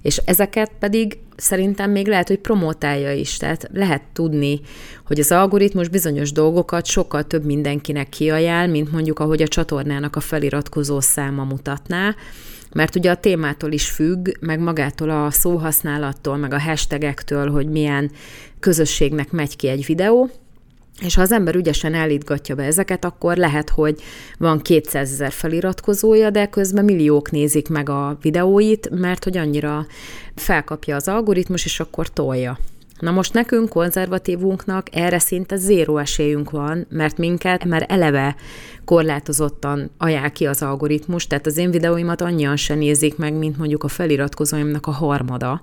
És 0.03 0.17
ezeket 0.17 0.71
pedig 0.79 1.19
szerintem 1.37 1.91
még 1.91 2.07
lehet, 2.07 2.29
hogy 2.29 2.39
promotálja 2.39 3.13
is, 3.13 3.37
tehát 3.37 3.69
lehet 3.73 4.03
tudni, 4.13 4.61
hogy 5.07 5.19
az 5.21 5.33
algoritmus 5.33 5.89
bizonyos 5.89 6.33
dolgokat 6.33 6.87
sokkal 6.87 7.25
több 7.25 7.45
mindenkinek 7.45 8.09
kiajánl, 8.09 8.71
mint 8.71 8.93
mondjuk 8.93 9.19
ahogy 9.19 9.43
a 9.43 9.49
csatornának 9.49 10.17
a 10.17 10.21
feliratkozó 10.21 11.01
száma 11.01 11.45
mutatná, 11.45 12.15
mert 12.77 12.97
ugye 12.97 13.11
a 13.11 13.17
témától 13.17 13.73
is 13.73 13.91
függ, 13.91 14.29
meg 14.41 14.61
magától 14.61 15.11
a 15.11 15.31
szóhasználattól, 15.31 16.37
meg 16.37 16.53
a 16.53 16.61
hashtagektől, 16.61 17.51
hogy 17.51 17.69
milyen 17.69 18.11
közösségnek 18.61 19.31
megy 19.31 19.57
ki 19.57 19.69
egy 19.69 19.87
videó, 19.87 20.31
és 21.01 21.15
ha 21.15 21.23
az 21.23 21.33
ember 21.33 21.55
ügyesen 21.55 21.95
állítgatja 21.95 22.55
be 22.55 22.63
ezeket, 22.63 23.05
akkor 23.05 23.37
lehet, 23.37 23.71
hogy 23.71 24.01
van 24.39 24.61
200 24.61 25.13
ezer 25.13 25.33
feliratkozója, 25.33 26.31
de 26.31 26.47
közben 26.47 26.85
milliók 26.85 27.31
nézik 27.31 27.69
meg 27.69 27.89
a 27.89 28.19
videóit, 28.23 28.91
mert 28.91 29.25
hogy 29.25 29.37
annyira 29.37 29.87
felkapja 30.35 30.97
az 30.97 31.09
algoritmus, 31.09 31.65
és 31.65 31.81
akkor 31.81 32.09
tolja. 32.09 32.59
Na 32.99 33.11
most 33.11 33.33
nekünk, 33.33 33.69
konzervatívunknak 33.69 34.87
erre 34.93 35.19
szinte 35.19 35.57
zéró 35.57 35.99
esélyünk 35.99 36.51
van, 36.51 36.87
mert 36.89 37.19
minket 37.19 37.65
már 37.65 37.87
eleve 37.89 38.37
korlátozottan 38.87 39.91
ajánl 39.99 40.31
ki 40.31 40.47
az 40.47 40.63
algoritmus, 40.63 41.27
tehát 41.27 41.47
az 41.47 41.57
én 41.57 41.71
videóimat 41.71 42.21
annyian 42.21 42.57
se 42.57 42.75
nézik 42.75 43.17
meg, 43.17 43.35
mint 43.35 43.59
mondjuk 43.59 43.85
a 43.85 43.89
feliratkozóimnak 43.89 44.87
a 44.87 44.91
harmada. 44.91 45.63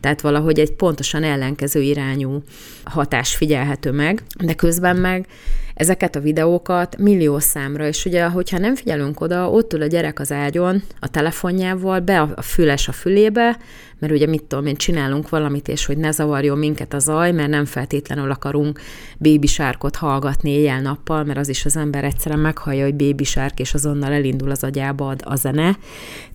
Tehát 0.00 0.20
valahogy 0.20 0.58
egy 0.58 0.72
pontosan 0.72 1.22
ellenkező 1.22 1.80
irányú 1.80 2.42
hatás 2.84 3.36
figyelhető 3.36 3.90
meg, 3.90 4.22
de 4.44 4.54
közben 4.54 4.96
meg 4.96 5.26
ezeket 5.74 6.16
a 6.16 6.20
videókat 6.20 6.96
millió 6.96 7.38
számra, 7.38 7.86
és 7.86 8.04
ugye, 8.04 8.24
hogyha 8.24 8.58
nem 8.58 8.74
figyelünk 8.74 9.20
oda, 9.20 9.50
ott 9.50 9.72
ül 9.72 9.82
a 9.82 9.86
gyerek 9.86 10.20
az 10.20 10.32
ágyon 10.32 10.82
a 11.00 11.08
telefonjával, 11.08 12.00
be 12.00 12.20
a 12.20 12.42
füles 12.42 12.88
a 12.88 12.92
fülébe, 12.92 13.58
mert 13.98 14.12
ugye 14.12 14.26
mit 14.26 14.44
tudom 14.44 14.66
én, 14.66 14.76
csinálunk 14.76 15.28
valamit, 15.28 15.68
és 15.68 15.86
hogy 15.86 15.98
ne 15.98 16.10
zavarjon 16.10 16.58
minket 16.58 16.94
a 16.94 16.98
zaj, 16.98 17.32
mert 17.32 17.48
nem 17.48 17.64
feltétlenül 17.64 18.30
akarunk 18.30 18.80
baby 19.18 19.46
sárkot 19.46 19.96
hallgatni 19.96 20.50
éjjel-nappal, 20.50 21.24
mert 21.24 21.38
az 21.38 21.48
is 21.48 21.64
az 21.64 21.76
ember 21.76 22.04
egyszerűen 22.04 22.40
meghallja, 22.58 22.84
hogy 22.84 22.94
baby 22.94 23.24
sárk, 23.24 23.60
és 23.60 23.74
azonnal 23.74 24.12
elindul 24.12 24.50
az 24.50 24.64
agyába 24.64 25.14
a 25.24 25.36
zene. 25.36 25.78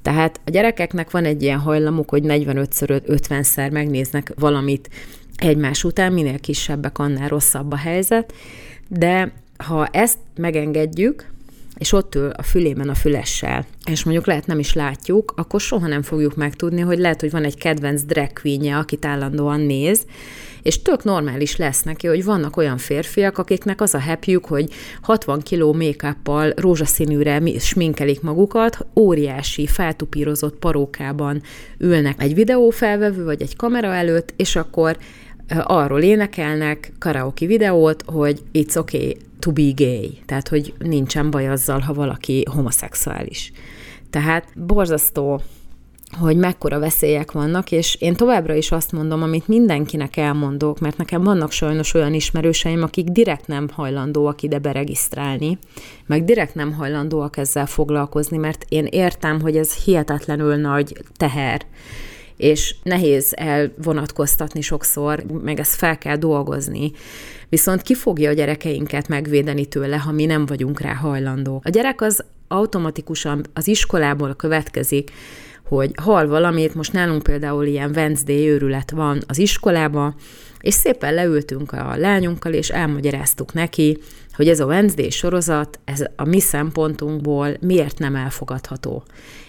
Tehát 0.02 0.40
a 0.46 0.50
gyerekeknek 0.50 1.12
van 1.12 1.26
egy 1.26 1.42
ilyen 1.42 1.60
hajlamuk, 1.60 2.10
hogy 2.10 2.24
45-50-szer 2.26 3.72
megnéznek 3.72 4.34
valamit 4.36 4.90
egymás 5.38 5.84
után, 5.84 6.14
minél 6.14 6.40
kisebbek, 6.40 6.98
annál 6.98 7.28
rosszabb 7.28 7.72
a 7.72 7.78
helyzet, 7.78 8.34
de 8.88 9.32
ha 9.58 9.86
ezt 9.86 10.18
megengedjük, 10.36 11.32
és 11.78 11.92
ott 11.92 12.16
ül 12.16 12.30
a 12.30 12.44
fülében 12.44 12.90
a 12.90 12.96
fülessel, 12.96 13.66
és 13.86 14.04
mondjuk 14.04 14.26
lehet 14.26 14.46
nem 14.46 14.60
is 14.60 14.74
látjuk, 14.74 15.34
akkor 15.36 15.62
soha 15.62 15.88
nem 15.88 16.02
fogjuk 16.02 16.36
megtudni, 16.36 16.82
hogy 16.82 16.98
lehet, 16.98 17.20
hogy 17.20 17.32
van 17.32 17.44
egy 17.44 17.58
kedvenc 17.58 18.02
drag 18.02 18.34
queen 18.42 18.78
akit 18.78 19.06
állandóan 19.06 19.60
néz, 19.60 20.06
és 20.64 20.82
tök 20.82 21.04
normális 21.04 21.56
lesz 21.56 21.84
neki, 21.84 22.08
hogy 22.08 22.24
vannak 22.24 22.58
olyan 22.58 22.78
férfiak, 22.78 23.38
akiknek 23.38 23.82
az 23.82 23.94
a 23.94 24.02
happyük, 24.02 24.46
hogy 24.46 24.70
60 25.02 25.40
kiló 25.40 25.74
make 25.74 26.18
rózsaszínűre 26.56 27.42
sminkelik 27.60 28.22
magukat, 28.22 28.86
óriási, 28.96 29.68
feltupírozott 29.68 30.60
parókában 30.60 31.42
ülnek 31.78 32.22
egy 32.22 32.34
videófelvevő 32.34 33.24
vagy 33.24 33.42
egy 33.42 33.56
kamera 33.56 33.94
előtt, 33.94 34.34
és 34.36 34.56
akkor 34.56 34.98
arról 35.64 36.02
énekelnek 36.02 36.94
karaoke 37.00 37.46
videót, 37.46 38.04
hogy 38.06 38.42
it's 38.54 38.78
okay 38.78 39.18
to 39.40 39.52
be 39.52 39.72
gay, 39.76 40.22
tehát 40.26 40.48
hogy 40.48 40.74
nincsen 40.80 41.32
baj 41.32 41.50
azzal, 41.50 41.80
ha 41.80 41.94
valaki 41.94 42.46
homoszexuális. 42.52 43.52
Tehát 44.10 44.48
borzasztó 44.56 45.42
hogy 46.16 46.38
mekkora 46.38 46.80
veszélyek 46.80 47.32
vannak, 47.32 47.72
és 47.72 47.96
én 48.00 48.16
továbbra 48.16 48.54
is 48.54 48.72
azt 48.72 48.92
mondom, 48.92 49.22
amit 49.22 49.48
mindenkinek 49.48 50.18
elmondok, 50.18 50.80
mert 50.80 50.98
nekem 50.98 51.24
vannak 51.24 51.52
sajnos 51.52 51.94
olyan 51.94 52.14
ismerőseim, 52.14 52.84
akik 52.84 53.08
direkt 53.08 53.48
nem 53.48 53.70
hajlandóak 53.74 54.42
ide 54.42 54.60
beregisztrálni, 54.60 55.58
meg 56.06 56.24
direkt 56.24 56.56
nem 56.56 56.74
hajlandóak 56.74 57.38
ezzel 57.38 57.66
foglalkozni, 57.66 58.38
mert 58.38 58.66
én 58.70 58.86
értem, 58.86 59.42
hogy 59.42 59.58
ez 59.58 59.74
hihetetlenül 59.74 60.56
nagy 60.56 60.98
teher, 61.16 61.62
és 62.38 62.76
nehéz 62.84 63.34
elvonatkoztatni 63.36 64.62
sokszor, 64.62 65.24
meg 65.44 65.60
ezt 65.60 65.76
fel 65.76 65.98
kell 65.98 66.16
dolgozni. 66.16 66.92
Viszont 67.50 67.82
ki 67.82 67.96
fogja 67.96 68.30
a 68.30 68.34
gyerekeinket 68.34 69.08
megvédeni 69.08 69.66
tőle, 69.66 69.98
ha 69.98 70.12
mi 70.12 70.26
nem 70.26 70.46
vagyunk 70.46 70.80
rá 70.80 70.94
hajlandók? 70.94 71.66
A 71.66 71.70
gyerek 71.70 72.02
az 72.02 72.24
automatikusan 72.48 73.46
az 73.54 73.68
iskolából 73.68 74.34
következik, 74.36 75.12
hogy 75.64 75.92
hal 76.02 76.28
valamit, 76.28 76.76
most 76.76 76.94
nálunk 76.94 77.24
például 77.24 77.66
ilyen 77.66 77.92
Wednesday 77.96 78.50
őrület 78.50 78.92
van 78.92 79.22
az 79.28 79.38
iskolába, 79.38 80.16
és 80.60 80.74
szépen 80.74 81.14
leültünk 81.14 81.72
a 81.72 81.96
lányunkkal, 81.98 82.54
és 82.54 82.70
elmagyaráztuk 82.70 83.54
neki, 83.54 83.98
hogy 84.36 84.50
ez 84.50 84.60
a 84.60 84.66
Wednesday 84.66 85.10
sorozat, 85.10 85.80
ez 85.86 86.04
a 86.16 86.24
mi 86.24 86.40
szempontunkból 86.40 87.58
miért 87.60 88.00
nem 88.00 88.16
elfogadható. 88.16 89.04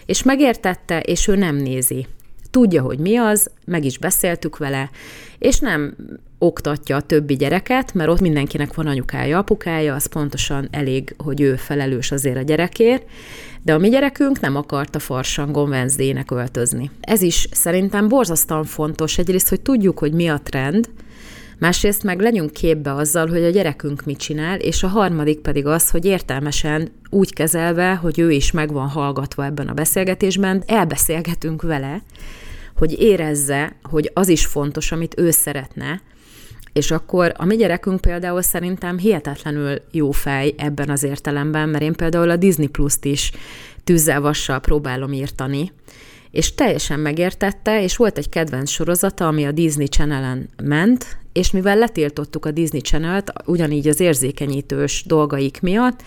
És 0.06 0.22
megértette, 0.22 1.00
és 1.00 1.28
ő 1.28 1.36
nem 1.36 1.56
nézi. 1.56 2.06
Tudja, 2.54 2.82
hogy 2.82 2.98
mi 2.98 3.16
az, 3.16 3.50
meg 3.64 3.84
is 3.84 3.98
beszéltük 3.98 4.56
vele, 4.56 4.90
és 5.38 5.58
nem 5.58 5.96
oktatja 6.38 6.96
a 6.96 7.00
többi 7.00 7.36
gyereket, 7.36 7.94
mert 7.94 8.10
ott 8.10 8.20
mindenkinek 8.20 8.74
van 8.74 8.86
anyukája, 8.86 9.38
apukája, 9.38 9.94
az 9.94 10.06
pontosan 10.06 10.68
elég, 10.70 11.14
hogy 11.18 11.40
ő 11.40 11.56
felelős 11.56 12.12
azért 12.12 12.36
a 12.36 12.42
gyerekért, 12.42 13.06
de 13.62 13.74
a 13.74 13.78
mi 13.78 13.88
gyerekünk 13.88 14.40
nem 14.40 14.56
akarta 14.56 14.98
farsangon 14.98 15.68
Wednesday-nek 15.68 16.30
öltözni. 16.30 16.90
Ez 17.00 17.22
is 17.22 17.48
szerintem 17.50 18.08
borzasztóan 18.08 18.64
fontos, 18.64 19.18
egyrészt, 19.18 19.48
hogy 19.48 19.60
tudjuk, 19.60 19.98
hogy 19.98 20.12
mi 20.12 20.28
a 20.28 20.40
trend, 20.42 20.88
másrészt 21.58 22.02
meg 22.02 22.20
legyünk 22.20 22.52
képbe 22.52 22.94
azzal, 22.94 23.26
hogy 23.26 23.42
a 23.42 23.50
gyerekünk 23.50 24.04
mit 24.04 24.18
csinál, 24.18 24.58
és 24.58 24.82
a 24.82 24.88
harmadik 24.88 25.40
pedig 25.40 25.66
az, 25.66 25.90
hogy 25.90 26.04
értelmesen 26.04 26.88
úgy 27.10 27.32
kezelve, 27.32 27.94
hogy 27.94 28.18
ő 28.18 28.30
is 28.30 28.50
meg 28.50 28.72
van 28.72 28.88
hallgatva 28.88 29.44
ebben 29.44 29.68
a 29.68 29.72
beszélgetésben, 29.74 30.62
elbeszélgetünk 30.66 31.62
vele, 31.62 32.02
hogy 32.76 33.00
érezze, 33.00 33.76
hogy 33.82 34.10
az 34.14 34.28
is 34.28 34.46
fontos, 34.46 34.92
amit 34.92 35.14
ő 35.18 35.30
szeretne, 35.30 36.02
és 36.72 36.90
akkor 36.90 37.32
a 37.36 37.44
mi 37.44 37.56
gyerekünk 37.56 38.00
például 38.00 38.42
szerintem 38.42 38.98
hihetetlenül 38.98 39.82
jó 39.90 40.10
fej 40.10 40.54
ebben 40.56 40.90
az 40.90 41.02
értelemben, 41.02 41.68
mert 41.68 41.84
én 41.84 41.92
például 41.92 42.30
a 42.30 42.36
Disney 42.36 42.66
Plus-t 42.66 43.04
is 43.04 43.32
tűzzel 43.84 44.20
vassal 44.20 44.60
próbálom 44.60 45.12
írtani, 45.12 45.72
és 46.30 46.54
teljesen 46.54 47.00
megértette, 47.00 47.82
és 47.82 47.96
volt 47.96 48.18
egy 48.18 48.28
kedvenc 48.28 48.70
sorozata, 48.70 49.26
ami 49.26 49.46
a 49.46 49.52
Disney 49.52 49.86
Channel-en 49.86 50.48
ment, 50.62 51.18
és 51.32 51.50
mivel 51.50 51.76
letiltottuk 51.76 52.46
a 52.46 52.50
Disney 52.50 52.80
Channel-t, 52.80 53.32
ugyanígy 53.46 53.88
az 53.88 54.00
érzékenyítős 54.00 55.04
dolgaik 55.06 55.60
miatt, 55.60 56.00
mi, 56.00 56.04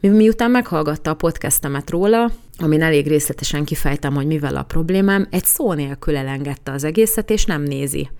miután 0.00 0.50
meghallgatta 0.50 1.10
a 1.10 1.14
podcastemet 1.14 1.90
róla, 1.90 2.30
amin 2.58 2.82
elég 2.82 3.06
részletesen 3.06 3.64
kifejtem, 3.64 4.14
hogy 4.14 4.26
mivel 4.26 4.56
a 4.56 4.62
problémám, 4.62 5.26
egy 5.30 5.44
szó 5.44 5.72
nélkül 5.72 6.16
elengedte 6.16 6.72
az 6.72 6.84
egészet, 6.84 7.30
és 7.30 7.44
nem 7.44 7.62
nézi. 7.62 8.10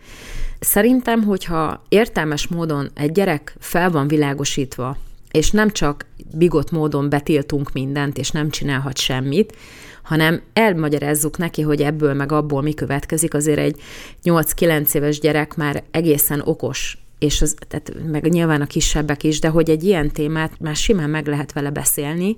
Szerintem, 0.61 1.23
hogyha 1.23 1.83
értelmes 1.89 2.47
módon 2.47 2.91
egy 2.95 3.13
gyerek 3.13 3.57
fel 3.59 3.91
van 3.91 4.09
világosítva, 4.09 4.97
és 5.31 5.51
nem 5.51 5.71
csak 5.71 6.07
bigott 6.35 6.71
módon 6.71 7.09
betiltunk 7.09 7.73
mindent, 7.73 8.19
és 8.19 8.31
nem 8.31 8.51
csinálhat 8.51 8.99
semmit, 8.99 9.57
hanem 10.03 10.43
elmagyarázzuk 10.53 11.39
neki, 11.39 11.63
hogy 11.63 11.83
ebből 11.83 12.15
meg 12.15 12.33
abból 12.33 12.63
mi 12.63 12.75
következik, 12.75 13.35
azért 13.35 13.59
egy 13.59 13.81
8-9 14.25 14.95
éves 14.95 15.21
gyerek 15.21 15.57
már 15.57 15.83
egészen 15.91 16.43
okos 16.45 16.99
és 17.19 17.43
az, 17.43 17.55
tehát 17.69 17.93
meg 18.11 18.29
nyilván 18.29 18.61
a 18.61 18.67
kisebbek 18.67 19.23
is, 19.25 19.41
de 19.41 19.49
hogy 19.49 19.71
egy 19.71 19.85
ilyen 19.85 20.11
témát 20.11 20.61
már 20.61 20.77
simán 20.77 21.11
meg 21.11 21.27
lehet 21.27 21.53
vele 21.53 21.71
beszélni, 21.71 22.37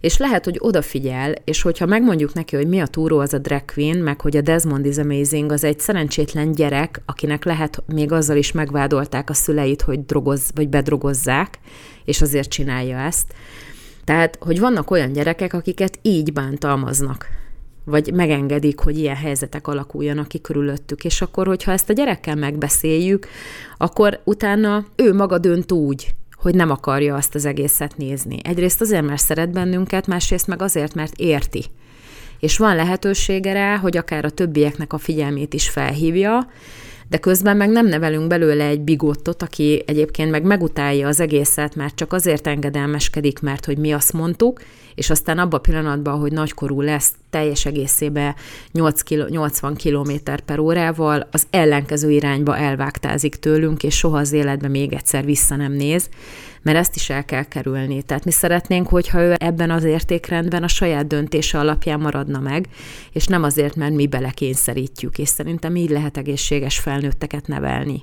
és 0.00 0.16
lehet, 0.16 0.44
hogy 0.44 0.56
odafigyel, 0.60 1.34
és 1.44 1.62
hogyha 1.62 1.86
megmondjuk 1.86 2.32
neki, 2.34 2.56
hogy 2.56 2.68
mi 2.68 2.80
a 2.80 2.86
túró 2.86 3.18
az 3.18 3.34
a 3.34 3.38
drag 3.38 3.64
queen, 3.64 3.98
meg 3.98 4.20
hogy 4.20 4.36
a 4.36 4.40
Desmond 4.40 4.86
is 4.86 4.96
Amazing 4.96 5.52
az 5.52 5.64
egy 5.64 5.80
szerencsétlen 5.80 6.52
gyerek, 6.52 7.02
akinek 7.06 7.44
lehet 7.44 7.82
még 7.86 8.12
azzal 8.12 8.36
is 8.36 8.52
megvádolták 8.52 9.30
a 9.30 9.34
szüleit, 9.34 9.82
hogy 9.82 10.04
drogoz, 10.04 10.50
vagy 10.54 10.68
bedrogozzák, 10.68 11.58
és 12.04 12.22
azért 12.22 12.48
csinálja 12.48 12.98
ezt. 12.98 13.34
Tehát, 14.04 14.38
hogy 14.40 14.60
vannak 14.60 14.90
olyan 14.90 15.12
gyerekek, 15.12 15.52
akiket 15.52 15.98
így 16.02 16.32
bántalmaznak 16.32 17.41
vagy 17.84 18.12
megengedik, 18.12 18.78
hogy 18.78 18.98
ilyen 18.98 19.16
helyzetek 19.16 19.66
alakuljanak 19.66 20.28
ki 20.28 20.40
körülöttük. 20.40 21.04
És 21.04 21.22
akkor, 21.22 21.46
hogyha 21.46 21.72
ezt 21.72 21.90
a 21.90 21.92
gyerekkel 21.92 22.34
megbeszéljük, 22.34 23.28
akkor 23.76 24.20
utána 24.24 24.84
ő 24.96 25.14
maga 25.14 25.38
dönt 25.38 25.72
úgy, 25.72 26.14
hogy 26.34 26.54
nem 26.54 26.70
akarja 26.70 27.14
azt 27.14 27.34
az 27.34 27.44
egészet 27.44 27.96
nézni. 27.96 28.38
Egyrészt 28.44 28.80
azért, 28.80 29.06
mert 29.06 29.22
szeret 29.22 29.52
bennünket, 29.52 30.06
másrészt 30.06 30.46
meg 30.46 30.62
azért, 30.62 30.94
mert 30.94 31.14
érti. 31.16 31.64
És 32.38 32.58
van 32.58 32.76
lehetősége 32.76 33.52
rá, 33.52 33.76
hogy 33.76 33.96
akár 33.96 34.24
a 34.24 34.30
többieknek 34.30 34.92
a 34.92 34.98
figyelmét 34.98 35.54
is 35.54 35.68
felhívja, 35.68 36.46
de 37.12 37.18
közben 37.18 37.56
meg 37.56 37.70
nem 37.70 37.86
nevelünk 37.86 38.26
belőle 38.26 38.66
egy 38.66 38.80
bigottot, 38.80 39.42
aki 39.42 39.82
egyébként 39.86 40.30
meg 40.30 40.42
megutálja 40.42 41.08
az 41.08 41.20
egészet, 41.20 41.74
mert 41.74 41.94
csak 41.94 42.12
azért 42.12 42.46
engedelmeskedik, 42.46 43.40
mert 43.40 43.64
hogy 43.64 43.78
mi 43.78 43.92
azt 43.92 44.12
mondtuk, 44.12 44.60
és 44.94 45.10
aztán 45.10 45.38
abban 45.38 45.58
a 45.58 45.62
pillanatban, 45.62 46.18
hogy 46.18 46.32
nagykorú 46.32 46.80
lesz, 46.80 47.12
teljes 47.30 47.66
egészébe 47.66 48.34
8 48.72 49.02
kilo, 49.02 49.26
80 49.28 49.76
km 49.76 50.12
per 50.46 50.58
órával, 50.58 51.28
az 51.30 51.46
ellenkező 51.50 52.10
irányba 52.10 52.56
elvágtázik 52.56 53.34
tőlünk, 53.34 53.82
és 53.82 53.96
soha 53.96 54.18
az 54.18 54.32
életbe 54.32 54.68
még 54.68 54.92
egyszer 54.92 55.24
vissza 55.24 55.56
nem 55.56 55.72
néz, 55.72 56.08
mert 56.62 56.78
ezt 56.78 56.96
is 56.96 57.10
el 57.10 57.24
kell 57.24 57.44
kerülni. 57.44 58.02
Tehát 58.02 58.24
mi 58.24 58.30
szeretnénk, 58.30 58.88
hogyha 58.88 59.20
ő 59.20 59.34
ebben 59.38 59.70
az 59.70 59.84
értékrendben 59.84 60.62
a 60.62 60.68
saját 60.68 61.06
döntése 61.06 61.58
alapján 61.58 62.00
maradna 62.00 62.40
meg, 62.40 62.68
és 63.12 63.26
nem 63.26 63.42
azért, 63.42 63.76
mert 63.76 63.94
mi 63.94 64.06
belekényszerítjük, 64.06 65.18
és 65.18 65.28
szerintem 65.28 65.76
így 65.76 65.90
lehet 65.90 66.16
egészséges 66.16 66.78
felnőtteket 66.78 67.46
nevelni. 67.46 68.02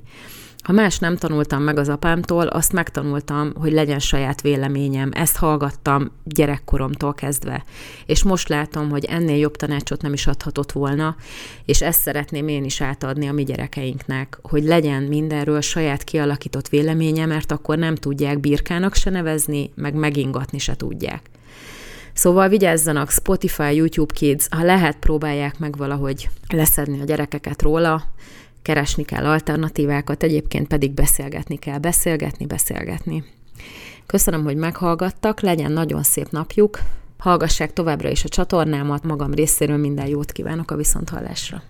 Ha 0.69 0.75
más 0.75 0.99
nem 0.99 1.17
tanultam 1.17 1.63
meg 1.63 1.77
az 1.77 1.89
apámtól, 1.89 2.47
azt 2.47 2.73
megtanultam, 2.73 3.53
hogy 3.59 3.71
legyen 3.71 3.99
saját 3.99 4.41
véleményem. 4.41 5.11
Ezt 5.13 5.35
hallgattam 5.35 6.11
gyerekkoromtól 6.23 7.13
kezdve. 7.13 7.63
És 8.05 8.23
most 8.23 8.49
látom, 8.49 8.89
hogy 8.89 9.05
ennél 9.05 9.37
jobb 9.37 9.55
tanácsot 9.55 10.01
nem 10.01 10.13
is 10.13 10.27
adhatott 10.27 10.71
volna, 10.71 11.15
és 11.65 11.81
ezt 11.81 12.01
szeretném 12.01 12.47
én 12.47 12.63
is 12.63 12.81
átadni 12.81 13.27
a 13.27 13.33
mi 13.33 13.43
gyerekeinknek, 13.43 14.39
hogy 14.41 14.63
legyen 14.63 15.03
mindenről 15.03 15.61
saját 15.61 16.03
kialakított 16.03 16.67
véleménye, 16.67 17.25
mert 17.25 17.51
akkor 17.51 17.77
nem 17.77 17.95
tudják 17.95 18.39
birkának 18.39 18.95
se 18.95 19.09
nevezni, 19.09 19.71
meg 19.75 19.93
megingatni 19.93 20.57
se 20.57 20.75
tudják. 20.75 21.21
Szóval 22.13 22.49
vigyázzanak, 22.49 23.11
Spotify, 23.11 23.75
YouTube 23.75 24.13
Kids, 24.13 24.47
ha 24.49 24.63
lehet, 24.63 24.97
próbálják 24.97 25.59
meg 25.59 25.77
valahogy 25.77 26.29
leszedni 26.47 27.01
a 27.01 27.05
gyerekeket 27.05 27.61
róla, 27.61 28.03
keresni 28.69 29.03
kell 29.03 29.25
alternatívákat, 29.25 30.23
egyébként 30.23 30.67
pedig 30.67 30.91
beszélgetni 30.91 31.57
kell, 31.57 31.77
beszélgetni, 31.77 32.45
beszélgetni. 32.45 33.23
Köszönöm, 34.05 34.43
hogy 34.43 34.55
meghallgattak, 34.55 35.39
legyen 35.39 35.71
nagyon 35.71 36.03
szép 36.03 36.29
napjuk, 36.29 36.79
hallgassák 37.17 37.73
továbbra 37.73 38.09
is 38.09 38.23
a 38.23 38.29
csatornámat, 38.29 39.03
magam 39.03 39.33
részéről 39.33 39.77
minden 39.77 40.07
jót 40.07 40.31
kívánok 40.31 40.71
a 40.71 40.75
viszonthallásra. 40.75 41.63